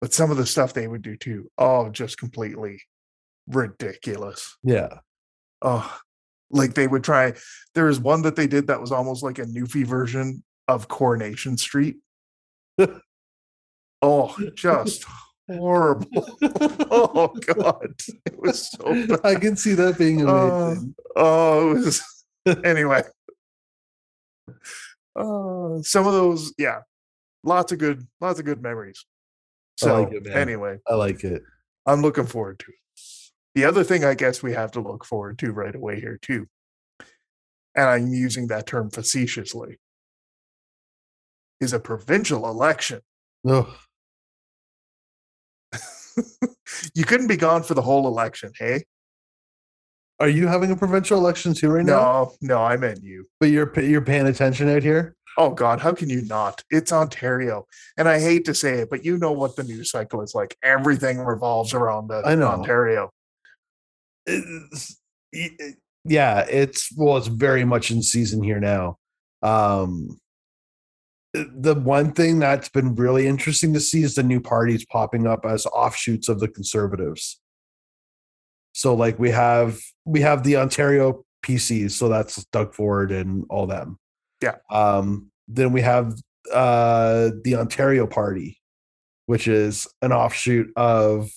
but 0.00 0.12
some 0.12 0.30
of 0.30 0.36
the 0.36 0.46
stuff 0.46 0.72
they 0.72 0.86
would 0.86 1.02
do 1.02 1.16
too, 1.16 1.50
oh, 1.58 1.88
just 1.90 2.18
completely 2.18 2.80
ridiculous. 3.48 4.56
Yeah. 4.62 4.98
Oh, 5.62 5.98
like 6.50 6.74
they 6.74 6.86
would 6.86 7.04
try. 7.04 7.34
There 7.74 7.86
was 7.86 7.98
one 8.00 8.22
that 8.22 8.36
they 8.36 8.46
did 8.46 8.66
that 8.68 8.80
was 8.80 8.92
almost 8.92 9.22
like 9.22 9.38
a 9.38 9.44
Newfie 9.44 9.86
version 9.86 10.42
of 10.68 10.88
Coronation 10.88 11.56
Street. 11.56 11.96
oh, 14.02 14.36
just 14.54 15.04
horrible. 15.48 16.06
oh 16.90 17.28
God, 17.54 17.94
it 18.24 18.38
was 18.38 18.70
so 18.70 18.84
bad. 19.06 19.20
I 19.24 19.34
can 19.36 19.56
see 19.56 19.74
that 19.74 19.98
being 19.98 20.22
amazing. 20.22 20.94
Oh, 21.14 21.72
it 21.72 21.84
was 21.84 22.02
anyway. 22.64 23.02
Uh, 25.14 25.80
some 25.82 26.06
of 26.06 26.12
those, 26.12 26.52
yeah, 26.58 26.80
lots 27.42 27.72
of 27.72 27.78
good, 27.78 28.06
lots 28.20 28.38
of 28.38 28.44
good 28.44 28.62
memories. 28.62 29.04
I 29.82 29.86
So 29.86 30.02
like 30.02 30.12
it, 30.12 30.24
man. 30.26 30.36
anyway, 30.36 30.78
I 30.86 30.94
like 30.94 31.24
it. 31.24 31.42
I'm 31.86 32.02
looking 32.02 32.26
forward 32.26 32.58
to 32.60 32.66
it. 32.68 32.74
The 33.56 33.64
other 33.64 33.82
thing 33.84 34.04
I 34.04 34.12
guess 34.12 34.42
we 34.42 34.52
have 34.52 34.70
to 34.72 34.80
look 34.80 35.02
forward 35.02 35.38
to 35.38 35.50
right 35.50 35.74
away 35.74 35.98
here 35.98 36.18
too, 36.20 36.46
and 37.74 37.88
I'm 37.88 38.08
using 38.08 38.48
that 38.48 38.66
term 38.66 38.90
facetiously, 38.90 39.78
is 41.58 41.72
a 41.72 41.80
provincial 41.80 42.46
election. 42.46 43.00
Oh, 43.48 43.74
you 46.94 47.04
couldn't 47.04 47.28
be 47.28 47.38
gone 47.38 47.62
for 47.62 47.72
the 47.72 47.80
whole 47.80 48.06
election, 48.06 48.52
hey? 48.58 48.84
are 50.18 50.28
you 50.28 50.46
having 50.46 50.70
a 50.70 50.76
provincial 50.76 51.18
election 51.18 51.54
too 51.54 51.70
right 51.70 51.84
now? 51.84 52.32
No, 52.40 52.56
no, 52.56 52.62
I 52.62 52.76
meant 52.76 53.02
you. 53.02 53.26
But 53.40 53.46
you're 53.46 53.72
you're 53.80 54.02
paying 54.02 54.26
attention 54.26 54.68
out 54.68 54.82
here. 54.82 55.14
Oh 55.38 55.50
God, 55.50 55.80
how 55.80 55.92
can 55.92 56.10
you 56.10 56.22
not? 56.26 56.62
It's 56.70 56.92
Ontario, 56.92 57.66
and 57.96 58.06
I 58.06 58.20
hate 58.20 58.44
to 58.46 58.54
say 58.54 58.80
it, 58.80 58.90
but 58.90 59.02
you 59.02 59.16
know 59.16 59.32
what 59.32 59.56
the 59.56 59.64
news 59.64 59.90
cycle 59.90 60.20
is 60.20 60.34
like. 60.34 60.56
Everything 60.62 61.20
revolves 61.20 61.72
around 61.72 62.08
the 62.08 62.22
I 62.22 62.34
know. 62.34 62.48
Ontario. 62.48 63.10
It's- 64.26 64.96
y- 65.32 65.50
y- 65.58 65.74
yeah, 66.04 66.40
it's 66.48 66.90
well, 66.96 67.16
it's 67.16 67.26
very 67.26 67.64
much 67.64 67.90
in 67.90 68.02
season 68.02 68.42
here 68.42 68.60
now. 68.60 68.98
Um, 69.42 70.20
the 71.34 71.74
one 71.74 72.12
thing 72.12 72.38
that's 72.38 72.68
been 72.68 72.94
really 72.94 73.26
interesting 73.26 73.72
to 73.74 73.80
see 73.80 74.02
is 74.02 74.14
the 74.14 74.22
new 74.22 74.40
parties 74.40 74.86
popping 74.86 75.26
up 75.26 75.44
as 75.44 75.66
offshoots 75.66 76.28
of 76.28 76.40
the 76.40 76.48
conservatives. 76.48 77.40
So, 78.72 78.94
like 78.94 79.18
we 79.18 79.30
have 79.30 79.78
we 80.04 80.20
have 80.20 80.42
the 80.44 80.56
Ontario 80.56 81.24
PCs, 81.44 81.92
so 81.92 82.08
that's 82.08 82.44
Doug 82.46 82.74
Ford 82.74 83.10
and 83.12 83.44
all 83.50 83.66
them. 83.66 83.98
Yeah. 84.42 84.56
Um, 84.70 85.30
then 85.48 85.72
we 85.72 85.80
have 85.82 86.14
uh 86.52 87.30
the 87.42 87.56
Ontario 87.56 88.06
Party, 88.06 88.60
which 89.26 89.48
is 89.48 89.86
an 90.02 90.12
offshoot 90.12 90.70
of 90.76 91.30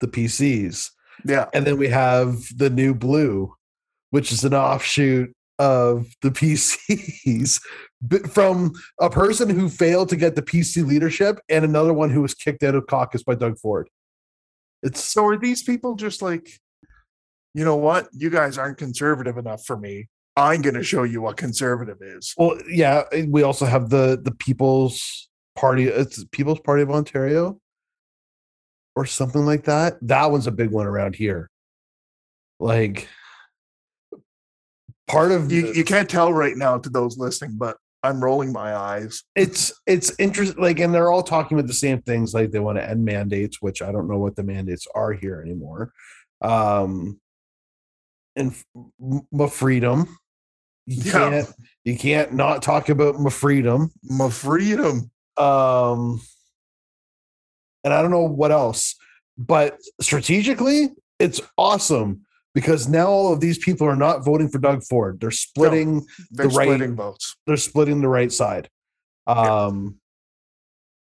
the 0.00 0.08
PCs. 0.08 0.90
Yeah, 1.26 1.46
And 1.52 1.66
then 1.66 1.76
we 1.76 1.88
have 1.88 2.42
the 2.56 2.70
new 2.70 2.94
blue, 2.94 3.54
which 4.10 4.32
is 4.32 4.44
an 4.44 4.54
offshoot 4.54 5.32
of 5.58 6.06
the 6.22 6.30
PCs 6.30 7.60
from 8.30 8.72
a 9.00 9.10
person 9.10 9.48
who 9.48 9.68
failed 9.68 10.08
to 10.10 10.16
get 10.16 10.36
the 10.36 10.42
PC 10.42 10.86
leadership 10.86 11.38
and 11.48 11.64
another 11.64 11.92
one 11.92 12.10
who 12.10 12.22
was 12.22 12.34
kicked 12.34 12.62
out 12.62 12.74
of 12.74 12.86
caucus 12.86 13.22
by 13.22 13.34
Doug 13.34 13.58
Ford. 13.58 13.88
It's 14.82 15.02
So 15.02 15.26
are 15.26 15.38
these 15.38 15.62
people 15.62 15.94
just 15.94 16.22
like, 16.22 16.48
you 17.54 17.64
know 17.64 17.76
what? 17.76 18.08
You 18.12 18.30
guys 18.30 18.58
aren't 18.58 18.78
conservative 18.78 19.38
enough 19.38 19.64
for 19.64 19.76
me. 19.76 20.08
I'm 20.36 20.60
going 20.60 20.74
to 20.74 20.82
show 20.82 21.04
you 21.04 21.22
what 21.22 21.38
conservative 21.38 21.96
is. 22.02 22.34
well, 22.36 22.58
yeah. 22.68 23.04
We 23.28 23.42
also 23.42 23.64
have 23.64 23.88
the 23.88 24.20
the 24.22 24.32
People's 24.32 25.28
Party. 25.56 25.90
Uh, 25.90 26.02
it's 26.02 26.22
People's 26.26 26.60
Party 26.60 26.82
of 26.82 26.90
Ontario, 26.90 27.58
or 28.96 29.06
something 29.06 29.44
like 29.46 29.64
that. 29.64 29.98
That 30.02 30.30
one's 30.32 30.46
a 30.48 30.50
big 30.52 30.70
one 30.70 30.86
around 30.86 31.14
here. 31.14 31.50
Like 32.58 33.08
part 35.06 35.30
of 35.30 35.52
You, 35.52 35.62
the- 35.72 35.76
you 35.78 35.84
can't 35.84 36.08
tell 36.08 36.32
right 36.32 36.56
now 36.56 36.78
to 36.78 36.88
those 36.88 37.16
listening, 37.18 37.56
but 37.58 37.76
I'm 38.02 38.22
rolling 38.22 38.52
my 38.52 38.74
eyes. 38.74 39.22
it's 39.34 39.72
it's 39.86 40.12
interesting 40.18 40.62
like 40.62 40.78
and 40.78 40.94
they're 40.94 41.10
all 41.10 41.22
talking 41.24 41.58
about 41.58 41.66
the 41.66 41.74
same 41.74 42.00
things 42.02 42.32
like 42.34 42.50
they 42.52 42.60
want 42.60 42.78
to 42.78 42.88
end 42.88 43.04
mandates 43.04 43.60
which 43.60 43.82
i 43.82 43.90
don't 43.90 44.06
know 44.08 44.18
what 44.18 44.36
the 44.36 44.44
mandates 44.44 44.86
are 44.94 45.12
here 45.12 45.40
anymore 45.44 45.90
um 46.40 47.18
and 48.36 48.54
my 49.32 49.48
freedom 49.48 50.06
you 50.86 51.02
Yeah. 51.02 51.12
can't 51.30 51.52
you 51.84 51.96
can't 51.98 52.32
not 52.32 52.62
talk 52.62 52.90
about 52.90 53.18
my 53.18 53.30
freedom 53.30 53.90
My 54.04 54.30
freedom. 54.30 55.10
um 55.36 56.20
and 57.86 57.94
i 57.94 58.02
don't 58.02 58.10
know 58.10 58.20
what 58.24 58.50
else 58.52 58.94
but 59.38 59.78
strategically 60.00 60.90
it's 61.18 61.40
awesome 61.56 62.20
because 62.54 62.88
now 62.88 63.06
all 63.06 63.32
of 63.32 63.40
these 63.40 63.58
people 63.58 63.86
are 63.86 63.96
not 63.96 64.24
voting 64.24 64.48
for 64.48 64.58
doug 64.58 64.82
ford 64.82 65.18
they're 65.20 65.30
splitting 65.30 66.04
They're 66.30 66.48
The 66.48 66.54
right- 66.54 66.66
splitting 66.66 66.96
votes. 66.96 67.36
they're 67.46 67.56
splitting 67.56 68.00
the 68.02 68.08
right 68.08 68.32
side. 68.32 68.68
Um, 69.26 69.96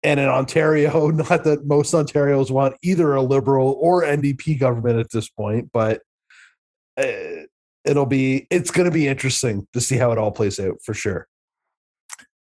and 0.03 0.19
in 0.21 0.29
Ontario, 0.29 1.09
not 1.31 1.45
that 1.45 1.65
most 1.65 1.95
Ontarios 1.95 2.51
want 2.51 2.75
either 2.83 3.15
a 3.15 3.23
liberal 3.23 3.79
or 3.81 4.03
NDP 4.03 4.59
government 4.59 4.99
at 4.99 5.11
this 5.11 5.29
point, 5.29 5.71
but 5.73 6.01
uh, 6.99 7.47
it'll 7.85 8.07
be 8.07 8.47
it's 8.51 8.71
going 8.71 8.85
to 8.85 8.91
be 8.91 9.07
interesting 9.09 9.67
to 9.73 9.81
see 9.81 9.97
how 9.97 10.13
it 10.13 10.19
all 10.19 10.31
plays 10.33 10.59
out 10.61 10.77
for 10.85 10.93
sure. 10.95 11.27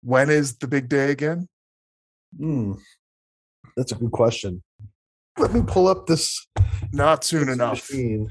When 0.02 0.30
is 0.30 0.56
the 0.58 0.68
big 0.68 0.88
day 0.88 1.10
again? 1.10 1.48
Hmm. 2.38 2.74
That's 3.80 3.92
a 3.92 3.94
good 3.94 4.10
question. 4.12 4.62
Let 5.38 5.54
me 5.54 5.62
pull 5.66 5.88
up 5.88 6.06
this 6.06 6.46
Not 6.92 7.24
soon 7.24 7.46
this 7.46 7.54
enough. 7.54 7.90
machine. 7.90 8.30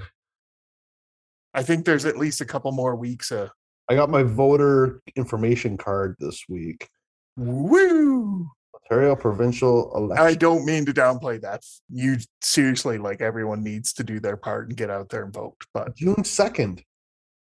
I 1.56 1.64
think 1.64 1.86
there's 1.86 2.06
at 2.06 2.18
least 2.18 2.39
a 2.41 2.45
couple 2.45 2.72
more 2.72 2.95
weeks. 2.95 3.32
Uh, 3.32 3.50
I 3.89 3.95
got 3.95 4.12
my 4.12 4.22
voter 4.22 5.02
information 5.16 5.76
card 5.78 6.16
this 6.20 6.43
week. 6.47 6.88
woo! 7.36 8.47
Ontario 8.91 9.16
provincial 9.16 9.91
election. 9.95 10.24
I 10.26 10.36
don't 10.36 10.66
mean 10.66 10.86
to 10.86 10.93
downplay 10.93 11.41
that. 11.41 11.64
You 11.91 12.18
seriously, 12.43 13.00
like 13.00 13.22
everyone 13.22 13.64
needs 13.64 13.91
to 13.93 14.04
do 14.04 14.20
their 14.20 14.38
part 14.38 14.68
and 14.68 14.78
get 14.78 14.91
out 14.91 15.10
there 15.10 15.24
and 15.24 15.34
vote. 15.34 15.56
But 15.74 15.95
June 15.95 16.24
second. 16.24 16.84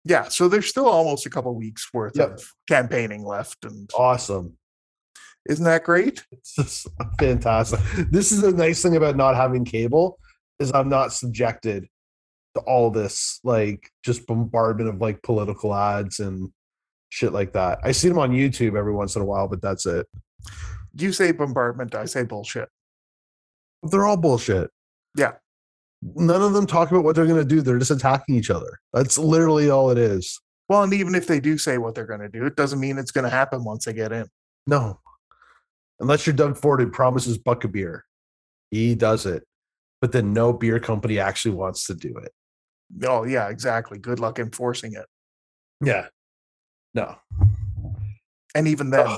yeah, 0.05 0.25
so 0.29 0.49
there's 0.49 0.67
still 0.67 0.87
almost 0.89 1.27
a 1.27 1.31
couple 1.31 1.55
weeks 1.55 1.89
worth 1.95 2.17
Yep. 2.17 2.31
of 2.33 2.45
campaigning 2.69 3.25
left, 3.25 3.65
and 3.65 3.89
Awesome. 3.97 4.57
Isn't 5.49 5.65
that 5.65 5.85
great? 5.85 6.25
It's 6.59 6.87
fantastic. 7.19 7.81
This 8.11 8.33
is 8.33 8.43
the 8.43 8.53
nice 8.53 8.83
thing 8.83 8.97
about 8.97 9.17
not 9.17 9.35
having 9.35 9.65
cable 9.65 10.19
is 10.61 10.73
I'm 10.73 10.89
not 10.89 11.13
subjected 11.13 11.89
to 12.55 12.61
all 12.63 12.91
this 12.91 13.41
like 13.43 13.91
just 14.05 14.27
bombardment 14.27 14.89
of 14.89 15.01
like 15.01 15.23
political 15.23 15.75
ads 15.75 16.21
and 16.21 16.51
shit 17.09 17.33
like 17.33 17.53
that. 17.55 17.81
I 17.83 17.93
see 17.93 18.09
them 18.09 18.19
on 18.19 18.31
YouTube 18.31 18.77
every 18.79 18.93
once 18.93 19.17
in 19.17 19.23
a 19.23 19.25
while, 19.25 19.49
but 19.49 19.61
that's 19.61 19.87
it. 19.87 20.07
You 20.97 21.13
say 21.13 21.33
bombardment, 21.33 21.95
I 21.95 22.05
say 22.05 22.23
bullshit. 22.23 22.69
They're 23.83 24.07
all 24.07 24.17
bullshit. 24.17 24.71
Yeah. 25.17 25.33
None 26.03 26.43
of 26.43 26.53
them 26.53 26.67
talk 26.67 26.91
about 26.91 27.05
what 27.05 27.17
they're 27.17 27.27
going 27.27 27.41
to 27.41 27.45
do. 27.45 27.63
They're 27.63 27.79
just 27.79 27.91
attacking 27.91 28.35
each 28.37 28.51
other. 28.51 28.79
That's 28.93 29.19
literally 29.19 29.71
all 29.71 29.91
it 29.91 29.99
is. 29.99 30.41
Well, 30.69 30.83
and 30.83 30.93
even 30.93 31.15
if 31.15 31.27
they 31.27 31.41
do 31.41 31.59
say 31.59 31.79
what 31.79 31.95
they're 31.95 32.07
going 32.07 32.21
to 32.21 32.29
do, 32.29 32.47
it 32.47 32.57
doesn't 32.57 32.81
mean 32.81 32.99
it's 32.99 33.11
going 33.11 33.25
to 33.25 33.31
happen 33.31 33.65
once 33.65 33.85
they 33.85 33.93
get 33.93 34.13
in. 34.13 34.27
No. 34.67 35.01
Unless 36.01 36.27
you're 36.27 36.35
Doug 36.35 36.57
Ford 36.57 36.81
who 36.81 36.91
promises 36.91 37.39
buck 37.39 37.65
a 37.65 37.69
beer. 37.69 38.05
He 38.71 38.95
does 38.95 39.27
it, 39.27 39.45
but 40.01 40.13
then 40.13 40.33
no 40.33 40.53
beer 40.53 40.81
company 40.81 41.19
actually 41.19 41.55
wants 41.55 41.87
to 41.87 41.95
do 41.95 42.17
it. 42.19 42.33
Oh 43.05 43.25
yeah, 43.25 43.49
exactly. 43.49 43.99
Good 43.99 44.21
luck 44.21 44.39
enforcing 44.39 44.95
it. 44.95 45.07
Yeah. 45.81 46.09
No. 46.95 47.17
And 48.55 48.69
even 48.69 48.91
then, 48.91 49.17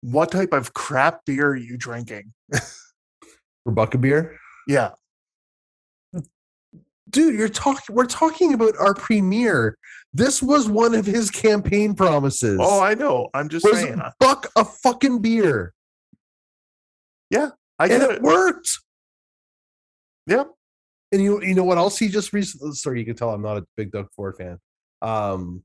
what 0.00 0.30
type 0.30 0.52
of 0.52 0.72
crap 0.74 1.24
beer 1.24 1.48
are 1.48 1.56
you 1.56 1.76
drinking? 1.76 2.32
For 3.64 3.72
buck 3.72 3.94
a 3.94 3.98
beer? 3.98 4.38
Yeah. 4.66 4.92
Dude, 7.08 7.34
you're 7.34 7.48
talking 7.48 7.94
we're 7.94 8.06
talking 8.06 8.52
about 8.52 8.76
our 8.78 8.94
premier. 8.94 9.76
This 10.12 10.42
was 10.42 10.68
one 10.68 10.94
of 10.94 11.06
his 11.06 11.30
campaign 11.30 11.94
promises. 11.94 12.58
Oh, 12.60 12.80
I 12.80 12.94
know. 12.94 13.28
I'm 13.34 13.48
just 13.48 13.64
was 13.64 13.78
saying. 13.78 14.00
Buck 14.18 14.48
a 14.56 14.64
fucking 14.64 15.20
beer. 15.20 15.72
Yeah, 17.30 17.50
I 17.78 17.84
and 17.84 18.00
get 18.00 18.10
it 18.10 18.16
it. 18.16 18.22
worked. 18.22 18.78
Yep. 20.26 20.50
And 21.12 21.22
you 21.22 21.42
you 21.42 21.54
know 21.54 21.64
what 21.64 21.78
else 21.78 21.98
he 21.98 22.08
just 22.08 22.32
recently 22.32 22.72
sorry, 22.72 22.98
you 22.98 23.06
can 23.06 23.14
tell 23.14 23.30
I'm 23.30 23.42
not 23.42 23.58
a 23.58 23.66
big 23.76 23.92
Doug 23.92 24.08
Ford 24.14 24.36
fan. 24.36 24.58
Um 25.02 25.62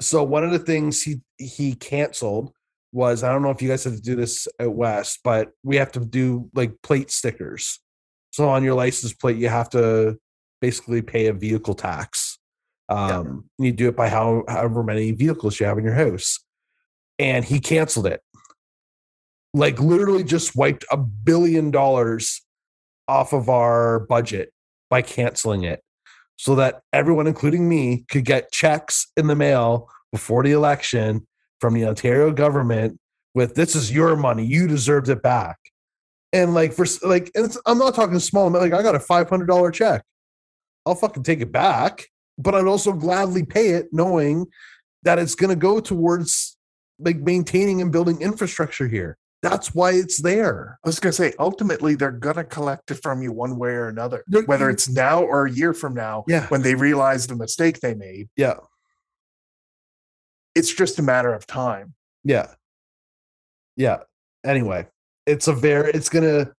so 0.00 0.22
one 0.22 0.44
of 0.44 0.50
the 0.52 0.58
things 0.58 1.02
he 1.02 1.20
he 1.38 1.74
canceled 1.74 2.52
was 2.92 3.22
I 3.22 3.32
don't 3.32 3.42
know 3.42 3.50
if 3.50 3.60
you 3.60 3.68
guys 3.68 3.84
have 3.84 3.96
to 3.96 4.00
do 4.00 4.14
this 4.14 4.46
at 4.60 4.72
West, 4.72 5.20
but 5.24 5.50
we 5.62 5.76
have 5.76 5.92
to 5.92 6.00
do 6.00 6.50
like 6.54 6.72
plate 6.82 7.10
stickers. 7.10 7.80
So 8.30 8.48
on 8.48 8.62
your 8.62 8.74
license 8.74 9.12
plate, 9.12 9.38
you 9.38 9.48
have 9.48 9.70
to 9.70 10.18
basically 10.60 11.02
pay 11.02 11.26
a 11.26 11.32
vehicle 11.32 11.74
tax. 11.74 12.38
Um, 12.88 13.48
and 13.58 13.66
you 13.66 13.72
do 13.72 13.88
it 13.88 13.96
by 13.96 14.08
how 14.08 14.44
however 14.48 14.82
many 14.82 15.12
vehicles 15.12 15.58
you 15.58 15.66
have 15.66 15.78
in 15.78 15.84
your 15.84 15.94
house. 15.94 16.38
And 17.18 17.44
he 17.44 17.60
canceled 17.60 18.06
it. 18.06 18.20
Like 19.54 19.80
literally 19.80 20.22
just 20.22 20.54
wiped 20.54 20.84
a 20.90 20.96
billion 20.96 21.70
dollars 21.70 22.42
off 23.08 23.32
of 23.32 23.48
our 23.48 24.00
budget 24.00 24.52
by 24.90 25.02
canceling 25.02 25.64
it 25.64 25.82
so 26.36 26.54
that 26.56 26.82
everyone, 26.92 27.26
including 27.26 27.68
me, 27.68 28.04
could 28.10 28.24
get 28.24 28.52
checks 28.52 29.10
in 29.16 29.26
the 29.26 29.34
mail 29.34 29.88
before 30.12 30.42
the 30.42 30.52
election 30.52 31.26
from 31.60 31.74
the 31.74 31.86
Ontario 31.86 32.30
government 32.30 32.98
with 33.36 33.54
this 33.54 33.76
is 33.76 33.92
your 33.92 34.16
money, 34.16 34.44
you 34.46 34.66
deserved 34.66 35.10
it 35.10 35.22
back. 35.22 35.58
And 36.32 36.54
like 36.54 36.72
for 36.72 36.86
like, 37.02 37.30
and 37.34 37.44
it's, 37.44 37.60
I'm 37.66 37.78
not 37.78 37.94
talking 37.94 38.18
small 38.18 38.46
amount. 38.46 38.64
Like 38.64 38.72
I 38.72 38.82
got 38.82 38.94
a 38.94 39.00
five 39.00 39.28
hundred 39.28 39.46
dollar 39.46 39.70
check, 39.70 40.02
I'll 40.86 40.94
fucking 40.94 41.24
take 41.24 41.40
it 41.40 41.52
back, 41.52 42.06
but 42.38 42.54
I'd 42.54 42.66
also 42.66 42.92
gladly 42.92 43.44
pay 43.44 43.70
it, 43.70 43.88
knowing 43.92 44.46
that 45.02 45.18
it's 45.18 45.34
going 45.34 45.50
to 45.50 45.56
go 45.56 45.80
towards 45.80 46.56
like 46.98 47.16
maintaining 47.18 47.82
and 47.82 47.92
building 47.92 48.20
infrastructure 48.22 48.88
here. 48.88 49.18
That's 49.42 49.74
why 49.74 49.92
it's 49.92 50.22
there. 50.22 50.78
I 50.82 50.88
was 50.88 50.98
gonna 50.98 51.12
say, 51.12 51.34
ultimately, 51.38 51.94
they're 51.94 52.10
gonna 52.10 52.42
collect 52.42 52.90
it 52.90 52.94
from 53.02 53.20
you 53.22 53.30
one 53.32 53.58
way 53.58 53.68
or 53.70 53.86
another, 53.88 54.24
They're- 54.26 54.44
whether 54.46 54.70
it's 54.70 54.88
now 54.88 55.22
or 55.22 55.44
a 55.46 55.50
year 55.50 55.74
from 55.74 55.92
now, 55.94 56.24
Yeah. 56.26 56.46
when 56.48 56.62
they 56.62 56.74
realize 56.74 57.26
the 57.26 57.36
mistake 57.36 57.80
they 57.80 57.94
made. 57.94 58.28
Yeah. 58.34 58.54
It's 60.54 60.74
just 60.74 60.98
a 60.98 61.02
matter 61.02 61.32
of 61.34 61.46
time. 61.46 61.94
Yeah. 62.24 62.54
Yeah. 63.76 63.98
Anyway, 64.42 64.88
it's 65.26 65.48
a 65.48 65.52
very 65.52 65.90
it's 65.92 66.08
gonna 66.08 66.52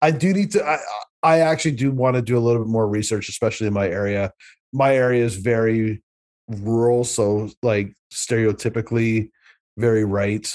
I 0.00 0.10
do 0.10 0.32
need 0.32 0.52
to 0.52 0.64
I 0.66 0.78
I 1.22 1.40
actually 1.40 1.72
do 1.72 1.90
want 1.92 2.16
to 2.16 2.22
do 2.22 2.36
a 2.36 2.40
little 2.40 2.62
bit 2.62 2.70
more 2.70 2.88
research, 2.88 3.28
especially 3.28 3.66
in 3.68 3.72
my 3.72 3.88
area. 3.88 4.32
My 4.72 4.94
area 4.96 5.24
is 5.24 5.36
very 5.36 6.02
rural, 6.48 7.04
so 7.04 7.50
like 7.62 7.94
stereotypically 8.12 9.30
very 9.76 10.04
right. 10.04 10.52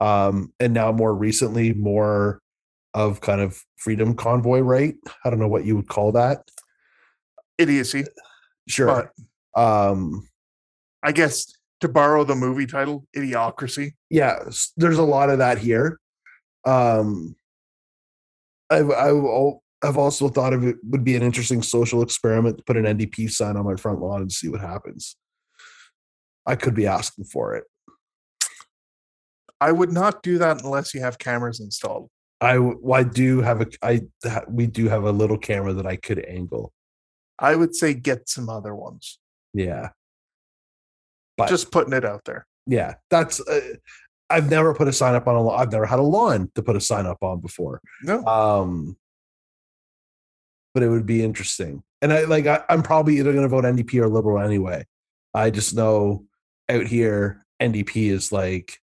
Um, 0.00 0.52
and 0.60 0.74
now 0.74 0.92
more 0.92 1.14
recently, 1.14 1.72
more 1.74 2.40
of 2.94 3.20
kind 3.20 3.40
of 3.40 3.62
freedom 3.76 4.14
convoy 4.14 4.60
right. 4.60 4.94
I 5.24 5.30
don't 5.30 5.38
know 5.38 5.48
what 5.48 5.64
you 5.64 5.76
would 5.76 5.88
call 5.88 6.12
that. 6.12 6.48
Idiocy. 7.58 8.04
Sure. 8.66 9.10
But 9.54 9.60
um 9.60 10.28
I 11.02 11.12
guess 11.12 11.46
to 11.80 11.88
borrow 11.88 12.24
the 12.24 12.34
movie 12.34 12.66
title, 12.66 13.06
Idiocracy. 13.16 13.92
yeah 14.10 14.38
there's 14.76 14.98
a 14.98 15.02
lot 15.02 15.30
of 15.30 15.38
that 15.38 15.58
here 15.58 15.98
um 16.64 17.34
i've, 18.70 18.90
al- 18.90 19.62
I've 19.82 19.96
also 19.96 20.28
thought 20.28 20.52
of 20.52 20.64
it 20.64 20.76
would 20.84 21.04
be 21.04 21.14
an 21.16 21.22
interesting 21.22 21.62
social 21.62 22.02
experiment 22.02 22.58
to 22.58 22.64
put 22.64 22.76
an 22.76 22.84
ndp 22.84 23.30
sign 23.30 23.56
on 23.56 23.64
my 23.64 23.76
front 23.76 24.00
lawn 24.00 24.20
and 24.22 24.32
see 24.32 24.48
what 24.48 24.60
happens 24.60 25.16
i 26.46 26.56
could 26.56 26.74
be 26.74 26.86
asking 26.86 27.24
for 27.24 27.54
it 27.54 27.64
I 29.60 29.72
would 29.72 29.90
not 29.92 30.22
do 30.22 30.38
that 30.38 30.62
unless 30.62 30.94
you 30.94 31.00
have 31.00 31.18
cameras 31.18 31.58
installed. 31.58 32.08
I, 32.40 32.58
well, 32.58 33.00
i 33.00 33.02
do 33.02 33.40
have 33.40 33.60
a 33.60 33.66
i 33.82 34.00
we 34.48 34.66
do 34.68 34.88
have 34.88 35.02
a 35.04 35.10
little 35.10 35.36
camera 35.38 35.72
that 35.72 35.86
i 35.86 35.96
could 35.96 36.24
angle 36.24 36.72
I 37.40 37.54
would 37.56 37.74
say 37.76 37.94
get 37.94 38.28
some 38.28 38.48
other 38.48 38.74
ones. 38.74 39.18
yeah 39.54 39.90
But- 41.36 41.48
Just 41.48 41.70
putting 41.72 41.92
it 41.92 42.04
out 42.04 42.22
there. 42.24 42.46
yeah 42.66 42.94
that's 43.10 43.40
uh, 43.40 43.60
i've 44.30 44.48
never 44.50 44.74
put 44.74 44.86
a 44.88 44.92
sign 44.92 45.14
up 45.16 45.26
on 45.26 45.34
a 45.34 45.42
lawn 45.42 45.58
i've 45.60 45.72
never 45.72 45.86
had 45.86 45.98
a 45.98 46.02
lawn 46.02 46.50
to 46.54 46.62
put 46.62 46.76
a 46.76 46.80
sign 46.80 47.06
up 47.06 47.18
on 47.22 47.40
before 47.40 47.80
No. 48.02 48.24
um 48.26 48.96
but 50.74 50.82
it 50.82 50.88
would 50.88 51.06
be 51.06 51.22
interesting 51.24 51.82
and 52.02 52.12
i 52.12 52.24
like 52.24 52.46
I, 52.46 52.62
i'm 52.68 52.82
probably 52.82 53.18
either 53.18 53.32
going 53.32 53.42
to 53.44 53.48
vote 53.48 53.64
ndp 53.64 53.94
or 54.00 54.08
liberal 54.08 54.38
anyway 54.40 54.84
i 55.34 55.50
just 55.50 55.74
know 55.74 56.24
out 56.68 56.86
here 56.86 57.44
ndp 57.60 57.96
is 58.10 58.30
like 58.32 58.78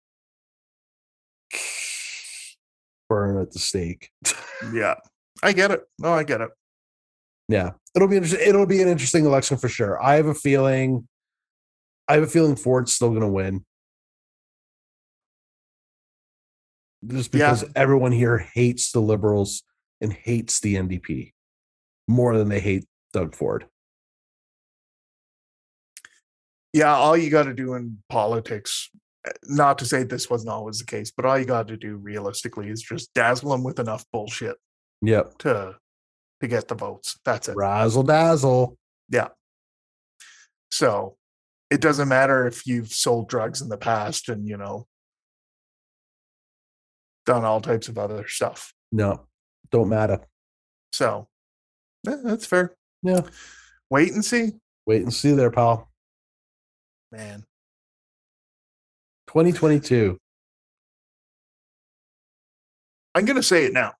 burn 3.09 3.37
at 3.41 3.51
the 3.51 3.59
stake 3.59 4.09
Yeah. 4.73 4.95
I 5.43 5.51
get 5.51 5.71
it. 5.71 5.81
No, 5.99 6.13
I 6.13 6.23
get 6.23 6.39
it. 6.39 6.49
yeah 7.49 7.71
it'll 7.95 8.07
be 8.07 8.15
interesting 8.15 8.47
it'll 8.47 8.65
be 8.65 8.81
an 8.81 8.87
interesting 8.87 9.25
election 9.25 9.57
for 9.57 9.67
sure 9.67 10.01
i 10.01 10.15
have 10.15 10.25
a 10.27 10.33
feeling 10.33 11.05
i 12.07 12.13
have 12.13 12.23
a 12.23 12.27
feeling 12.27 12.55
ford's 12.55 12.93
still 12.93 13.09
going 13.09 13.21
to 13.21 13.27
win 13.27 13.65
just 17.05 17.33
Yeah. 17.33 17.51
because 17.51 17.65
everyone 17.75 18.13
here 18.13 18.37
hates 18.53 18.91
the 18.93 19.01
liberals 19.01 19.63
and 19.99 20.13
hates 20.13 20.61
the 20.61 20.75
ndp 20.75 21.32
more 22.07 22.37
than 22.37 22.49
they 22.49 22.59
hate 22.59 22.85
doug 23.13 23.35
ford 23.35 23.65
Yeah, 26.73 26.93
all 26.95 27.15
you 27.15 27.29
got 27.29 27.43
to 27.43 27.53
do 27.53 27.75
in 27.75 27.99
politics, 28.09 28.89
eh, 29.27 29.31
not 29.43 29.77
to 29.77 29.85
say 29.85 30.03
this 30.03 30.27
wasn't 30.29 30.49
always 30.49 30.79
the 30.79 30.85
case, 30.85 31.11
but 31.15 31.23
all 31.23 31.37
you 31.37 31.45
got 31.45 31.67
to 31.67 31.77
do 31.77 31.97
realistically 31.97 32.69
is 32.69 32.81
just 32.81 33.13
dazzle 33.13 33.51
them 33.51 33.63
with 33.63 33.79
enough 33.79 34.03
bullshit 34.11 34.57
yep 35.01 35.37
to 35.39 35.75
to 36.41 36.47
get 36.47 36.67
the 36.67 36.75
votes. 36.75 37.19
That's 37.23 37.47
it. 37.49 37.55
razzle 37.55 38.03
dazzle 38.03 38.77
Yeah. 39.09 39.29
So 40.71 41.17
it 41.69 41.79
doesn't 41.81 42.07
matter 42.07 42.47
if 42.47 42.65
you've 42.65 42.91
sold 42.91 43.29
drugs 43.29 43.61
in 43.61 43.69
the 43.69 43.77
past 43.77 44.29
and 44.29 44.47
you 44.47 44.57
know 44.57 44.87
done 47.25 47.45
all 47.45 47.61
types 47.61 47.87
of 47.87 47.97
other 47.97 48.27
stuff. 48.27 48.73
no 48.91 49.27
don't 49.71 49.89
matter 49.89 50.19
So 50.91 51.27
eh, 52.07 52.17
that's 52.23 52.45
fair. 52.45 52.73
yeah 53.01 53.21
Wait 53.89 54.11
and 54.13 54.23
see, 54.25 54.51
wait 54.87 55.01
and 55.03 55.13
see 55.13 55.31
there 55.33 55.51
pal 55.51 55.89
man. 57.11 57.43
2022 59.27 60.17
I'm 63.15 63.25
going 63.25 63.35
to 63.35 63.43
say 63.43 63.65
it 63.65 63.73
now. 63.73 63.93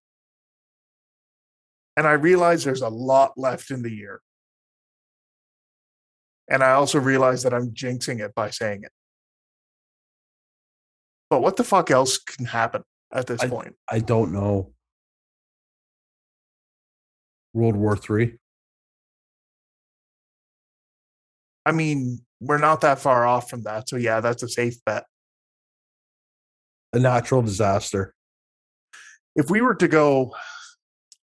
And 1.96 2.08
I 2.08 2.14
realize 2.14 2.64
there's 2.64 2.82
a 2.82 2.90
lot 2.90 3.34
left 3.38 3.70
in 3.70 3.84
the 3.84 3.92
year. 3.92 4.22
And 6.50 6.64
I 6.64 6.72
also 6.72 7.00
realize 7.00 7.44
that 7.44 7.54
I'm 7.54 7.70
jinxing 7.72 8.20
it 8.20 8.34
by 8.34 8.50
saying 8.50 8.84
it. 8.84 8.92
But 11.30 11.42
what 11.44 11.56
the 11.58 11.64
fuck 11.64 11.92
else 11.92 12.18
can 12.18 12.46
happen 12.46 12.82
at 13.14 13.28
this 13.28 13.42
I- 13.42 13.48
point? 13.50 13.76
i 13.90 14.00
don't 14.00 14.34
know 14.34 14.73
world 17.54 17.76
war 17.76 17.96
three 17.96 18.38
I 21.66 21.72
mean, 21.72 22.20
we're 22.42 22.58
not 22.58 22.82
that 22.82 23.00
far 23.00 23.26
off 23.26 23.50
from 23.50 23.64
that. 23.64 23.88
So, 23.88 23.96
yeah, 23.96 24.20
that's 24.20 24.44
a 24.44 24.50
safe 24.50 24.84
bet. 24.86 25.06
a 26.92 27.00
natural 27.00 27.42
disaster 27.42 28.14
If 29.36 29.50
we 29.50 29.62
were 29.62 29.76
to 29.76 29.88
go 29.88 30.36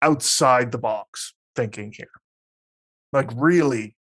outside 0.01 0.73
the 0.73 0.79
box 0.79 1.35
thinking 1.57 1.93
here, 1.97 2.11
like 3.13 3.31
really, 3.35 3.97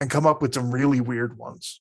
and 0.00 0.10
come 0.10 0.26
up 0.26 0.42
with 0.42 0.54
some 0.54 0.70
really 0.70 1.00
weird 1.00 1.38
ones. 1.38 1.80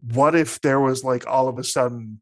What 0.00 0.34
if 0.34 0.60
there 0.60 0.78
was 0.78 1.02
like 1.02 1.26
all 1.26 1.48
of 1.48 1.58
a 1.58 1.64
sudden 1.64 2.20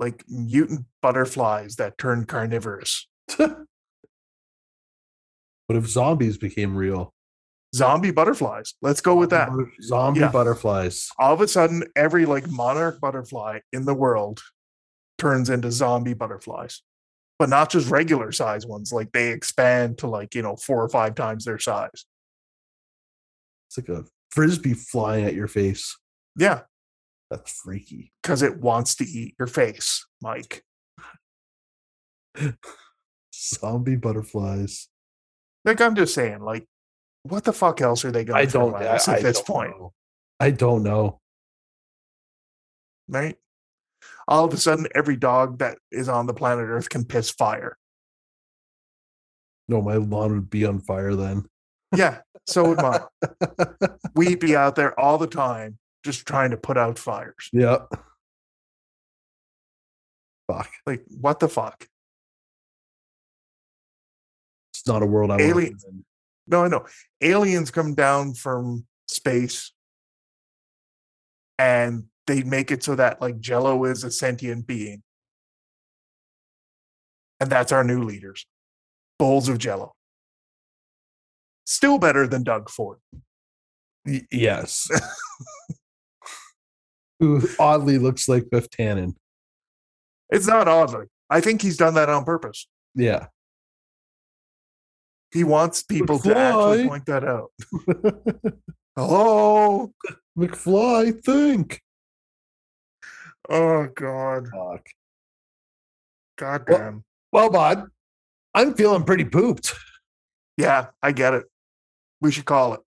like 0.00 0.24
mutant 0.28 0.86
butterflies 1.02 1.76
that 1.76 1.96
turn 1.98 2.24
carnivorous? 2.24 3.06
what 3.36 3.66
if 5.68 5.86
zombies 5.86 6.36
became 6.38 6.74
real 6.76 7.14
zombie 7.74 8.10
butterflies. 8.10 8.74
Let's 8.82 9.00
go 9.00 9.14
with 9.14 9.30
that. 9.30 9.48
Zombie 9.80 10.18
Yeah. 10.20 10.32
butterflies. 10.32 11.08
All 11.20 11.32
of 11.32 11.40
a 11.40 11.46
sudden, 11.46 11.84
every 11.94 12.26
like 12.26 12.50
monarch 12.50 13.00
butterfly 13.00 13.60
in 13.72 13.84
the 13.84 13.94
world 13.94 14.40
turns 15.18 15.48
into 15.50 15.70
zombie 15.70 16.14
butterflies, 16.14 16.82
but 17.38 17.48
not 17.48 17.70
just 17.70 17.88
regular 17.88 18.32
size 18.32 18.66
ones. 18.66 18.92
Like 18.92 19.12
they 19.12 19.30
expand 19.30 19.98
to 19.98 20.08
like, 20.08 20.34
you 20.34 20.42
know, 20.42 20.56
four 20.56 20.82
or 20.82 20.88
five 20.88 21.14
times 21.14 21.44
their 21.44 21.60
size. 21.60 22.06
It's 23.68 23.78
like 23.78 23.88
a 23.88 24.04
frisbee 24.32 24.74
flying 24.74 25.24
at 25.24 25.34
your 25.34 25.46
face. 25.46 25.96
Yeah, 26.36 26.62
That's 27.30 27.52
freaky. 27.52 28.12
because 28.22 28.42
it 28.42 28.58
wants 28.60 28.96
to 28.96 29.04
eat 29.04 29.34
your 29.38 29.46
face, 29.46 30.04
Mike. 30.20 30.64
Zombie 33.34 33.96
butterflies. 33.96 34.88
Like 35.64 35.80
I'm 35.80 35.94
just 35.94 36.14
saying, 36.14 36.40
like, 36.40 36.66
what 37.22 37.44
the 37.44 37.52
fuck 37.52 37.80
else 37.80 38.04
are 38.04 38.10
they 38.10 38.24
going 38.24 38.40
I 38.40 38.46
to 38.46 38.50
don't. 38.50 38.74
I, 38.74 38.84
at 38.84 39.08
at 39.08 39.18
I 39.18 39.20
this 39.22 39.36
don't 39.40 39.46
point? 39.46 39.70
know. 39.78 39.92
I 40.40 40.50
don't 40.50 40.82
know. 40.82 41.20
right? 43.08 43.36
All 44.26 44.44
of 44.44 44.54
a 44.54 44.56
sudden, 44.56 44.86
every 44.94 45.16
dog 45.16 45.58
that 45.58 45.78
is 45.92 46.08
on 46.08 46.26
the 46.26 46.34
planet 46.34 46.66
Earth 46.68 46.88
can 46.88 47.04
piss 47.04 47.30
fire. 47.30 47.76
No, 49.68 49.82
my 49.82 49.94
lawn 49.96 50.32
would 50.32 50.50
be 50.50 50.64
on 50.64 50.80
fire 50.80 51.14
then. 51.14 51.44
Yeah, 51.94 52.20
so 52.46 52.68
would 52.68 52.78
mine. 52.80 53.00
We'd 54.14 54.40
be 54.40 54.56
out 54.56 54.76
there 54.76 54.98
all 54.98 55.18
the 55.18 55.26
time 55.26 55.78
just 56.04 56.26
trying 56.26 56.50
to 56.50 56.56
put 56.56 56.76
out 56.76 56.98
fires. 56.98 57.48
Yeah. 57.52 57.78
Fuck. 60.50 60.70
Like, 60.86 61.04
what 61.08 61.40
the 61.40 61.48
fuck? 61.48 61.86
It's 64.72 64.86
not 64.86 65.02
a 65.02 65.06
world 65.06 65.30
I 65.30 65.34
want 65.34 65.42
Alien- 65.42 65.78
in. 65.88 66.04
No, 66.46 66.64
I 66.64 66.68
know. 66.68 66.86
Aliens 67.20 67.70
come 67.70 67.94
down 67.94 68.34
from 68.34 68.86
space 69.06 69.72
and 71.58 72.04
they 72.26 72.42
make 72.42 72.70
it 72.70 72.82
so 72.82 72.94
that, 72.96 73.20
like, 73.20 73.38
Jello 73.38 73.84
is 73.84 74.02
a 74.04 74.10
sentient 74.10 74.66
being. 74.66 75.02
And 77.38 77.50
that's 77.50 77.72
our 77.72 77.84
new 77.84 78.02
leaders 78.02 78.46
bowls 79.18 79.50
of 79.50 79.58
Jello. 79.58 79.92
Still 81.66 81.98
better 81.98 82.26
than 82.26 82.42
Doug 82.42 82.70
Ford. 82.70 82.98
Y- 84.06 84.26
yes. 84.32 84.88
Who 87.20 87.42
oddly 87.58 87.98
looks 87.98 88.28
like 88.28 88.50
Biff 88.50 88.68
Tannen. 88.70 89.14
It's 90.30 90.46
not 90.46 90.66
oddly. 90.68 91.06
I 91.28 91.40
think 91.40 91.62
he's 91.62 91.76
done 91.76 91.94
that 91.94 92.08
on 92.08 92.24
purpose. 92.24 92.66
Yeah. 92.94 93.26
He 95.32 95.44
wants 95.44 95.82
people 95.82 96.18
to 96.20 96.36
actually 96.36 96.88
point 96.88 97.06
that 97.06 97.24
out. 97.24 97.52
Hello. 98.96 99.92
McFly, 100.36 101.22
think. 101.24 101.80
Oh 103.48 103.86
God. 103.94 104.48
Fuck. 104.48 104.86
God 106.38 106.64
Well- 106.68 106.78
damn. 106.78 107.04
Well, 107.32 107.48
bud, 107.50 107.86
I'm 108.54 108.74
feeling 108.74 109.04
pretty 109.04 109.24
pooped. 109.24 109.72
Yeah, 110.56 110.86
I 111.00 111.12
get 111.12 111.32
it. 111.34 111.44
We 112.20 112.32
should 112.32 112.44
call 112.44 112.74
it. 112.74 112.80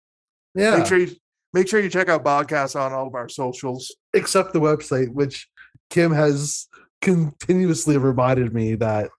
Yeah. 0.55 0.77
Make 0.77 0.87
sure 0.87 0.97
you 0.97 1.15
make 1.53 1.67
sure 1.67 1.79
you 1.79 1.89
check 1.89 2.09
out 2.09 2.23
podcasts 2.25 2.79
on 2.79 2.91
all 2.91 3.05
of 3.07 3.13
our 3.13 3.29
socials. 3.29 3.95
Except 4.13 4.53
the 4.53 4.59
website, 4.61 5.09
which 5.13 5.47
Kim 5.89 6.11
has 6.11 6.67
continuously 7.01 7.97
reminded 7.97 8.53
me 8.53 8.75
that 8.75 9.09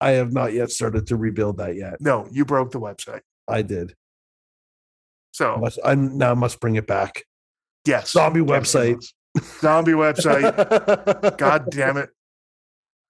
I 0.00 0.12
have 0.12 0.32
not 0.32 0.52
yet 0.52 0.70
started 0.70 1.06
to 1.08 1.16
rebuild 1.16 1.58
that 1.58 1.76
yet. 1.76 1.94
No, 2.00 2.26
you 2.30 2.44
broke 2.44 2.70
the 2.72 2.80
website. 2.80 3.20
I 3.48 3.62
did. 3.62 3.90
I 3.90 3.94
So 5.32 5.56
must, 5.58 5.78
I 5.84 5.94
now 5.94 6.34
must 6.34 6.60
bring 6.60 6.76
it 6.76 6.86
back. 6.86 7.24
yes. 7.86 8.10
Zombie 8.12 8.40
website. 8.40 9.04
Zombie 9.60 9.92
website. 9.92 11.36
God 11.38 11.70
damn 11.70 11.96
it. 11.98 12.10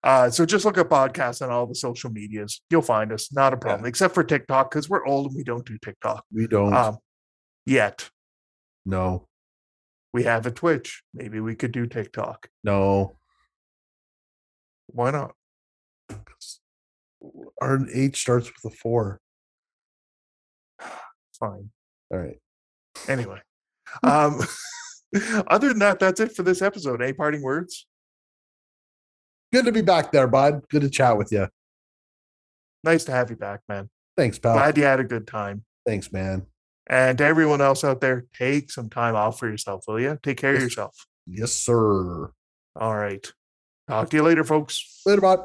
Uh, 0.03 0.29
so 0.31 0.45
just 0.45 0.65
look 0.67 0.77
at 0.77 0.89
podcasts 0.89 1.41
on 1.41 1.51
all 1.51 1.67
the 1.67 1.75
social 1.75 2.11
medias. 2.11 2.61
You'll 2.71 2.83
find 2.83 3.11
us. 3.13 3.33
Not 3.33 3.55
a 3.55 3.57
problem, 3.57 3.87
except 3.87 4.13
for 4.15 4.23
TikTok, 4.23 4.71
because 4.71 4.89
we're 4.89 5.05
old 5.07 5.29
and 5.29 5.37
we 5.37 5.45
don't 5.45 5.65
do 5.65 5.79
TikTok. 5.83 6.25
We 6.33 6.47
don't. 6.47 6.75
Um, 6.75 6.99
yet. 7.67 8.11
no. 8.85 9.27
We 10.15 10.23
have 10.23 10.47
a 10.47 10.53
Twitch. 10.53 11.03
Maybe 11.13 11.41
we 11.41 11.57
could 11.57 11.73
do 11.73 11.87
TikTok. 11.87 12.47
No. 12.63 13.17
Why 14.87 15.11
not? 15.11 15.35
Our 17.61 17.81
H 17.93 18.21
starts 18.21 18.47
with 18.47 18.73
a 18.73 18.77
four. 18.77 19.21
Fine. 21.41 21.71
All 22.13 22.19
right. 22.19 22.39
Anyway. 23.09 23.41
Um 24.03 24.41
other 25.47 25.69
than 25.69 25.79
that, 25.79 26.01
that's 26.01 26.19
it 26.19 26.35
for 26.35 26.43
this 26.43 26.63
episode. 26.63 27.01
Any 27.01 27.13
parting 27.13 27.43
words? 27.43 27.87
Good 29.53 29.67
to 29.67 29.73
be 29.73 29.83
back 29.83 30.11
there, 30.11 30.27
bud. 30.27 30.63
Good 30.69 30.83
to 30.83 30.91
chat 30.91 31.17
with 31.17 31.31
you. 31.31 31.49
Nice 32.83 33.05
to 33.05 33.13
have 33.13 33.31
you 33.31 33.37
back, 33.37 33.61
man. 33.69 33.89
Thanks, 34.17 34.39
pal. 34.41 34.55
Glad 34.55 34.77
you 34.77 34.83
had 34.83 34.99
a 34.99 35.05
good 35.05 35.29
time. 35.29 35.65
Thanks, 35.87 36.11
man. 36.13 36.47
And 36.87 37.17
to 37.19 37.25
everyone 37.25 37.61
else 37.61 37.83
out 37.83 38.01
there, 38.01 38.27
take 38.35 38.71
some 38.71 38.91
time 38.91 39.17
off 39.17 39.39
for 39.39 39.49
yourself, 39.49 39.85
will 39.89 40.01
you? 40.01 40.19
Take 40.23 40.39
care 40.39 40.55
of 40.55 40.61
yourself. 40.61 41.07
Yes, 41.27 41.53
sir. 41.53 42.31
All 42.77 42.97
right. 42.97 43.27
Talk 43.89 44.11
to 44.11 44.17
you 44.17 44.23
later, 44.23 44.45
folks. 44.45 45.01
Later, 45.07 45.21
bud. 45.23 45.41